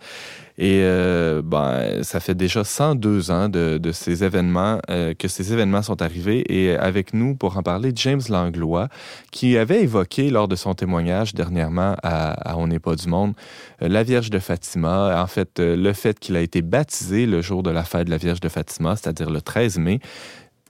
Et 0.61 0.81
euh, 0.83 1.41
ben, 1.43 2.03
ça 2.03 2.19
fait 2.19 2.35
déjà 2.35 2.63
102 2.63 3.31
ans 3.31 3.49
de, 3.49 3.79
ces 3.93 4.23
événements, 4.23 4.77
euh, 4.91 5.15
que 5.15 5.27
ces 5.27 5.53
événements 5.53 5.81
sont 5.81 6.03
arrivés. 6.03 6.43
Et 6.53 6.77
avec 6.77 7.15
nous, 7.15 7.33
pour 7.33 7.57
en 7.57 7.63
parler, 7.63 7.91
James 7.95 8.21
Langlois, 8.29 8.87
qui 9.31 9.57
avait 9.57 9.81
évoqué 9.81 10.29
lors 10.29 10.47
de 10.47 10.55
son 10.55 10.75
témoignage 10.75 11.33
dernièrement 11.33 11.95
à, 12.03 12.55
On 12.57 12.67
n'est 12.67 12.77
pas 12.77 12.93
du 12.93 13.07
monde, 13.07 13.33
euh, 13.81 13.87
la 13.87 14.03
Vierge 14.03 14.29
de 14.29 14.37
Fatima. 14.37 15.19
En 15.19 15.25
fait, 15.25 15.57
le 15.57 15.93
fait 15.93 16.19
qu'il 16.19 16.35
a 16.35 16.41
été 16.41 16.61
baptisé 16.61 17.25
le 17.25 17.41
jour 17.41 17.63
de 17.63 17.71
la 17.71 17.83
fête 17.83 18.05
de 18.05 18.11
la 18.11 18.17
Vierge 18.17 18.39
de 18.39 18.49
Fatima, 18.49 18.95
c'est-à-dire 18.95 19.31
le 19.31 19.41
13 19.41 19.79
mai. 19.79 19.99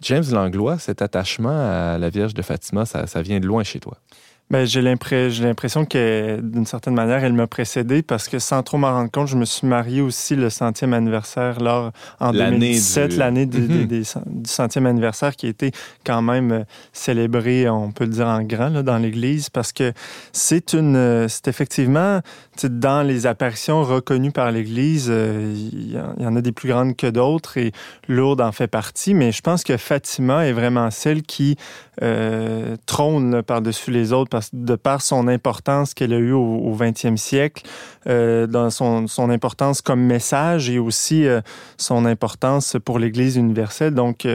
James 0.01 0.23
Langlois, 0.31 0.79
cet 0.79 1.01
attachement 1.01 1.49
à 1.49 1.97
la 1.97 2.09
Vierge 2.09 2.33
de 2.33 2.41
Fatima, 2.41 2.85
ça, 2.85 3.21
vient 3.21 3.41
de 3.41 3.45
loin 3.45 3.63
chez 3.63 3.81
toi? 3.81 3.97
Ben, 4.51 4.65
j'ai 4.65 4.81
l'impression 4.81 5.85
que 5.85 6.41
d'une 6.41 6.65
certaine 6.65 6.93
manière, 6.93 7.23
elle 7.23 7.31
m'a 7.31 7.47
précédé 7.47 8.01
parce 8.01 8.27
que 8.27 8.37
sans 8.37 8.63
trop 8.63 8.77
m'en 8.77 8.91
rendre 8.91 9.09
compte, 9.09 9.29
je 9.29 9.37
me 9.37 9.45
suis 9.45 9.65
marié 9.65 10.01
aussi 10.01 10.35
le 10.35 10.49
centième 10.49 10.93
anniversaire 10.93 11.61
lors 11.61 11.93
en 12.19 12.33
2017, 12.33 13.15
l'année 13.15 13.45
mhm. 13.45 13.87
du... 13.87 14.03
centième 14.43 14.87
anniversaire 14.87 15.37
qui 15.37 15.45
a 15.45 15.49
été 15.49 15.71
quand 16.05 16.21
même 16.21 16.51
euh, 16.51 16.63
célébré, 16.91 17.69
on 17.69 17.93
peut 17.93 18.03
le 18.03 18.09
dire 18.09 18.27
en 18.27 18.43
grand, 18.43 18.67
là, 18.67 18.83
dans 18.83 18.97
l'Église 18.97 19.49
parce 19.49 19.71
que 19.71 19.93
c'est 20.33 20.73
une, 20.73 20.97
euh, 20.97 21.29
c'est 21.29 21.47
effectivement 21.47 22.19
dans 22.61 23.07
les 23.07 23.27
apparitions 23.27 23.83
reconnues 23.83 24.33
par 24.33 24.51
l'Église, 24.51 25.07
euh, 25.09 25.53
il 25.55 25.93
y, 25.93 26.25
en 26.27 26.35
a 26.35 26.41
des 26.41 26.51
plus 26.51 26.67
grandes 26.67 26.97
que 26.97 27.07
d'autres 27.07 27.57
et 27.57 27.71
Lourdes 28.09 28.41
en 28.41 28.51
fait 28.51 28.67
partie, 28.67 29.13
mais 29.13 29.31
je 29.31 29.41
pense 29.41 29.63
que 29.63 29.77
Fatima 29.77 30.45
est 30.45 30.51
vraiment 30.51 30.91
celle 30.91 31.21
qui 31.21 31.55
euh, 32.03 32.77
trône 32.85 33.43
par-dessus 33.43 33.91
les 33.91 34.11
autres 34.11 34.29
parce, 34.29 34.49
de 34.53 34.75
par 34.75 35.01
son 35.01 35.27
importance 35.27 35.93
qu'elle 35.93 36.13
a 36.13 36.17
eue 36.17 36.31
au 36.31 36.75
XXe 36.75 37.15
siècle, 37.15 37.63
euh, 38.07 38.47
dans 38.47 38.71
son, 38.71 39.07
son, 39.07 39.29
importance 39.29 39.81
comme 39.81 40.01
message 40.01 40.69
et 40.69 40.79
aussi 40.79 41.27
euh, 41.27 41.41
son 41.77 42.05
importance 42.05 42.75
pour 42.83 42.97
l'Église 42.97 43.35
universelle. 43.35 43.93
Donc, 43.93 44.27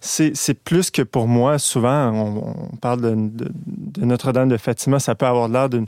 c'est 0.00 0.54
plus 0.62 0.90
que 0.92 1.02
pour 1.02 1.26
moi, 1.26 1.58
souvent, 1.58 2.12
on, 2.12 2.76
parle 2.76 3.00
de, 3.00 3.14
de, 3.14 3.50
de 3.52 4.04
Notre-Dame 4.04 4.48
de 4.48 4.56
Fatima, 4.56 5.00
ça 5.00 5.14
peut 5.14 5.26
avoir 5.26 5.48
l'air 5.48 5.68
d'une 5.68 5.86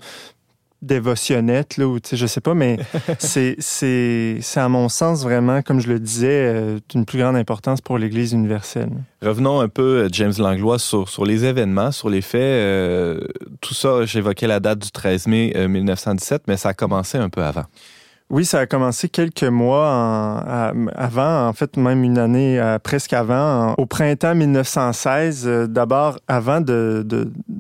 dévotionnette, 0.83 1.77
là, 1.77 1.87
ou 1.87 1.99
je 2.11 2.27
sais 2.27 2.41
pas, 2.41 2.55
mais 2.55 2.79
c'est, 3.19 3.57
c'est, 3.59 4.39
c'est 4.41 4.61
à 4.61 4.69
mon 4.69 4.89
sens 4.89 5.23
vraiment, 5.23 5.63
comme 5.63 5.81
je 5.81 5.89
le 5.89 5.99
disais, 5.99 6.53
euh, 6.55 6.79
d'une 6.89 7.05
plus 7.05 7.19
grande 7.19 7.37
importance 7.37 7.81
pour 7.81 7.99
l'Église 7.99 8.33
universelle. 8.33 8.91
Revenons 9.23 9.61
un 9.61 9.69
peu, 9.69 10.05
euh, 10.05 10.09
James 10.13 10.33
Langlois, 10.39 10.79
sur, 10.79 11.09
sur 11.09 11.25
les 11.25 11.45
événements, 11.45 11.93
sur 11.93 12.09
les 12.09 12.23
faits. 12.23 12.41
Euh, 12.41 13.21
tout 13.61 13.75
ça, 13.75 14.05
j'évoquais 14.07 14.47
la 14.47 14.61
date 14.61 14.79
du 14.79 14.91
13 14.91 15.27
mai 15.27 15.53
1917, 15.69 16.43
mais 16.47 16.57
ça 16.57 16.71
a 16.71 16.75
commencé 16.75 17.19
un 17.19 17.29
peu 17.29 17.43
avant. 17.43 17.65
Oui, 18.31 18.45
ça 18.45 18.61
a 18.61 18.67
commencé 18.67 19.09
quelques 19.09 19.43
mois 19.43 20.73
avant, 20.95 21.49
en 21.49 21.53
fait 21.53 21.77
même 21.77 22.05
une 22.05 22.17
année 22.17 22.61
euh, 22.61 22.79
presque 22.79 23.13
avant, 23.13 23.75
au 23.77 23.87
printemps 23.87 24.37
1916. 24.37 25.49
Euh, 25.49 25.67
d'abord, 25.67 26.17
avant 26.29 26.61
de, 26.61 27.05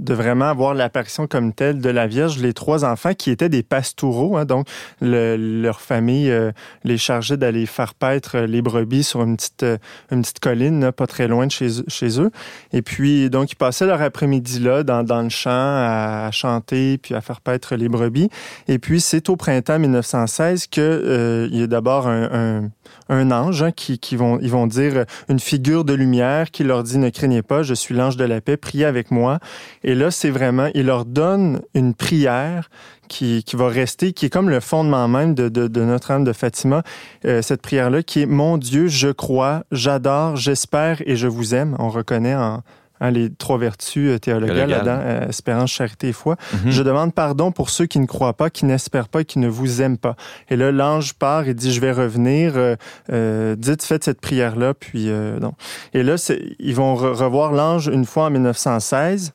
vraiment 0.08 0.44
avoir 0.44 0.74
l'apparition 0.74 1.26
comme 1.26 1.52
telle 1.52 1.80
de 1.80 1.90
la 1.90 2.06
Vierge, 2.06 2.38
les 2.38 2.52
trois 2.52 2.84
enfants 2.84 3.14
qui 3.14 3.32
étaient 3.32 3.48
des 3.48 3.64
pastoureaux, 3.64 4.36
hein, 4.36 4.44
donc 4.44 4.68
leur 5.00 5.80
famille 5.80 6.30
euh, 6.30 6.52
les 6.84 6.98
chargeait 6.98 7.36
d'aller 7.36 7.66
faire 7.66 7.94
paître 7.94 8.38
les 8.38 8.62
brebis 8.62 9.02
sur 9.02 9.24
une 9.24 9.36
petite, 9.36 9.66
une 10.12 10.22
petite 10.22 10.38
colline, 10.38 10.92
pas 10.92 11.08
très 11.08 11.26
loin 11.26 11.48
de 11.48 11.50
chez, 11.50 12.20
eux. 12.20 12.30
Et 12.72 12.82
puis, 12.82 13.28
donc, 13.28 13.50
ils 13.50 13.56
passaient 13.56 13.86
leur 13.86 14.02
après-midi 14.02 14.60
là 14.60 14.84
dans 14.84 15.22
le 15.22 15.30
champ 15.30 15.50
à, 15.50 16.30
chanter 16.30 16.96
puis 16.98 17.16
à 17.16 17.20
faire 17.20 17.40
paître 17.40 17.74
les 17.74 17.88
brebis. 17.88 18.30
Et 18.68 18.78
puis, 18.78 19.00
c'est 19.00 19.28
au 19.30 19.34
printemps 19.34 19.80
1916 19.80 20.59
qu'il 20.68 20.82
euh, 20.82 21.48
y 21.50 21.62
a 21.62 21.66
d'abord 21.66 22.08
un, 22.08 22.70
ange 23.08 23.62
hein, 23.62 23.72
qui, 23.72 24.16
vont, 24.16 24.38
ils 24.40 24.50
vont 24.50 24.66
dire 24.66 25.04
une 25.28 25.40
figure 25.40 25.84
de 25.84 25.94
lumière 25.94 26.50
qui 26.50 26.64
leur 26.64 26.82
dit 26.82 26.98
ne 26.98 27.10
craignez 27.10 27.42
pas, 27.42 27.62
je 27.62 27.74
suis 27.74 27.94
l'ange 27.94 28.16
de 28.16 28.24
la 28.24 28.40
paix, 28.40 28.56
priez 28.56 28.84
avec 28.84 29.10
moi. 29.10 29.38
Et 29.84 29.94
là, 29.94 30.10
c'est 30.10 30.30
vraiment, 30.30 30.68
il 30.74 30.86
leur 30.86 31.04
donne 31.04 31.60
une 31.74 31.94
prière 31.94 32.70
qui, 33.08 33.44
va 33.54 33.68
rester, 33.68 34.12
qui 34.12 34.26
est 34.26 34.30
comme 34.30 34.48
le 34.48 34.60
fondement 34.60 35.08
même 35.08 35.34
de, 35.34 35.84
notre 35.84 36.12
âme 36.12 36.24
de 36.24 36.32
Fatima, 36.32 36.82
euh, 37.24 37.42
cette 37.42 37.60
prière-là, 37.60 38.02
qui 38.04 38.22
est 38.22 38.26
Mon 38.26 38.56
Dieu, 38.56 38.86
je 38.86 39.08
crois, 39.08 39.64
j'adore, 39.72 40.36
j'espère 40.36 41.02
et 41.04 41.16
je 41.16 41.26
vous 41.26 41.54
aime. 41.54 41.74
On 41.80 41.88
reconnaît 41.88 42.36
en, 42.36 42.62
Hein, 43.00 43.12
les 43.12 43.30
trois 43.30 43.56
vertus 43.56 44.10
euh, 44.10 44.18
théologales 44.18 44.68
là-dedans, 44.68 44.98
euh, 45.00 45.28
espérance, 45.28 45.70
charité 45.70 46.08
et 46.08 46.12
foi. 46.12 46.36
Mhm. 46.52 46.70
Je 46.70 46.82
demande 46.82 47.14
pardon 47.14 47.50
pour 47.50 47.70
ceux 47.70 47.86
qui 47.86 47.98
ne 47.98 48.04
croient 48.06 48.34
pas, 48.34 48.50
qui 48.50 48.66
n'espèrent 48.66 49.08
pas 49.08 49.24
qui 49.24 49.38
ne 49.38 49.48
vous 49.48 49.80
aiment 49.80 49.96
pas. 49.96 50.16
Et 50.50 50.56
là, 50.56 50.70
l'ange 50.70 51.14
part 51.14 51.48
et 51.48 51.54
dit, 51.54 51.72
je 51.72 51.80
vais 51.80 51.92
revenir. 51.92 52.52
Euh, 52.56 53.56
dites, 53.56 53.82
faites 53.82 54.04
cette 54.04 54.20
prière-là. 54.20 54.74
Puis, 54.74 55.08
non. 55.40 55.54
Et 55.94 56.02
là, 56.02 56.16
ils 56.58 56.74
vont 56.74 56.94
revoir 56.94 57.52
l'ange 57.52 57.88
une 57.88 58.04
fois 58.04 58.24
en 58.24 58.30
1916. 58.30 59.32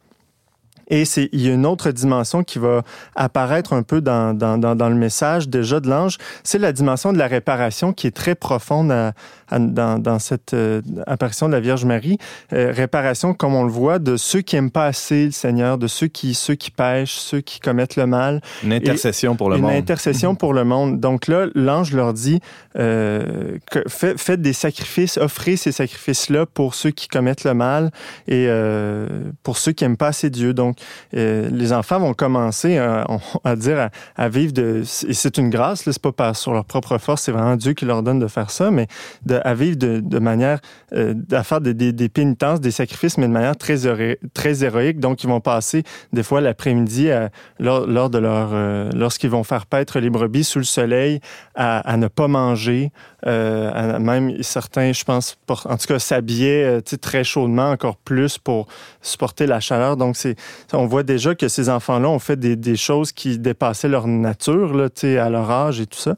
Et 0.88 1.06
c'est, 1.06 1.30
il 1.32 1.42
y 1.42 1.50
a 1.50 1.54
une 1.54 1.66
autre 1.66 1.92
dimension 1.92 2.44
qui 2.44 2.60
va 2.60 2.84
apparaître 3.16 3.74
un 3.74 3.84
peu 3.84 4.02
dans, 4.02 4.38
dans, 4.38 4.58
dans, 4.58 4.90
le 4.90 4.96
message 4.96 5.50
déjà 5.50 5.80
de 5.80 5.90
l'ange, 5.90 6.18
c'est 6.44 6.60
la 6.60 6.72
dimension 6.72 7.14
de 7.14 7.18
la 7.18 7.28
réparation 7.28 7.94
qui 7.94 8.08
est 8.08 8.16
très 8.16 8.36
profonde 8.36 8.94
dans, 9.52 10.02
dans, 10.02 10.20
cette 10.20 10.54
euh, 10.54 10.82
apparition 11.08 11.48
de 11.48 11.54
la 11.54 11.60
Vierge 11.60 11.86
Marie. 11.86 12.18
Euh, 12.54 12.72
réparation, 12.72 13.34
comme 13.34 13.56
on 13.56 13.64
le 13.64 13.72
voit, 13.72 14.00
de 14.00 14.18
ceux 14.18 14.42
qui 14.42 14.56
aiment 14.56 14.72
pas 14.72 14.86
assez 14.86 15.26
le 15.26 15.32
Seigneur, 15.32 15.78
de 15.78 15.88
ceux 15.88 16.08
qui, 16.08 16.34
ceux 16.34 16.56
qui 16.56 16.72
pêchent, 16.72 17.16
ceux 17.16 17.42
qui 17.42 17.60
commettent 17.60 17.96
le 17.96 18.08
mal. 18.08 18.42
Une 18.64 18.74
intercession 18.74 19.36
pour 19.36 19.50
le 19.50 19.58
monde. 19.58 19.72
Une 19.72 19.78
intercession 19.78 20.36
pour 20.36 20.54
le 20.54 20.64
monde. 20.64 21.00
Donc 21.00 21.28
là, 21.28 21.48
l'ange 21.56 21.94
leur 21.94 22.14
dit, 22.14 22.40
euh, 22.78 23.58
que 23.72 23.84
faites 23.88 24.42
des 24.42 24.54
sacrifices, 24.54 25.18
offrez 25.18 25.58
ces 25.58 25.72
sacrifices-là 25.72 26.46
pour 26.46 26.76
ceux 26.76 26.92
qui 26.92 27.08
commettent 27.08 27.44
le 27.44 27.54
mal 27.54 27.92
et 28.28 28.48
pour 29.44 29.58
ceux 29.58 29.72
qui 29.72 29.84
aiment 29.84 29.98
pas 29.98 30.08
assez 30.08 30.30
Dieu. 30.30 30.54
Donc, 30.54 30.75
euh, 31.16 31.50
les 31.52 31.74
enfants 31.74 32.00
vont 32.00 32.14
commencer 32.14 32.78
à, 32.78 33.56
dire 33.56 33.90
à, 34.16 34.30
vivre 34.30 34.54
de 34.54 34.84
et 35.08 35.14
c'est 35.14 35.38
une 35.38 35.50
grâce, 35.50 35.84
c'est 35.84 36.12
pas 36.12 36.34
sur 36.34 36.54
leur 36.54 36.66
propre 36.66 36.98
force, 36.98 37.24
c'est 37.24 37.32
vraiment 37.32 37.56
Dieu 37.56 37.74
qui 37.74 37.86
leur 37.86 38.04
donne 38.04 38.20
de 38.20 38.28
faire 38.28 38.52
ça, 38.52 38.72
mais 38.72 38.88
de, 39.26 39.40
à 39.44 39.54
vivre 39.54 39.78
de, 39.78 40.20
manière 40.20 40.60
euh, 40.94 41.14
à 41.32 41.44
faire 41.44 41.62
des, 41.62 41.74
des, 41.74 42.10
pénitences, 42.10 42.62
des 42.62 42.72
sacrifices, 42.72 43.18
mais 43.18 43.28
de 43.28 43.32
manière 43.34 43.58
très 43.58 43.76
très 44.34 44.64
héroïque. 44.64 45.00
Donc 45.00 45.24
ils 45.24 45.30
vont 45.30 45.42
passer 45.42 45.84
des 46.14 46.24
fois 46.24 46.42
l'après-midi 46.42 47.10
lors, 47.60 47.86
lors, 47.88 48.10
de 48.10 48.18
leur 48.18 48.50
euh, 48.54 48.90
lorsqu'ils 48.94 49.30
vont 49.30 49.44
faire 49.44 49.66
paître 49.66 50.00
les 50.00 50.10
brebis 50.10 50.44
sous 50.44 50.60
le 50.60 50.66
soleil 50.66 51.20
à 51.56 51.98
ne 51.98 52.08
pas 52.08 52.28
manger, 52.28 52.92
euh, 53.28 54.00
même 54.00 54.42
certains, 54.44 54.94
je 54.94 55.04
pense, 55.04 55.38
en 55.48 55.78
tout 55.78 55.88
cas 55.88 56.00
s'habillaient 56.00 56.82
très 57.02 57.24
chaudement 57.24 57.72
encore 57.72 57.98
plus 57.98 58.38
pour 58.38 58.68
supporter 59.02 59.48
la 59.48 59.60
chaleur. 59.60 59.98
Donc 59.98 60.16
on 60.74 60.86
voit 60.86 61.04
déjà 61.04 61.36
que 61.36 61.48
ces 61.48 61.70
enfants-là 61.70 62.10
ont 62.10 62.20
fait 62.20 62.40
des, 62.40 62.76
choses 62.76 63.12
qui 63.12 63.40
dépassaient 63.40 63.88
leur 63.88 64.08
nature, 64.08 64.74
là, 64.74 64.90
à 65.04 65.30
leur 65.30 65.50
âge 65.50 65.80
et 65.80 65.86
tout 65.86 66.00
ça. 66.00 66.16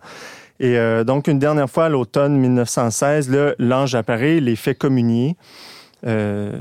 Et 0.59 0.77
euh, 0.77 1.03
donc, 1.03 1.27
une 1.27 1.39
dernière 1.39 1.69
fois, 1.69 1.85
à 1.85 1.89
l'automne 1.89 2.37
1916, 2.37 3.31
l'ange 3.59 3.95
apparaît, 3.95 4.39
les 4.39 4.55
fait 4.55 4.75
communier. 4.75 5.35
Euh, 6.05 6.59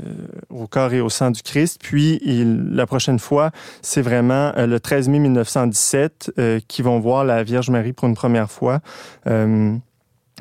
au 0.49 0.65
corps 0.65 0.93
et 0.93 0.99
au 0.99 1.09
sang 1.09 1.29
du 1.29 1.43
Christ. 1.43 1.79
Puis 1.79 2.19
la 2.71 2.87
prochaine 2.87 3.19
fois, 3.19 3.51
c'est 3.83 4.01
vraiment 4.01 4.51
euh, 4.57 4.65
le 4.65 4.79
13 4.79 5.09
mai 5.09 5.19
1917 5.19 6.31
qui 6.67 6.81
vont 6.81 6.99
voir 6.99 7.23
la 7.23 7.43
Vierge 7.43 7.69
Marie 7.69 7.93
pour 7.93 8.07
une 8.07 8.15
première 8.15 8.49
fois. 8.49 8.79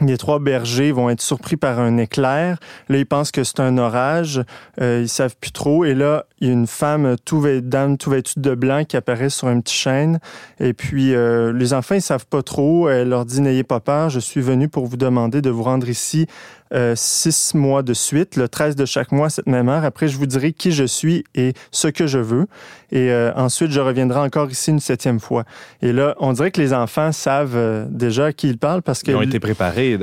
Les 0.02 0.18
trois 0.18 0.38
bergers 0.40 0.92
vont 0.92 1.08
être 1.08 1.22
surpris 1.22 1.56
par 1.56 1.80
un 1.80 1.96
éclair. 1.96 2.58
Là, 2.90 2.98
ils 2.98 3.06
pensent 3.06 3.30
que 3.30 3.44
c'est 3.44 3.60
un 3.60 3.78
orage. 3.78 4.42
Euh, 4.78 5.00
ils 5.02 5.08
savent 5.08 5.36
plus 5.40 5.52
trop. 5.52 5.86
Et 5.86 5.94
là, 5.94 6.26
il 6.38 6.48
y 6.48 6.50
a 6.50 6.52
une 6.52 6.66
femme 6.66 7.16
tout 7.24 7.42
dame 7.62 7.96
tout 7.96 8.10
vêtue 8.10 8.38
de 8.38 8.54
blanc 8.54 8.84
qui 8.84 8.98
apparaît 8.98 9.30
sur 9.30 9.48
un 9.48 9.58
petit 9.60 9.74
chêne. 9.74 10.18
Et 10.60 10.74
puis, 10.74 11.14
euh, 11.14 11.50
les 11.50 11.72
enfants, 11.72 11.94
ils 11.94 12.02
savent 12.02 12.26
pas 12.26 12.42
trop. 12.42 12.90
Elle 12.90 13.08
leur 13.08 13.24
dit, 13.24 13.40
n'ayez 13.40 13.64
pas 13.64 13.80
peur. 13.80 14.10
Je 14.10 14.20
suis 14.20 14.42
venu 14.42 14.68
pour 14.68 14.84
vous 14.84 14.98
demander 14.98 15.40
de 15.40 15.48
vous 15.48 15.62
rendre 15.62 15.88
ici 15.88 16.26
euh, 16.72 16.94
six 16.96 17.54
mois 17.54 17.82
de 17.82 17.94
suite, 17.94 18.36
le 18.36 18.48
13 18.48 18.74
de 18.76 18.84
chaque 18.84 19.12
mois, 19.12 19.30
cette 19.30 19.46
même 19.46 19.68
heure. 19.68 19.84
Après, 19.84 20.08
je 20.08 20.16
vous 20.16 20.26
dirai 20.26 20.52
qui 20.52 20.72
je 20.72 20.84
suis 20.84 21.24
et 21.34 21.52
ce 21.70 21.88
que 21.88 22.06
je 22.06 22.18
veux. 22.18 22.46
Et 22.92 23.10
euh, 23.10 23.32
ensuite, 23.34 23.70
je 23.70 23.80
reviendrai 23.80 24.20
encore 24.20 24.50
ici 24.50 24.70
une 24.70 24.80
septième 24.80 25.20
fois. 25.20 25.44
Et 25.82 25.92
là, 25.92 26.14
on 26.18 26.32
dirait 26.32 26.50
que 26.50 26.60
les 26.60 26.72
enfants 26.72 27.12
savent 27.12 27.56
euh, 27.56 27.86
déjà 27.88 28.26
à 28.26 28.32
qui 28.32 28.48
ils 28.48 28.58
parlent 28.58 28.82
parce 28.82 29.02
qu'ils 29.02 29.14
ont 29.16 29.22
été 29.22 29.40
préparés. 29.40 29.98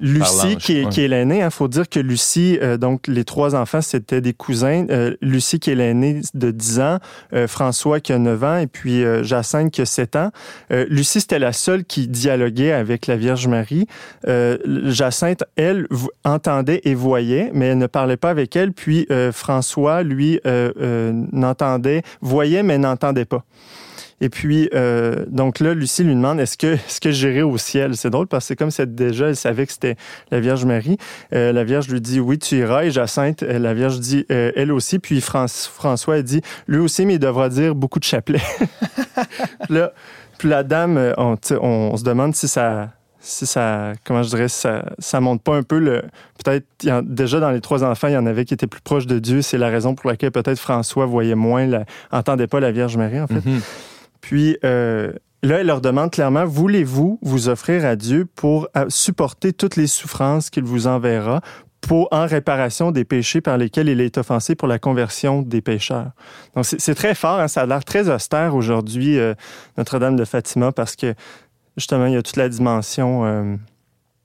Lucie, 0.00 0.56
qui 0.56 0.78
est, 0.78 0.88
qui 0.88 1.02
est 1.02 1.08
l'aînée, 1.08 1.38
il 1.38 1.42
hein, 1.42 1.50
faut 1.50 1.68
dire 1.68 1.88
que 1.88 2.00
Lucie, 2.00 2.58
donc 2.78 3.06
les 3.06 3.24
trois 3.24 3.54
enfants, 3.54 3.80
c'était 3.80 4.20
des 4.20 4.32
cousins. 4.32 4.86
Lucie, 5.20 5.60
qui 5.60 5.70
est 5.70 5.74
l'aînée 5.74 6.20
de 6.34 6.50
10 6.50 6.80
ans, 6.80 6.98
François, 7.46 8.00
qui 8.00 8.12
a 8.12 8.18
9 8.18 8.44
ans, 8.44 8.58
et 8.58 8.66
puis 8.66 9.04
Jacinthe, 9.22 9.70
qui 9.70 9.80
a 9.80 9.86
7 9.86 10.16
ans. 10.16 10.30
Lucie, 10.70 11.20
c'était 11.20 11.38
la 11.38 11.52
seule 11.52 11.84
qui 11.84 12.08
dialoguait 12.08 12.72
avec 12.72 13.06
la 13.06 13.16
Vierge 13.16 13.46
Marie. 13.46 13.86
Jacinthe, 14.26 15.44
elle, 15.56 15.86
entendait 16.24 16.80
et 16.84 16.94
voyait, 16.94 17.50
mais 17.54 17.66
elle 17.68 17.78
ne 17.78 17.86
parlait 17.86 18.16
pas 18.16 18.30
avec 18.30 18.56
elle. 18.56 18.72
Puis 18.72 19.06
François, 19.32 20.02
lui, 20.02 20.40
n'entendait, 21.32 22.02
voyait, 22.20 22.62
mais 22.62 22.78
n'entendait 22.78 23.24
pas. 23.24 23.44
Et 24.22 24.28
puis, 24.28 24.70
euh, 24.72 25.24
donc 25.26 25.58
là, 25.58 25.74
Lucie 25.74 26.04
lui 26.04 26.14
demande 26.14 26.38
est-ce 26.38 26.56
que, 26.56 26.76
que 27.00 27.10
j'irai 27.10 27.42
au 27.42 27.58
ciel? 27.58 27.96
C'est 27.96 28.08
drôle 28.08 28.28
parce 28.28 28.44
que 28.44 28.48
c'est 28.48 28.56
comme 28.56 28.70
si 28.70 28.86
déjà 28.86 29.26
elle 29.26 29.36
savait 29.36 29.66
que 29.66 29.72
c'était 29.72 29.96
la 30.30 30.38
Vierge 30.38 30.64
Marie. 30.64 30.96
Euh, 31.34 31.52
la 31.52 31.64
Vierge 31.64 31.88
lui 31.88 32.00
dit 32.00 32.20
oui, 32.20 32.38
tu 32.38 32.58
iras. 32.58 32.84
Et 32.84 32.92
Jacinthe, 32.92 33.42
euh, 33.42 33.58
la 33.58 33.74
Vierge 33.74 33.98
dit 33.98 34.24
elle 34.28 34.70
aussi. 34.70 35.00
Puis 35.00 35.20
François, 35.20 36.22
dit 36.22 36.40
lui 36.68 36.78
aussi, 36.78 37.04
mais 37.04 37.14
il 37.14 37.18
devra 37.18 37.48
dire 37.48 37.74
beaucoup 37.74 37.98
de 37.98 38.04
chapelets. 38.04 38.40
là, 39.68 39.92
puis 40.38 40.48
la 40.48 40.62
dame, 40.62 41.14
on, 41.18 41.36
se 41.96 42.04
demande 42.04 42.36
si 42.36 42.46
ça 42.46 42.90
si 43.22 43.46
ça, 43.46 43.92
comment 44.04 44.22
je 44.24 44.30
dirais, 44.30 44.48
ça, 44.48 44.84
ça 44.98 45.20
montre 45.20 45.42
pas 45.42 45.54
un 45.54 45.62
peu 45.62 45.78
le. 45.78 46.02
Peut-être, 46.42 46.66
déjà 47.04 47.38
dans 47.38 47.52
les 47.52 47.60
trois 47.60 47.84
enfants, 47.84 48.08
il 48.08 48.14
y 48.14 48.16
en 48.16 48.26
avait 48.26 48.44
qui 48.44 48.52
étaient 48.52 48.66
plus 48.66 48.80
proches 48.80 49.06
de 49.06 49.20
Dieu. 49.20 49.42
C'est 49.42 49.58
la 49.58 49.68
raison 49.68 49.94
pour 49.94 50.10
laquelle 50.10 50.32
peut-être 50.32 50.58
François 50.58 51.06
voyait 51.06 51.36
moins, 51.36 51.66
la, 51.66 51.84
entendait 52.10 52.48
pas 52.48 52.58
la 52.58 52.72
Vierge 52.72 52.96
Marie, 52.96 53.20
en 53.20 53.28
fait. 53.28 53.34
Mm-hmm. 53.34 53.60
Puis 54.20 54.56
euh, 54.64 55.12
là, 55.42 55.60
elle 55.60 55.66
leur 55.68 55.80
demande 55.80 56.10
clairement, 56.10 56.44
voulez-vous 56.44 57.20
vous 57.22 57.48
offrir 57.48 57.84
à 57.84 57.94
Dieu 57.94 58.26
pour 58.34 58.68
euh, 58.76 58.86
supporter 58.88 59.52
toutes 59.52 59.76
les 59.76 59.86
souffrances 59.86 60.50
qu'il 60.50 60.64
vous 60.64 60.88
enverra 60.88 61.40
pour, 61.80 62.08
en 62.12 62.26
réparation 62.26 62.92
des 62.92 63.04
péchés 63.04 63.40
par 63.40 63.56
lesquels 63.56 63.88
il 63.88 64.00
est 64.00 64.18
offensé 64.18 64.54
pour 64.56 64.66
la 64.66 64.80
conversion 64.80 65.42
des 65.42 65.60
pécheurs? 65.60 66.10
Donc, 66.56 66.64
c'est 66.64 66.94
très 66.94 67.14
fort, 67.14 67.38
hein, 67.38 67.48
ça 67.48 67.62
a 67.62 67.66
l'air 67.66 67.84
très 67.84 68.08
austère 68.08 68.56
aujourd'hui, 68.56 69.18
euh, 69.18 69.34
Notre-Dame 69.78 70.16
de 70.16 70.24
Fatima, 70.24 70.72
parce 70.72 70.96
que 70.96 71.14
justement, 71.76 72.06
il 72.06 72.14
y 72.14 72.16
a 72.16 72.22
toute 72.22 72.36
la 72.36 72.48
dimension 72.48 73.58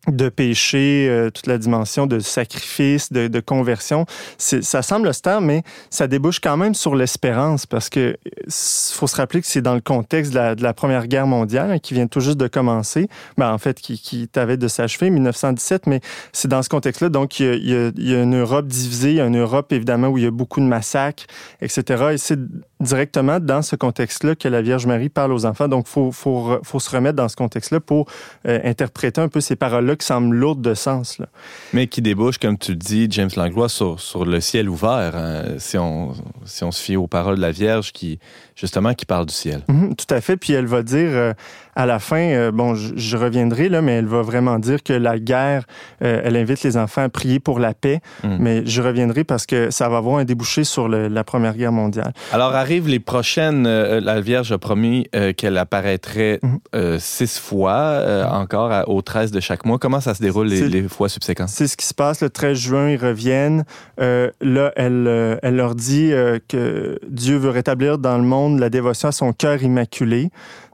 de 0.07 0.29
péché, 0.29 1.07
euh, 1.09 1.29
toute 1.29 1.47
la 1.47 1.57
dimension 1.57 2.07
de 2.07 2.19
sacrifice, 2.19 3.11
de, 3.11 3.39
conversion. 3.39 4.05
Ça 4.37 4.81
semble 4.81 5.07
austère, 5.07 5.41
mais 5.41 5.63
ça 5.89 6.07
débouche 6.07 6.39
quand 6.39 6.57
même 6.57 6.73
sur 6.73 6.95
l'espérance 6.95 7.65
parce 7.65 7.89
que 7.89 8.17
faut 8.49 9.07
se 9.07 9.15
rappeler 9.15 9.41
que 9.41 9.47
c'est 9.47 9.61
dans 9.61 9.75
le 9.75 9.81
contexte 9.81 10.33
de 10.33 10.63
la, 10.63 10.73
Première 10.73 11.07
Guerre 11.07 11.27
mondiale 11.27 11.71
hein, 11.71 11.79
qui 11.79 11.93
vient 11.93 12.07
tout 12.07 12.19
juste 12.19 12.37
de 12.37 12.47
commencer, 12.47 13.07
ben, 13.37 13.51
en 13.51 13.57
fait, 13.57 13.79
qui, 13.79 13.99
qui 13.99 14.27
t'avait 14.27 14.57
de 14.57 14.67
s'achever, 14.67 15.09
1917, 15.09 15.87
mais 15.87 16.01
c'est 16.33 16.47
dans 16.47 16.61
ce 16.61 16.69
contexte-là. 16.69 17.09
Donc, 17.09 17.39
il 17.39 17.67
y, 17.67 18.13
a, 18.13 18.21
une 18.21 18.39
Europe 18.39 18.67
divisée, 18.67 19.11
il 19.11 19.15
y 19.15 19.21
a 19.21 19.25
une 19.25 19.37
Europe, 19.37 19.71
évidemment, 19.71 20.07
où 20.09 20.17
il 20.17 20.23
y 20.23 20.27
a 20.27 20.31
beaucoup 20.31 20.59
de 20.59 20.65
massacres, 20.65 21.25
etc. 21.61 22.35
directement 22.79 23.39
dans 23.39 23.61
ce 23.61 23.75
contexte-là 23.75 24.35
que 24.35 24.47
la 24.47 24.61
Vierge 24.61 24.85
Marie 24.85 25.09
parle 25.09 25.33
aux 25.33 25.45
enfants. 25.45 25.67
Donc, 25.67 25.85
il 25.87 25.91
faut, 25.91 26.11
faut, 26.11 26.59
faut, 26.63 26.79
se 26.79 26.89
remettre 26.89 27.15
dans 27.15 27.27
ce 27.27 27.35
contexte-là 27.35 27.79
pour 27.79 28.07
euh, 28.47 28.59
interpréter 28.63 29.19
un 29.21 29.29
peu 29.29 29.41
ces 29.41 29.55
paroles-là 29.55 29.95
qui 29.95 30.05
semblent 30.05 30.35
lourdes 30.35 30.61
de 30.61 30.73
sens. 30.73 31.17
Là. 31.17 31.27
Mais 31.73 31.87
qui 31.87 32.01
débouchent, 32.01 32.37
comme 32.37 32.57
tu 32.57 32.75
dis, 32.75 33.07
James 33.09 33.29
Langlois, 33.35 33.69
sur, 33.69 33.99
sur 33.99 34.25
le 34.25 34.39
ciel 34.41 34.69
ouvert. 34.69 35.15
Hein. 35.15 35.43
si, 35.57 35.77
on, 35.77 36.13
si 36.45 36.63
on 36.63 36.71
se 36.71 36.81
fie 36.81 36.95
aux 36.95 37.07
paroles 37.07 37.37
de 37.37 37.41
la 37.41 37.51
Vierge 37.51 37.91
qui, 37.91 38.19
justement, 38.55 38.93
qui 38.93 39.05
parle 39.05 39.25
du 39.25 39.33
ciel. 39.33 39.61
Mm-hmm, 39.67 39.95
tout 39.95 40.13
à 40.13 40.21
fait. 40.21 40.37
Puis 40.37 40.53
elle 40.53 40.67
va 40.67 40.83
dire 40.83 41.09
euh, 41.11 41.33
à 41.77 41.85
la 41.85 41.99
fin, 41.99 42.17
euh, 42.17 42.51
bon, 42.51 42.75
je, 42.75 43.17
reviendrai 43.17 43.69
là, 43.69 43.81
mais 43.81 43.93
elle 43.93 44.07
va 44.07 44.21
vraiment 44.21 44.59
dire 44.59 44.83
que 44.83 44.93
la 44.93 45.19
guerre, 45.19 45.63
elle 46.01 46.35
invite 46.35 46.63
les 46.63 46.75
enfants 46.75 47.03
à 47.03 47.09
prier 47.09 47.39
pour 47.39 47.59
la 47.59 47.73
paix. 47.73 47.99
Mm. 48.23 48.37
Mais 48.39 48.65
je 48.65 48.81
reviendrai 48.81 49.23
parce 49.23 49.45
que 49.45 49.71
ça 49.71 49.87
va 49.87 49.97
avoir 49.97 50.17
un 50.17 50.25
débouché 50.25 50.63
sur 50.63 50.87
le, 50.87 51.07
la 51.07 51.23
Première 51.23 51.55
Guerre 51.55 51.71
mondiale. 51.71 52.13
Alors, 52.31 52.55
arrivent 52.55 52.87
les 52.87 52.99
prochaines. 52.99 53.65
Euh, 53.67 53.99
la 54.01 54.21
Vierge 54.21 54.51
a 54.51 54.57
promis 54.57 55.07
euh, 55.15 55.33
qu'elle 55.33 55.57
apparaîtrait 55.57 56.39
euh, 56.75 56.97
six 56.99 57.39
fois 57.39 58.27
encore 58.31 58.87
au 58.87 59.01
13 59.01 59.31
de 59.31 59.39
chaque 59.39 59.65
mois. 59.65 59.77
Comment 59.77 60.01
ça 60.01 60.13
se 60.13 60.21
déroule 60.21 60.47
les, 60.47 60.87
fois 60.87 61.09
subséquentes? 61.09 61.49
C'est 61.49 61.67
ce 61.67 61.77
qui 61.77 61.85
se 61.85 61.93
passe. 61.93 62.21
Le 62.21 62.29
13 62.29 62.57
juin, 62.57 62.89
ils 62.89 62.97
reviennent. 62.97 63.63
là, 63.97 64.71
elle, 64.75 65.39
elle 65.41 65.55
leur 65.55 65.75
dit 65.75 66.11
que 66.47 66.99
Dieu 67.07 67.37
veut 67.37 67.49
rétablir 67.49 67.97
dans 67.97 68.17
le 68.17 68.23
monde 68.23 68.59
la 68.59 68.69
dévotion 68.69 69.09
à 69.09 69.11
son 69.11 69.33
cœur 69.33 69.61
immaculé. 69.63 70.29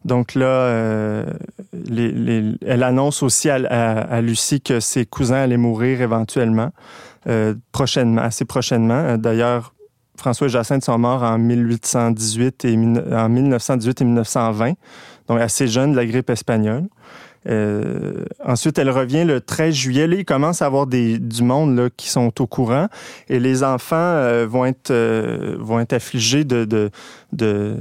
Donc 0.05 0.35
là, 0.35 1.25
elle 1.71 2.83
annonce 2.83 3.23
aussi 3.23 3.49
à, 3.49 4.21
Lucie 4.21 4.61
que 4.61 4.79
ses 4.79 5.05
cousins 5.05 5.37
allaient 5.37 5.57
mourir 5.57 6.01
éventuellement, 6.01 6.71
prochainement, 7.71 8.21
assez 8.21 8.45
prochainement. 8.45 9.17
D'ailleurs, 9.17 9.73
François 10.17 10.47
et 10.47 10.49
Jacinthe 10.49 10.83
sont 10.83 10.97
morts 10.97 11.23
en 11.23 11.37
1818 11.37 12.65
et 12.65 12.75
en 12.75 13.29
1918 13.29 14.01
et 14.01 14.05
1920, 14.05 14.73
donc 15.27 15.39
assez 15.39 15.67
jeunes 15.67 15.91
de 15.91 15.97
la 15.97 16.05
grippe 16.05 16.29
espagnole. 16.29 16.87
Euh, 17.47 18.25
ensuite, 18.43 18.77
elle 18.77 18.89
revient 18.89 19.25
le 19.25 19.41
13 19.41 19.73
juillet. 19.73 20.07
Là, 20.07 20.15
il 20.15 20.25
commence 20.25 20.61
à 20.61 20.65
avoir 20.65 20.87
des, 20.87 21.19
du 21.19 21.43
monde 21.43 21.75
là, 21.77 21.89
qui 21.95 22.09
sont 22.09 22.41
au 22.41 22.47
courant 22.47 22.87
et 23.29 23.39
les 23.39 23.63
enfants 23.63 23.95
euh, 23.95 24.47
vont, 24.47 24.65
être, 24.65 24.91
euh, 24.91 25.55
vont 25.59 25.79
être 25.79 25.93
affligés 25.93 26.43
de, 26.43 26.65
de, 26.65 26.89
de, 27.31 27.77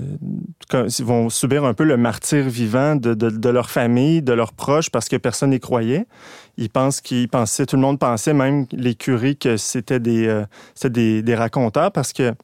vont 1.00 1.30
subir 1.30 1.64
un 1.64 1.74
peu 1.74 1.84
le 1.84 1.96
martyr 1.96 2.44
vivant 2.48 2.96
de, 2.96 3.14
de, 3.14 3.30
de, 3.30 3.48
leur 3.48 3.70
famille, 3.70 4.22
de 4.22 4.32
leurs 4.32 4.52
proches 4.52 4.90
parce 4.90 5.08
que 5.08 5.16
personne 5.16 5.50
n'y 5.50 5.60
croyait. 5.60 6.06
Ils 6.58 6.70
pensent 6.70 7.00
qu'ils 7.00 7.28
pensaient, 7.28 7.66
tout 7.66 7.76
le 7.76 7.82
monde 7.82 7.98
pensait, 7.98 8.34
même 8.34 8.66
les 8.72 8.94
curés, 8.94 9.34
que 9.34 9.56
c'était 9.56 10.00
des, 10.00 10.42
des, 10.84 11.22
des 11.22 11.34
raconteurs 11.34 11.92
parce 11.92 12.12
que 12.12 12.34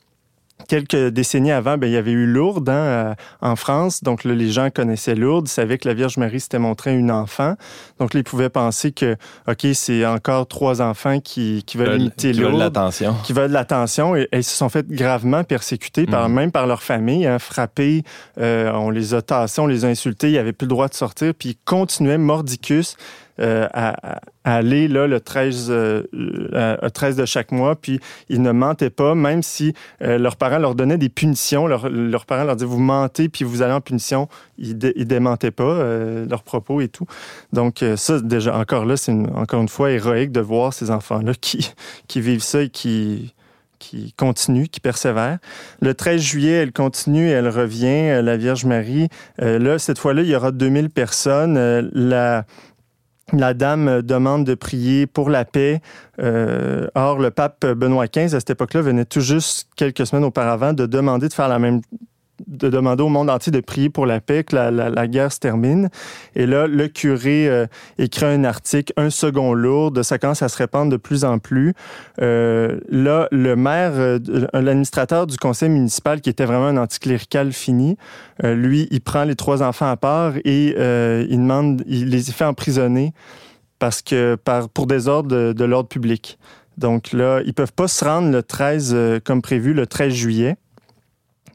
quelques 0.66 1.08
décennies 1.08 1.52
avant, 1.52 1.78
ben, 1.78 1.86
il 1.86 1.92
y 1.92 1.96
avait 1.96 2.12
eu 2.12 2.26
Lourdes 2.26 2.68
hein, 2.68 2.72
euh, 2.72 3.14
en 3.40 3.56
France. 3.56 4.02
Donc 4.02 4.24
là, 4.24 4.34
les 4.34 4.50
gens 4.50 4.70
connaissaient 4.70 5.14
Lourdes, 5.14 5.48
ils 5.48 5.52
savaient 5.52 5.78
que 5.78 5.88
la 5.88 5.94
Vierge 5.94 6.16
Marie 6.16 6.40
s'était 6.40 6.58
montrée 6.58 6.96
une 6.96 7.10
enfant. 7.10 7.54
Donc 7.98 8.14
là, 8.14 8.20
ils 8.20 8.24
pouvaient 8.24 8.48
penser 8.48 8.92
que, 8.92 9.16
OK, 9.46 9.66
c'est 9.74 10.04
encore 10.04 10.46
trois 10.48 10.82
enfants 10.82 11.20
qui, 11.20 11.62
qui 11.66 11.76
veulent 11.76 12.00
imiter 12.00 12.32
qui 12.32 12.38
Lourdes. 12.38 12.52
Veulent 12.52 12.60
l'attention. 12.60 13.14
Qui 13.24 13.32
veulent 13.32 13.52
l'attention. 13.52 14.16
Et, 14.16 14.28
ils 14.32 14.44
se 14.44 14.56
sont 14.56 14.68
fait 14.68 14.86
gravement 14.88 15.44
persécutés, 15.44 16.06
par, 16.06 16.28
mhm. 16.28 16.34
même 16.34 16.52
par 16.52 16.66
leur 16.66 16.82
famille, 16.82 17.26
hein, 17.26 17.38
frappés. 17.38 18.02
Euh, 18.38 18.72
on 18.72 18.90
les 18.90 19.14
a 19.14 19.22
tassés, 19.22 19.60
on 19.60 19.66
les 19.66 19.84
a 19.84 19.88
insultés. 19.88 20.30
Ils 20.30 20.36
n'avaient 20.36 20.52
plus 20.52 20.66
le 20.66 20.70
droit 20.70 20.88
de 20.88 20.94
sortir. 20.94 21.32
Puis 21.34 21.50
ils 21.50 21.58
continuaient 21.64 22.18
mordicus 22.18 22.96
euh, 23.40 23.68
à, 23.72 24.20
aller 24.44 24.88
là, 24.88 25.06
le 25.06 25.20
13, 25.20 25.66
13 25.66 25.72
euh, 25.72 27.20
de 27.20 27.26
chaque 27.26 27.52
mois, 27.52 27.76
puis 27.76 28.00
ils 28.28 28.40
ne 28.40 28.50
mentaient 28.50 28.90
pas, 28.90 29.14
même 29.14 29.42
si 29.42 29.74
euh, 30.02 30.18
leurs 30.18 30.36
parents 30.36 30.58
leur 30.58 30.74
donnaient 30.74 30.98
des 30.98 31.10
punitions. 31.10 31.66
leurs 31.66 32.26
parents 32.26 32.44
leur 32.44 32.56
disaient, 32.56 32.66
vous 32.66 32.78
mentez, 32.78 33.28
puis 33.28 33.44
vous 33.44 33.62
allez 33.62 33.74
en 33.74 33.80
punition. 33.80 34.28
Ils, 34.56 34.76
ne 34.76 35.04
démentaient 35.04 35.50
pas 35.50 35.84
leurs 36.28 36.42
propos 36.42 36.80
et 36.80 36.88
tout. 36.88 37.06
Donc 37.52 37.84
ça, 37.96 38.20
déjà, 38.20 38.56
encore 38.56 38.84
là, 38.84 38.96
c'est 38.96 39.12
encore 39.12 39.60
une 39.60 39.68
fois 39.68 39.90
héroïque 39.90 40.32
de 40.32 40.40
voir 40.40 40.72
ces 40.72 40.90
enfants-là 40.90 41.32
qui, 41.40 41.72
qui 42.08 42.20
vivent 42.20 42.42
ça 42.42 42.62
et 42.62 42.70
qui 42.70 43.34
qui 43.78 44.12
continue, 44.14 44.66
qui 44.66 44.80
persévère. 44.80 45.38
Le 45.80 45.94
13 45.94 46.20
juillet, 46.20 46.50
elle 46.50 46.72
continue, 46.72 47.30
elle 47.30 47.48
revient, 47.48 48.20
la 48.24 48.36
Vierge 48.36 48.64
Marie. 48.64 49.06
là, 49.38 49.78
cette 49.78 50.00
fois-là, 50.00 50.22
il 50.22 50.28
y 50.28 50.34
aura 50.34 50.50
2000 50.50 50.90
personnes. 50.90 51.88
la, 51.92 52.44
la 53.32 53.54
dame 53.54 54.02
demande 54.02 54.44
de 54.44 54.54
prier 54.54 55.06
pour 55.06 55.30
la 55.30 55.44
paix. 55.44 55.80
Euh, 56.20 56.88
or, 56.94 57.18
le 57.18 57.30
pape 57.30 57.66
Benoît 57.66 58.06
XV, 58.06 58.34
à 58.34 58.40
cette 58.40 58.50
époque-là, 58.50 58.82
venait 58.82 59.04
tout 59.04 59.20
juste 59.20 59.68
quelques 59.76 60.06
semaines 60.06 60.24
auparavant 60.24 60.72
de 60.72 60.86
demander 60.86 61.28
de 61.28 61.34
faire 61.34 61.48
la 61.48 61.58
même 61.58 61.80
de 62.46 62.68
demander 62.68 63.02
au 63.02 63.08
monde 63.08 63.30
entier 63.30 63.52
de 63.52 63.60
prier 63.60 63.90
pour 63.90 64.06
la 64.06 64.20
paix, 64.20 64.44
que 64.44 64.54
la, 64.54 65.06
guerre 65.08 65.32
se 65.32 65.38
termine. 65.38 65.88
Et 66.34 66.46
là, 66.46 66.66
le 66.66 66.88
curé 66.88 67.48
euh, 67.48 67.66
écrit 67.98 68.26
un 68.26 68.44
article, 68.44 68.92
un 68.96 69.10
second 69.10 69.54
lourd, 69.54 69.92
ça 70.02 70.18
commence 70.18 70.42
à 70.42 70.48
se 70.48 70.56
répandre 70.56 70.90
de 70.90 70.96
plus 70.96 71.24
en 71.24 71.38
plus. 71.38 71.74
Euh, 72.20 72.78
là, 72.88 73.28
le 73.30 73.56
maire, 73.56 73.92
euh, 73.94 74.18
l'administrateur 74.52 75.26
du 75.26 75.36
conseil 75.36 75.68
municipal, 75.68 76.20
qui 76.20 76.30
était 76.30 76.44
vraiment 76.44 76.66
un 76.66 76.76
anticlérical 76.76 77.52
fini, 77.52 77.96
lui, 78.42 78.86
il 78.90 79.00
prend 79.00 79.24
les 79.24 79.34
trois 79.34 79.62
enfants 79.62 79.90
à 79.90 79.96
part 79.96 80.34
et 80.44 80.68
il 80.68 81.38
demande, 81.38 81.82
il 81.86 82.10
les 82.10 82.22
fait 82.22 82.44
emprisonner 82.44 83.12
parce 83.78 84.02
que 84.02 84.36
par, 84.36 84.68
pour 84.68 84.86
désordre 84.86 85.28
de, 85.28 85.52
de 85.52 85.64
l'ordre 85.64 85.88
public. 85.88 86.38
Donc 86.76 87.12
là, 87.12 87.40
ils 87.44 87.54
peuvent 87.54 87.72
pas 87.72 87.88
se 87.88 88.04
rendre 88.04 88.30
le 88.30 88.42
13 88.42 89.20
comme 89.24 89.42
prévu, 89.42 89.74
le 89.74 89.86
13 89.86 90.12
juillet. 90.12 90.56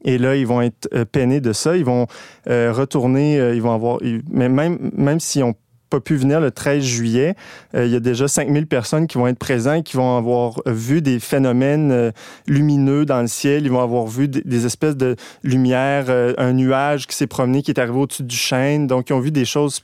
Et 0.04 0.18
là, 0.18 0.36
ils 0.36 0.48
vont 0.48 0.62
être 0.62 0.90
euh, 0.94 1.06
peinés 1.06 1.42
de 1.42 1.54
ça. 1.54 1.78
Ils 1.78 1.86
vont 1.86 2.08
euh, 2.50 2.72
retourner, 2.74 3.40
euh, 3.40 3.56
ils 3.56 3.62
vont 3.62 3.74
avoir, 3.74 4.00
mais 4.30 4.50
même, 4.50 4.92
même 4.96 5.20
s'ils 5.20 5.42
n'ont 5.42 5.56
pas 5.90 6.00
pu 6.00 6.16
venir 6.16 6.40
le 6.40 6.50
13 6.50 6.84
juillet, 6.84 7.36
il 7.76 7.86
y 7.86 7.96
a 7.96 8.00
déjà 8.00 8.28
5000 8.28 8.66
personnes 8.66 9.06
qui 9.06 9.20
vont 9.20 9.28
être 9.28 9.38
présentes 9.38 9.84
qui 9.84 9.96
vont 9.96 10.18
avoir 10.18 10.60
vu 10.66 11.04
des 11.04 11.20
phénomènes 11.20 12.12
lumineux 12.48 13.06
dans 13.06 13.22
le 13.22 13.28
ciel. 13.28 13.64
Ils 13.64 13.72
vont 13.72 13.84
avoir 13.84 14.08
vu 14.08 14.28
des, 14.28 14.66
espèces 14.66 14.98
de 14.98 15.16
lumière, 15.44 16.06
un 16.40 16.54
nuage 16.54 17.06
qui 17.06 17.16
s'est 17.16 17.28
promené, 17.28 17.62
qui 17.62 17.70
est 17.70 17.80
arrivé 17.80 17.96
au-dessus 17.96 18.24
du 18.24 18.36
chêne. 18.36 18.88
Donc, 18.88 19.12
ils 19.12 19.14
ont 19.14 19.20
vu 19.20 19.30
des 19.30 19.46
choses 19.46 19.84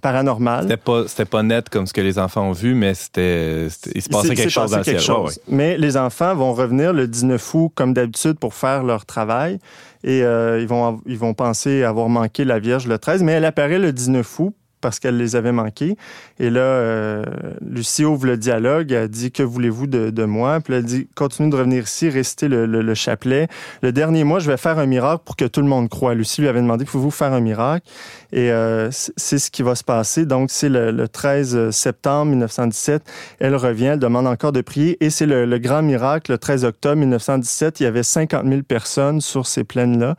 paranormal. 0.00 0.62
C'était 0.62 0.76
pas, 0.76 1.08
c'était 1.08 1.24
pas 1.24 1.42
net 1.42 1.68
comme 1.68 1.86
ce 1.86 1.92
que 1.92 2.00
les 2.00 2.18
enfants 2.18 2.48
ont 2.48 2.52
vu, 2.52 2.74
mais 2.74 2.94
c'était, 2.94 3.68
il 3.94 4.02
se 4.02 4.08
passait 4.08 4.34
quelque 4.34 4.50
chose 4.50 4.70
dans 4.70 4.78
le 4.78 4.84
ciel. 4.84 5.00
Mais 5.48 5.78
les 5.78 5.96
enfants 5.96 6.34
vont 6.34 6.52
revenir 6.52 6.92
le 6.92 7.06
19 7.06 7.54
août, 7.54 7.72
comme 7.74 7.94
d'habitude, 7.94 8.38
pour 8.38 8.54
faire 8.54 8.82
leur 8.82 9.06
travail. 9.06 9.58
Et 10.04 10.22
euh, 10.22 10.60
ils, 10.60 10.68
vont, 10.68 11.00
ils 11.06 11.18
vont 11.18 11.34
penser 11.34 11.82
avoir 11.82 12.08
manqué 12.08 12.44
la 12.44 12.58
Vierge 12.58 12.86
le 12.86 12.98
13, 12.98 13.22
mais 13.22 13.32
elle 13.32 13.44
apparaît 13.44 13.78
le 13.78 13.92
19 13.92 14.40
août 14.40 14.54
parce 14.80 14.98
qu'elle 14.98 15.16
les 15.16 15.36
avait 15.36 15.52
manqués. 15.52 15.96
Et 16.38 16.50
là, 16.50 16.60
euh, 16.60 17.24
Lucie 17.60 18.04
ouvre 18.04 18.26
le 18.26 18.36
dialogue, 18.36 18.92
elle 18.92 19.08
dit 19.08 19.32
Que 19.32 19.42
voulez-vous 19.42 19.86
de, 19.86 20.24
moi? 20.24 20.60
Puis 20.60 20.74
elle 20.74 20.84
dit 20.84 21.08
Continue 21.14 21.50
de 21.50 21.56
revenir 21.56 21.84
ici, 21.84 22.08
restez 22.08 22.48
le, 22.48 22.94
chapelet. 22.94 23.48
Le 23.82 23.92
dernier 23.92 24.24
mois, 24.24 24.38
je 24.38 24.50
vais 24.50 24.56
faire 24.56 24.78
un 24.78 24.86
miracle 24.86 25.22
pour 25.24 25.36
que 25.36 25.44
tout 25.44 25.60
le 25.60 25.68
monde 25.68 25.88
croit. 25.88 26.14
Lucie 26.14 26.40
lui 26.40 26.48
avait 26.48 26.60
demandé 26.60 26.84
Pouvez-vous 26.84 27.10
faire 27.10 27.32
un 27.32 27.40
miracle? 27.40 27.86
Et 28.32 28.50
euh, 28.50 28.90
c'est 28.90 29.38
ce 29.38 29.50
qui 29.50 29.62
va 29.62 29.74
se 29.74 29.84
passer. 29.84 30.26
Donc, 30.26 30.50
c'est 30.50 30.68
le, 30.68 31.08
13 31.08 31.70
septembre 31.70 32.30
1917. 32.30 33.02
Elle 33.38 33.56
revient, 33.56 33.86
elle 33.86 33.98
demande 33.98 34.26
encore 34.26 34.52
de 34.52 34.60
prier. 34.60 35.02
Et 35.04 35.10
c'est 35.10 35.26
le, 35.26 35.46
le 35.46 35.58
grand 35.58 35.82
miracle, 35.82 36.32
le 36.32 36.38
13 36.38 36.64
octobre 36.64 36.96
1917. 36.96 37.80
Il 37.80 37.84
y 37.84 37.86
avait 37.86 38.02
50 38.02 38.46
000 38.46 38.62
personnes 38.62 39.20
sur 39.20 39.46
ces 39.46 39.64
plaines-là 39.64 40.16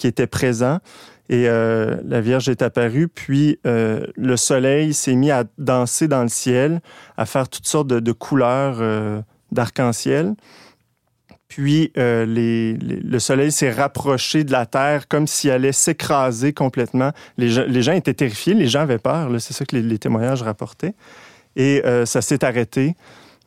qui 0.00 0.06
étaient 0.06 0.26
présents. 0.26 0.78
Et 1.30 1.48
euh, 1.48 1.96
la 2.04 2.20
Vierge 2.20 2.48
est 2.48 2.60
apparue, 2.60 3.06
puis 3.06 3.60
euh, 3.64 4.04
le 4.16 4.36
soleil 4.36 4.92
s'est 4.92 5.14
mis 5.14 5.30
à 5.30 5.44
danser 5.58 6.08
dans 6.08 6.22
le 6.22 6.28
ciel, 6.28 6.80
à 7.16 7.24
faire 7.24 7.48
toutes 7.48 7.68
sortes 7.68 7.86
de, 7.86 8.12
couleurs 8.12 8.78
euh, 8.80 9.22
d'arc-en-ciel. 9.52 10.34
Puis 11.46 11.92
le 11.94 13.18
soleil 13.18 13.52
s'est 13.52 13.70
rapproché 13.70 14.42
de 14.42 14.50
la 14.50 14.66
terre 14.66 15.06
comme 15.06 15.28
s'il 15.28 15.52
allait 15.52 15.72
s'écraser 15.72 16.52
complètement. 16.52 17.12
Les 17.38 17.48
gens, 17.48 17.92
étaient 17.92 18.14
terrifiés, 18.14 18.54
les 18.54 18.66
gens 18.66 18.80
avaient 18.80 18.98
peur, 18.98 19.30
c'est 19.38 19.52
ça 19.52 19.64
que 19.64 19.76
les, 19.76 19.82
les, 19.82 19.98
témoignages 19.98 20.42
rapportaient. 20.42 20.94
Et 21.56 21.82
ça 22.06 22.22
s'est 22.22 22.44
arrêté. 22.44 22.94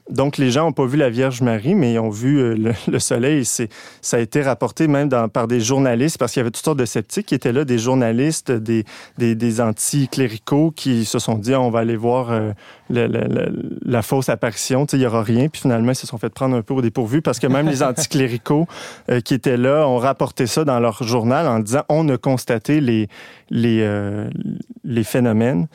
Donc, 0.09 0.37
les 0.37 0.51
gens 0.51 0.65
n'ont 0.65 0.73
pas 0.73 0.85
vu 0.85 0.97
la 0.97 1.09
Vierge 1.09 1.41
Marie, 1.41 1.75
mais 1.75 1.93
ils 1.93 1.99
ont 1.99 2.09
vu 2.09 2.37
euh, 2.37 2.73
le, 2.87 2.99
soleil. 2.99 3.45
ça 3.45 3.67
a 4.11 4.19
été 4.19 4.41
rapporté 4.41 4.87
même 4.87 5.09
par 5.29 5.47
des 5.47 5.61
journalistes, 5.61 6.17
parce 6.17 6.33
qu'il 6.33 6.41
y 6.41 6.41
avait 6.41 6.51
toutes 6.51 6.65
sortes 6.65 6.79
de 6.79 6.85
sceptiques 6.85 7.27
qui 7.27 7.35
étaient 7.35 7.53
là, 7.53 7.63
des 7.63 7.77
journalistes, 7.77 8.51
des, 8.51 8.83
des, 9.17 9.61
anti-cléricaux 9.61 10.71
qui 10.75 11.05
se 11.05 11.19
sont 11.19 11.35
dit 11.35 11.55
on 11.55 11.69
va 11.69 11.79
aller 11.79 11.95
voir 11.95 12.31
euh, 12.31 12.51
la, 12.89 14.01
fausse 14.01 14.27
apparition, 14.27 14.85
il 14.91 14.99
n'y 14.99 15.05
aura 15.05 15.23
rien. 15.23 15.47
Puis 15.47 15.61
finalement, 15.61 15.93
ils 15.93 15.95
se 15.95 16.05
sont 16.05 16.17
fait 16.17 16.29
prendre 16.29 16.57
un 16.57 16.61
peu 16.61 16.73
au 16.73 16.81
dépourvu, 16.81 17.21
parce 17.21 17.39
que 17.39 17.47
même 17.47 17.69
les 17.69 17.81
anti-cléricaux 17.83 18.67
euh, 19.09 19.21
qui 19.21 19.33
étaient 19.33 19.57
là 19.57 19.87
ont 19.87 19.97
rapporté 19.97 20.47
ça 20.47 20.65
dans 20.65 20.81
leur 20.81 21.01
journal 21.03 21.47
en 21.47 21.59
disant 21.59 21.83
on 21.87 22.09
a 22.09 22.17
constaté 22.17 22.81
les, 22.81 23.07
les, 23.49 23.87
les 24.83 25.03
phénomènes. 25.03 25.67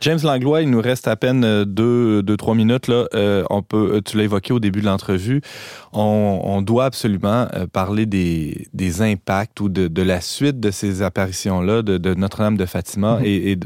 James 0.00 0.18
Langlois, 0.22 0.62
il 0.62 0.70
nous 0.70 0.80
reste 0.80 1.08
à 1.08 1.16
peine 1.16 1.44
euh, 1.44 1.64
deux, 1.64 2.22
deux 2.22 2.36
trois 2.36 2.54
minutes. 2.54 2.88
Là. 2.88 3.06
Euh, 3.14 3.44
on 3.50 3.62
peut, 3.62 3.94
euh, 3.94 4.00
tu 4.02 4.16
l'as 4.16 4.24
évoqué 4.24 4.52
au 4.52 4.60
début 4.60 4.80
de 4.80 4.86
l'entrevue. 4.86 5.40
On, 5.92 6.62
doit 6.62 6.86
absolument 6.86 7.46
parler 7.72 8.06
des, 8.06 8.66
des 8.74 9.00
impacts 9.00 9.60
ou 9.60 9.68
de, 9.68 9.88
de, 9.88 10.02
la 10.02 10.20
suite 10.20 10.58
de 10.58 10.70
ces 10.70 11.02
apparitions-là 11.02 11.82
de, 11.82 12.14
Notre-Dame 12.14 12.56
de 12.56 12.66
Fatima 12.66 13.20
mm-hmm. 13.20 13.24
et, 13.24 13.58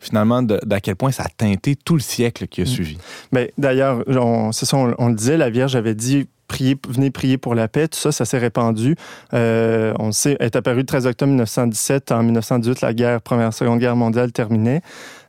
finalement 0.00 0.42
d'à 0.42 0.80
quel 0.80 0.96
point 0.96 1.10
ça 1.10 1.24
a 1.24 1.28
teinté 1.28 1.76
tout 1.76 1.94
le 1.94 2.00
siècle 2.00 2.46
qui 2.46 2.62
a 2.62 2.64
mm. 2.64 2.68
suivi. 2.68 2.98
Mais 3.32 3.52
d'ailleurs, 3.58 4.02
c'est 4.52 4.64
ça, 4.64 4.76
on, 4.76 4.94
on, 4.98 5.08
le 5.08 5.14
disait, 5.14 5.36
la 5.36 5.50
Vierge 5.50 5.76
avait 5.76 5.94
dit 5.94 6.26
prier, 6.48 6.76
venez 6.88 7.10
prier 7.10 7.38
pour 7.38 7.54
la 7.54 7.68
paix, 7.68 7.86
tout 7.86 7.98
ça, 7.98 8.10
ça 8.10 8.24
s'est 8.24 8.38
répandu. 8.38 8.96
Euh, 9.34 9.92
on 9.98 10.10
sait, 10.10 10.36
est 10.40 10.56
apparu 10.56 10.78
le 10.78 10.86
13 10.86 11.06
octobre 11.06 11.30
1917. 11.30 12.10
En 12.10 12.22
1918, 12.22 12.80
la 12.80 12.94
guerre, 12.94 13.20
première, 13.20 13.52
seconde 13.52 13.78
guerre 13.78 13.96
mondiale 13.96 14.32
terminait. 14.32 14.82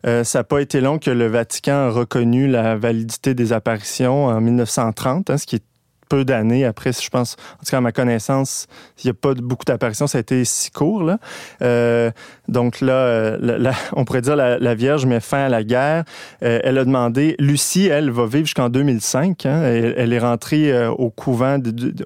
Euh, 0.08 0.24
ça 0.24 0.40
n'a 0.40 0.44
pas 0.44 0.62
été 0.62 0.82
long 0.82 0.98
que 0.98 1.12
le 1.12 1.28
Vatican 1.28 1.74
a 1.74 1.90
reconnu 1.90 2.48
la 2.48 2.78
validité 2.78 3.34
des 3.34 3.54
apparitions 3.54 4.26
en 4.26 4.42
1930, 4.42 5.30
hein, 5.30 5.38
ce 5.38 5.46
qui 5.46 5.58
est 5.58 5.64
peu 6.10 6.26
d'années 6.26 6.66
après, 6.66 6.92
je 6.92 7.10
pense, 7.10 7.38
en 7.54 7.64
tout 7.64 7.72
cas 7.72 7.78
à 7.78 7.82
ma 7.82 7.92
connaissance, 7.92 8.68
il 9.04 9.08
n'y 9.08 9.12
a 9.12 9.14
pas 9.14 9.34
beaucoup 9.36 9.66
d'apparitions, 9.66 10.08
ça 10.08 10.18
a 10.18 10.22
été 10.22 10.44
si 10.44 10.72
court. 10.72 11.04
Là. 11.04 11.20
Euh, 11.62 12.12
donc 12.48 12.82
là, 12.82 12.94
euh, 12.94 13.72
on 13.96 14.06
pourrait 14.06 14.22
dire 14.22 14.36
la, 14.36 14.76
Vierge 14.76 15.06
met 15.06 15.20
fin 15.20 15.46
à 15.46 15.50
la 15.50 15.64
guerre. 15.64 16.04
Euh, 16.44 16.60
elle 16.64 16.78
a 16.78 16.86
demandé, 16.86 17.36
Lucie, 17.40 17.88
elle, 17.88 18.10
va 18.10 18.26
vivre 18.26 18.46
jusqu'en 18.46 18.70
2005. 18.70 19.46
Hein, 19.46 19.62
elle, 19.64 20.14
est 20.14 20.20
rentrée 20.20 20.72
euh, 20.72 20.90
au 20.90 21.10
couvent, 21.10 21.58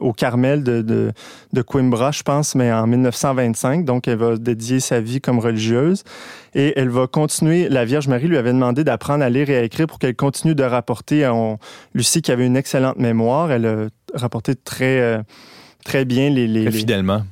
au 0.01 0.14
Carmel 0.14 0.64
de, 0.64 0.82
de, 0.82 1.12
de 1.54 1.62
Coimbra, 1.62 2.12
je 2.12 2.24
pense, 2.24 2.56
mais 2.56 2.72
en 2.72 2.88
1925. 2.88 3.86
Donc 3.86 4.08
elle 4.08 4.18
va 4.18 4.38
dédier 4.38 4.80
sa 4.80 4.99
vie 4.99 5.22
comme 5.22 5.39
religieuse. 5.39 6.04
Et 6.56 6.74
elle 6.76 6.89
va 6.89 7.08
continuer. 7.08 7.70
La 7.70 7.86
Vierge 7.86 8.08
Marie 8.08 8.28
lui 8.28 8.38
avait 8.38 8.54
demandé 8.54 8.84
d'apprendre 8.84 9.24
à 9.24 9.30
lire 9.30 9.49
et 9.49 9.58
à 9.58 9.64
écrire 9.64 9.88
pour 9.88 9.99
qu'elle 9.99 10.16
continue 10.16 10.56
de 10.56 10.64
rapporter. 10.64 11.24
À 11.24 11.34
Lucie, 11.93 12.22
qui 12.22 12.32
avait 12.32 12.45
une 12.45 12.58
excellente 12.58 12.97
mémoire, 12.97 13.51
elle 13.51 13.66
a 13.66 13.88
rapporté 14.14 14.56
très, 14.56 14.99
euh, 14.99 15.22
très 15.84 16.06
bien 16.06 16.30
les, 16.30 16.47
les, 16.47 16.66
très 16.66 16.72
fidèlement. 16.72 17.24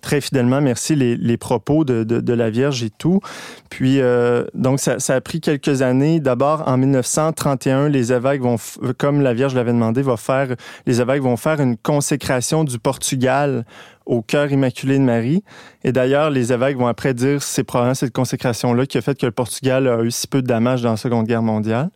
Très 0.00 0.20
fidèlement, 0.20 0.60
merci, 0.60 0.94
les, 0.94 1.16
les 1.16 1.36
propos 1.36 1.84
de, 1.84 2.04
de, 2.04 2.32
la 2.32 2.50
Vierge 2.50 2.82
et 2.82 2.90
tout. 2.90 3.20
Puis, 3.68 4.00
euh, 4.00 4.44
donc, 4.54 4.80
ça, 4.80 4.98
ça, 4.98 5.14
a 5.14 5.20
pris 5.20 5.40
quelques 5.40 5.82
années. 5.82 6.20
D'abord, 6.20 6.64
en 6.66 6.76
1931, 6.76 7.88
les 7.88 8.12
évêques 8.12 8.42
vont, 8.42 8.56
comme 8.98 9.20
la 9.20 9.34
Vierge 9.34 9.54
l'avait 9.54 9.72
demandé, 9.72 10.02
va 10.02 10.16
faire, 10.16 10.54
les 10.86 11.00
évêques 11.00 11.22
vont 11.22 11.36
faire 11.36 11.60
une 11.60 11.76
consécration 11.76 12.64
du 12.64 12.78
Portugal 12.78 13.64
au 14.06 14.22
cœur 14.22 14.50
immaculé 14.50 14.98
de 14.98 15.04
Marie. 15.04 15.44
Et 15.84 15.92
d'ailleurs, 15.92 16.30
les 16.30 16.52
évêques 16.52 16.76
vont 16.76 16.88
après 16.88 17.14
dire 17.14 17.42
c'est 17.42 17.64
probablement 17.64 17.94
cette 17.94 18.12
consécration-là 18.12 18.86
qui 18.86 18.98
a 18.98 19.02
fait 19.02 19.18
que 19.18 19.26
le 19.26 19.32
Portugal 19.32 19.86
a 19.86 20.02
eu 20.02 20.10
si 20.10 20.26
peu 20.26 20.42
de 20.42 20.46
dommages 20.46 20.82
dans 20.82 20.90
la 20.90 20.96
Seconde 20.96 21.26
Guerre 21.26 21.42
mondiale. 21.42 21.90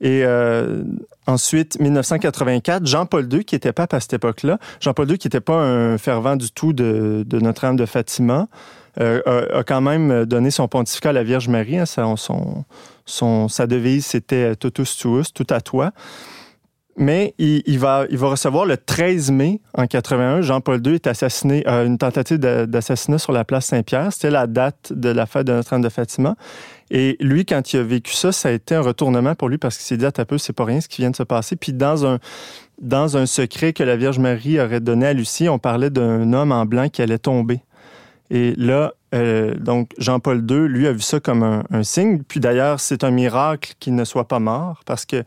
Et 0.00 0.22
euh, 0.24 0.82
ensuite, 1.26 1.78
1984, 1.80 2.86
Jean-Paul 2.86 3.32
II, 3.32 3.44
qui 3.44 3.54
était 3.54 3.72
pape 3.72 3.94
à 3.94 4.00
cette 4.00 4.14
époque-là, 4.14 4.58
Jean-Paul 4.80 5.10
II, 5.10 5.18
qui 5.18 5.28
n'était 5.28 5.40
pas 5.40 5.56
un 5.56 5.98
fervent 5.98 6.36
du 6.36 6.50
tout 6.50 6.72
de, 6.72 7.24
Notre-Dame 7.32 7.76
de 7.76 7.86
Fatima, 7.86 8.48
euh, 9.00 9.20
a, 9.52 9.64
quand 9.64 9.80
même 9.80 10.24
donné 10.24 10.50
son 10.50 10.68
pontificat 10.68 11.10
à 11.10 11.12
la 11.12 11.24
Vierge 11.24 11.48
Marie. 11.48 11.78
Hein, 11.78 11.84
son, 11.86 13.48
sa 13.48 13.66
devise, 13.66 14.06
c'était 14.06 14.54
Totus 14.56 14.96
tuus, 14.96 15.32
tout 15.32 15.46
à 15.50 15.60
toi. 15.60 15.92
Mais 16.96 17.34
il, 17.38 17.78
va, 17.78 18.04
il 18.08 18.18
va 18.18 18.28
recevoir 18.28 18.66
le 18.66 18.76
13 18.76 19.32
mai 19.32 19.60
en 19.76 19.86
81. 19.86 20.42
Jean-Paul 20.42 20.80
II 20.86 20.94
est 20.94 21.08
assassiné, 21.08 21.64
euh, 21.66 21.86
une 21.86 21.98
tentative 21.98 22.38
d'assassinat 22.38 23.18
sur 23.18 23.32
la 23.32 23.44
place 23.44 23.66
Saint-Pierre. 23.66 24.12
C'était 24.12 24.30
la 24.30 24.46
date 24.46 24.92
de 24.92 25.08
la 25.08 25.26
fête 25.26 25.46
de 25.46 25.52
Notre-Dame 25.52 25.82
de 25.82 25.88
Fatima. 25.88 26.36
Et 26.90 27.16
lui, 27.20 27.44
quand 27.44 27.72
il 27.72 27.78
a 27.78 27.82
vécu 27.82 28.12
ça, 28.12 28.32
ça 28.32 28.50
a 28.50 28.52
été 28.52 28.74
un 28.74 28.80
retournement 28.80 29.34
pour 29.34 29.48
lui 29.48 29.58
parce 29.58 29.76
qu'il 29.76 29.86
s'est 29.86 29.96
dit, 29.96 30.04
à 30.04 30.12
peu, 30.24 30.38
c'est 30.38 30.52
pas 30.52 30.64
rien 30.64 30.80
ce 30.80 30.88
qui 30.88 31.02
vient 31.02 31.10
de 31.10 31.16
se 31.16 31.22
passer. 31.22 31.56
Puis 31.56 31.72
dans 31.72 32.06
un, 32.06 32.18
dans 32.80 33.16
un 33.16 33.26
secret 33.26 33.72
que 33.72 33.82
la 33.82 33.96
Vierge 33.96 34.18
Marie 34.18 34.60
aurait 34.60 34.80
donné 34.80 35.06
à 35.06 35.12
Lucie, 35.12 35.48
on 35.48 35.58
parlait 35.58 35.90
d'un 35.90 36.32
homme 36.32 36.52
en 36.52 36.66
blanc 36.66 36.88
qui 36.88 37.02
allait 37.02 37.18
tomber. 37.18 37.60
Et 38.30 38.54
là, 38.56 38.94
euh, 39.14 39.54
donc 39.54 39.90
Jean-Paul 39.98 40.44
II, 40.48 40.68
lui, 40.68 40.86
a 40.86 40.92
vu 40.92 41.00
ça 41.00 41.20
comme 41.20 41.42
un, 41.42 41.64
un 41.70 41.82
signe. 41.82 42.22
Puis 42.26 42.40
d'ailleurs, 42.40 42.80
c'est 42.80 43.04
un 43.04 43.10
miracle 43.10 43.74
qu'il 43.80 43.94
ne 43.94 44.04
soit 44.04 44.28
pas 44.28 44.40
mort 44.40 44.80
parce 44.86 45.04
que 45.04 45.24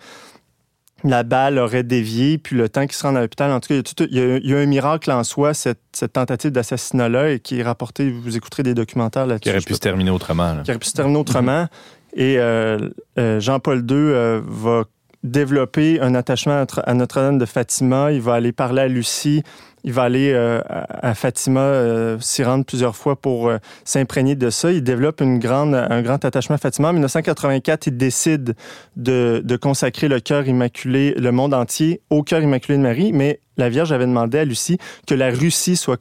la 1.10 1.24
balle 1.24 1.58
aurait 1.58 1.84
dévié, 1.84 2.38
puis 2.38 2.56
le 2.56 2.70
temps 2.70 2.86
qu'il 2.86 2.96
se 2.96 3.04
rend 3.04 3.16
à 3.16 3.22
l'hôpital. 3.22 3.52
En 3.52 3.60
tout 3.60 3.70
cas, 3.70 4.06
il 4.10 4.42
y, 4.46 4.54
a, 4.54 4.58
un 4.58 4.66
miracle 4.66 5.12
en 5.12 5.24
soi, 5.24 5.54
cette, 5.54 5.80
tentative 6.14 6.52
d'assassinat-là, 6.52 7.32
et 7.32 7.40
qui 7.40 7.60
est 7.60 7.64
rapporté, 7.64 8.12
vous 8.12 8.36
écouterez 8.38 8.64
des 8.64 8.74
documentaires 8.74 9.26
là-dessus. 9.26 9.44
Qui 9.44 9.50
aurait 9.50 9.66
pu 9.66 9.74
se 9.74 9.80
terminer 9.80 10.12
autrement. 10.12 10.62
Qui 10.64 10.72
aurait 10.72 10.80
pu 10.80 10.88
se 10.88 10.94
terminer 10.94 11.20
autrement. 11.20 11.68
et 12.16 12.38
euh, 12.38 12.78
euh, 13.20 13.40
Jean-Paul 13.40 13.80
II 13.80 13.96
euh, 13.96 14.42
va 14.46 14.84
développer 15.28 16.00
un 16.02 16.16
attachement 16.16 16.66
à 16.86 16.94
Notre-Dame 16.94 17.38
de 17.38 17.46
Fatima. 17.46 18.12
Il 18.12 18.22
va 18.22 18.34
aller 18.34 18.52
parler 18.52 18.82
à 18.82 18.88
Lucie 18.88 19.44
il 19.88 19.94
va 19.94 20.04
aller 20.04 20.34
euh, 20.34 20.62
à 20.68 21.16
Fatima, 21.16 21.62
euh, 21.62 22.18
s'y 22.20 22.44
rendre 22.44 22.66
plusieurs 22.66 22.94
fois 22.94 23.16
pour 23.16 23.48
euh, 23.48 23.58
s'imprégner 23.86 24.36
de 24.36 24.50
ça. 24.50 24.72
Il 24.74 24.84
développe 24.84 25.22
un 25.22 25.38
grand 25.38 26.26
attachement 26.26 26.56
à 26.56 26.58
Fatima. 26.58 26.90
En 26.90 26.94
1984, 26.94 27.88
il 27.88 27.96
décide 27.96 28.56
de, 28.98 29.42
de 29.46 29.56
consacrer 29.56 30.10
le 30.10 30.20
cœur 30.20 30.46
immaculé, 30.46 31.14
le 31.18 31.32
monde 31.32 31.54
entier, 31.54 32.02
au 32.10 32.22
cœur 32.22 32.42
immaculé 32.42 32.78
de 32.78 32.84
Marie, 32.84 33.14
mais 33.14 33.40
la 33.58 33.70
Vierge 33.70 33.92
avait 33.92 34.06
demandé 34.06 34.40
à 34.40 34.46
Lucie 34.46 34.78
que 35.08 35.16
la 35.16 35.30
Russie 35.30 35.76
soit 35.76 36.00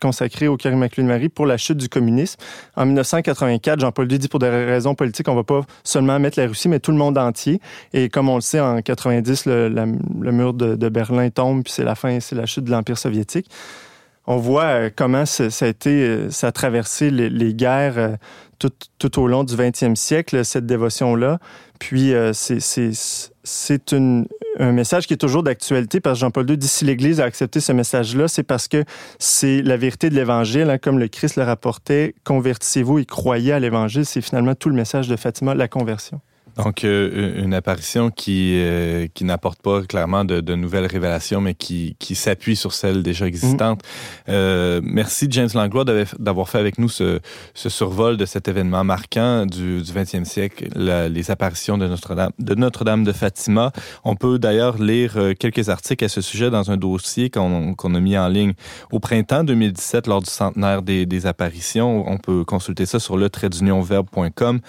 consacrée 0.00 0.48
au 0.48 0.56
cœur 0.56 0.72
immaculé 0.72 1.02
de 1.02 1.08
Marie 1.08 1.28
pour 1.28 1.46
la 1.46 1.56
chute 1.56 1.78
du 1.78 1.88
communisme. 1.88 2.38
En 2.76 2.86
1984, 2.86 3.80
Jean-Paul 3.80 4.10
II 4.10 4.18
dit 4.18 4.28
pour 4.28 4.40
des 4.40 4.48
raisons 4.48 4.94
politiques, 4.94 5.28
on 5.28 5.34
va 5.34 5.44
pas 5.44 5.62
seulement 5.84 6.18
mettre 6.18 6.38
la 6.38 6.46
Russie, 6.46 6.68
mais 6.68 6.80
tout 6.80 6.92
le 6.92 6.98
monde 6.98 7.18
entier. 7.18 7.60
Et 7.92 8.08
comme 8.08 8.28
on 8.28 8.36
le 8.36 8.40
sait, 8.40 8.60
en 8.60 8.80
90, 8.80 9.46
le, 9.46 9.86
mur 10.32 10.54
de, 10.54 10.88
Berlin 10.88 11.30
tombe, 11.30 11.64
puis 11.64 11.72
c'est 11.72 11.84
la 11.84 11.94
fin, 11.94 12.20
c'est 12.20 12.36
la 12.36 12.46
chute 12.46 12.64
de 12.64 12.70
l'Empire 12.70 12.98
soviétique. 12.98 13.48
On 14.30 14.36
voit 14.36 14.64
euh, 14.64 14.90
comment 14.94 15.24
ça, 15.24 15.44
a 15.44 15.68
été, 15.68 16.02
euh, 16.02 16.30
ça 16.30 16.48
a 16.48 16.52
traversé 16.52 17.10
les, 17.10 17.30
les 17.30 17.54
guerres 17.54 17.96
euh, 17.96 18.16
tout, 18.58 18.70
tout, 18.98 19.18
au 19.18 19.26
long 19.26 19.42
du 19.42 19.54
20e 19.54 19.94
siècle, 19.94 20.44
cette 20.44 20.66
dévotion-là. 20.66 21.38
Puis 21.78 22.12
c'est 22.32 22.90
c'est 23.48 23.94
un 23.94 24.72
message 24.72 25.06
qui 25.06 25.14
est 25.14 25.18
toujours 25.18 25.42
d'actualité 25.42 26.00
parce 26.00 26.18
que 26.18 26.20
Jean-Paul 26.20 26.48
II 26.50 26.58
dit 26.58 26.68
si 26.68 26.84
l'Église 26.84 27.20
a 27.20 27.24
accepté 27.24 27.60
ce 27.60 27.72
message-là, 27.72 28.28
c'est 28.28 28.42
parce 28.42 28.68
que 28.68 28.84
c'est 29.18 29.62
la 29.62 29.76
vérité 29.76 30.10
de 30.10 30.14
l'Évangile, 30.14 30.70
hein, 30.70 30.78
comme 30.78 30.98
le 30.98 31.08
Christ 31.08 31.36
le 31.36 31.44
rapportait, 31.44 32.14
convertissez-vous 32.24 32.98
et 32.98 33.04
croyez 33.04 33.52
à 33.52 33.60
l'Évangile, 33.60 34.04
c'est 34.04 34.20
finalement 34.20 34.54
tout 34.54 34.68
le 34.68 34.74
message 34.74 35.08
de 35.08 35.16
Fatima, 35.16 35.54
la 35.54 35.68
conversion. 35.68 36.20
Donc, 36.58 36.84
euh, 36.84 37.40
une 37.42 37.54
apparition 37.54 38.10
qui, 38.10 38.54
euh, 38.56 39.06
qui 39.14 39.24
n'apporte 39.24 39.62
pas 39.62 39.82
clairement 39.82 40.24
de, 40.24 40.40
de, 40.40 40.54
nouvelles 40.56 40.86
révélations, 40.86 41.40
mais 41.40 41.54
qui, 41.54 41.94
qui 42.00 42.16
s'appuie 42.16 42.56
sur 42.56 42.72
celles 42.72 43.04
déjà 43.04 43.26
existantes. 43.26 43.78
Mm. 43.78 44.30
Euh, 44.30 44.80
merci, 44.82 45.28
James 45.30 45.48
Langlois, 45.54 45.84
d'avoir 46.18 46.48
fait 46.48 46.58
avec 46.58 46.78
nous 46.78 46.88
ce, 46.88 47.20
ce, 47.54 47.68
survol 47.68 48.16
de 48.16 48.26
cet 48.26 48.48
événement 48.48 48.82
marquant 48.82 49.46
du, 49.46 49.82
du 49.82 49.92
20e 49.92 50.24
siècle, 50.24 50.68
la, 50.74 51.08
les 51.08 51.30
apparitions 51.30 51.78
de 51.78 51.86
Notre-Dame 51.86 52.32
de, 52.40 52.54
Notre 52.56 52.84
-Dame 52.84 53.04
de 53.04 53.12
Fatima. 53.12 53.70
On 54.04 54.16
peut 54.16 54.40
d'ailleurs 54.40 54.78
lire 54.78 55.12
euh, 55.16 55.34
quelques 55.38 55.68
articles 55.68 56.04
à 56.04 56.08
ce 56.08 56.20
sujet 56.20 56.50
dans 56.50 56.72
un 56.72 56.76
dossier 56.76 57.30
qu'on 57.30 57.74
qu 57.74 57.86
a 57.86 58.00
mis 58.00 58.18
en 58.18 58.28
ligne 58.28 58.54
au 58.90 58.98
printemps 58.98 59.44
2017 59.44 60.08
lors 60.08 60.22
du 60.22 60.30
centenaire 60.30 60.82
des, 60.82 61.06
des 61.06 61.26
apparitions. 61.26 62.04
On 62.10 62.18
peut 62.18 62.44
consulter 62.44 62.84
ça 62.84 62.98
sur 62.98 63.16
le 63.16 63.28
verbe.com 63.82 64.60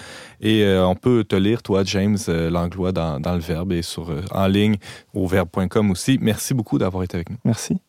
et 0.42 0.64
euh, 0.64 0.86
on 0.86 0.96
peut 0.96 1.24
te 1.24 1.36
lire, 1.36 1.62
toi, 1.62 1.79
James 1.86 2.18
euh, 2.28 2.50
Langlois, 2.50 2.92
dans, 2.92 3.20
le 3.20 3.40
Verbe 3.40 3.72
et 3.74 3.82
sur, 3.82 4.10
euh, 4.10 4.22
en 4.32 4.48
ligne 4.48 4.78
au 5.14 5.28
verbe.com 5.28 5.92
aussi. 5.92 6.18
Merci 6.22 6.54
beaucoup 6.54 6.78
d'avoir 6.78 7.04
été 7.04 7.18
avec 7.18 7.30
nous. 7.30 7.38
Merci. 7.46 7.80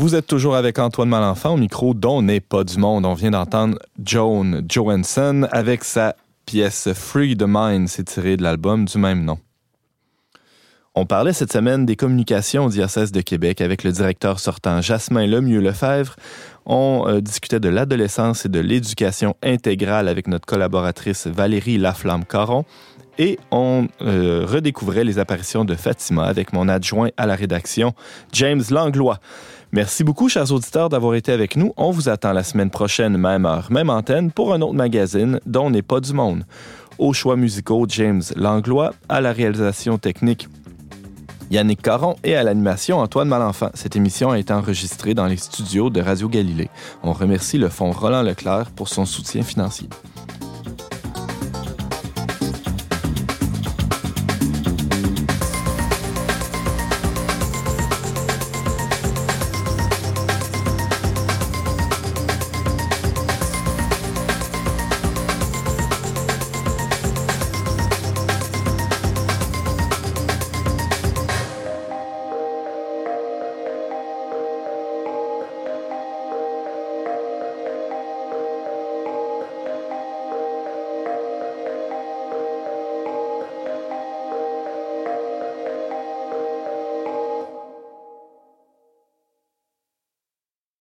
Vous 0.00 0.14
êtes 0.14 0.26
toujours 0.26 0.56
avec 0.56 0.78
Antoine 0.78 1.10
Malenfant 1.10 1.52
au 1.52 1.56
micro 1.58 1.92
dont 1.92 2.22
n'est 2.22 2.40
pas 2.40 2.64
du 2.64 2.78
monde. 2.78 3.04
On 3.04 3.12
vient 3.12 3.32
d'entendre 3.32 3.78
Joan 4.02 4.64
Johansson 4.66 5.46
avec 5.52 5.84
sa 5.84 6.16
pièce 6.46 6.94
Free 6.94 7.36
the 7.36 7.44
Mind. 7.46 7.86
C'est 7.86 8.04
tiré 8.04 8.38
de 8.38 8.42
l'album 8.42 8.86
du 8.86 8.96
même 8.96 9.26
nom. 9.26 9.36
On 10.94 11.04
parlait 11.04 11.34
cette 11.34 11.52
semaine 11.52 11.84
des 11.84 11.96
communications 11.96 12.64
au 12.64 12.68
diocèse 12.70 13.12
de 13.12 13.20
Québec 13.20 13.60
avec 13.60 13.84
le 13.84 13.92
directeur 13.92 14.40
sortant 14.40 14.80
Jasmin 14.80 15.26
Lemieux-Lefebvre. 15.26 16.16
On 16.64 17.04
euh, 17.06 17.20
discutait 17.20 17.60
de 17.60 17.68
l'adolescence 17.68 18.46
et 18.46 18.48
de 18.48 18.58
l'éducation 18.58 19.36
intégrale 19.42 20.08
avec 20.08 20.28
notre 20.28 20.46
collaboratrice 20.46 21.26
Valérie 21.26 21.76
Laflamme-Caron 21.76 22.64
et 23.18 23.38
on 23.50 23.86
euh, 24.00 24.46
redécouvrait 24.48 25.04
les 25.04 25.18
apparitions 25.18 25.66
de 25.66 25.74
Fatima 25.74 26.24
avec 26.24 26.54
mon 26.54 26.68
adjoint 26.68 27.10
à 27.18 27.26
la 27.26 27.34
rédaction, 27.34 27.92
James 28.32 28.62
Langlois. 28.70 29.18
Merci 29.72 30.02
beaucoup, 30.02 30.28
chers 30.28 30.50
auditeurs, 30.50 30.88
d'avoir 30.88 31.14
été 31.14 31.30
avec 31.30 31.54
nous. 31.54 31.72
On 31.76 31.92
vous 31.92 32.08
attend 32.08 32.32
la 32.32 32.42
semaine 32.42 32.70
prochaine, 32.70 33.16
même 33.16 33.46
heure, 33.46 33.70
même 33.70 33.88
antenne, 33.88 34.32
pour 34.32 34.52
un 34.52 34.60
autre 34.62 34.74
magazine 34.74 35.38
dont 35.46 35.70
n'est 35.70 35.82
pas 35.82 36.00
du 36.00 36.12
monde. 36.12 36.44
Aux 36.98 37.12
choix 37.12 37.36
musicaux, 37.36 37.86
James 37.88 38.22
Langlois, 38.34 38.92
à 39.08 39.20
la 39.20 39.32
réalisation 39.32 39.96
technique, 39.96 40.48
Yannick 41.52 41.82
Caron 41.82 42.16
et 42.24 42.34
à 42.34 42.42
l'animation 42.42 42.98
Antoine 42.98 43.28
Malenfant. 43.28 43.70
Cette 43.74 43.94
émission 43.94 44.30
a 44.30 44.40
été 44.40 44.52
enregistrée 44.52 45.14
dans 45.14 45.26
les 45.26 45.36
studios 45.36 45.88
de 45.88 46.00
Radio 46.00 46.28
Galilée. 46.28 46.68
On 47.04 47.12
remercie 47.12 47.58
le 47.58 47.68
Fonds 47.68 47.92
Roland 47.92 48.22
Leclerc 48.22 48.72
pour 48.72 48.88
son 48.88 49.04
soutien 49.04 49.42
financier. 49.42 49.88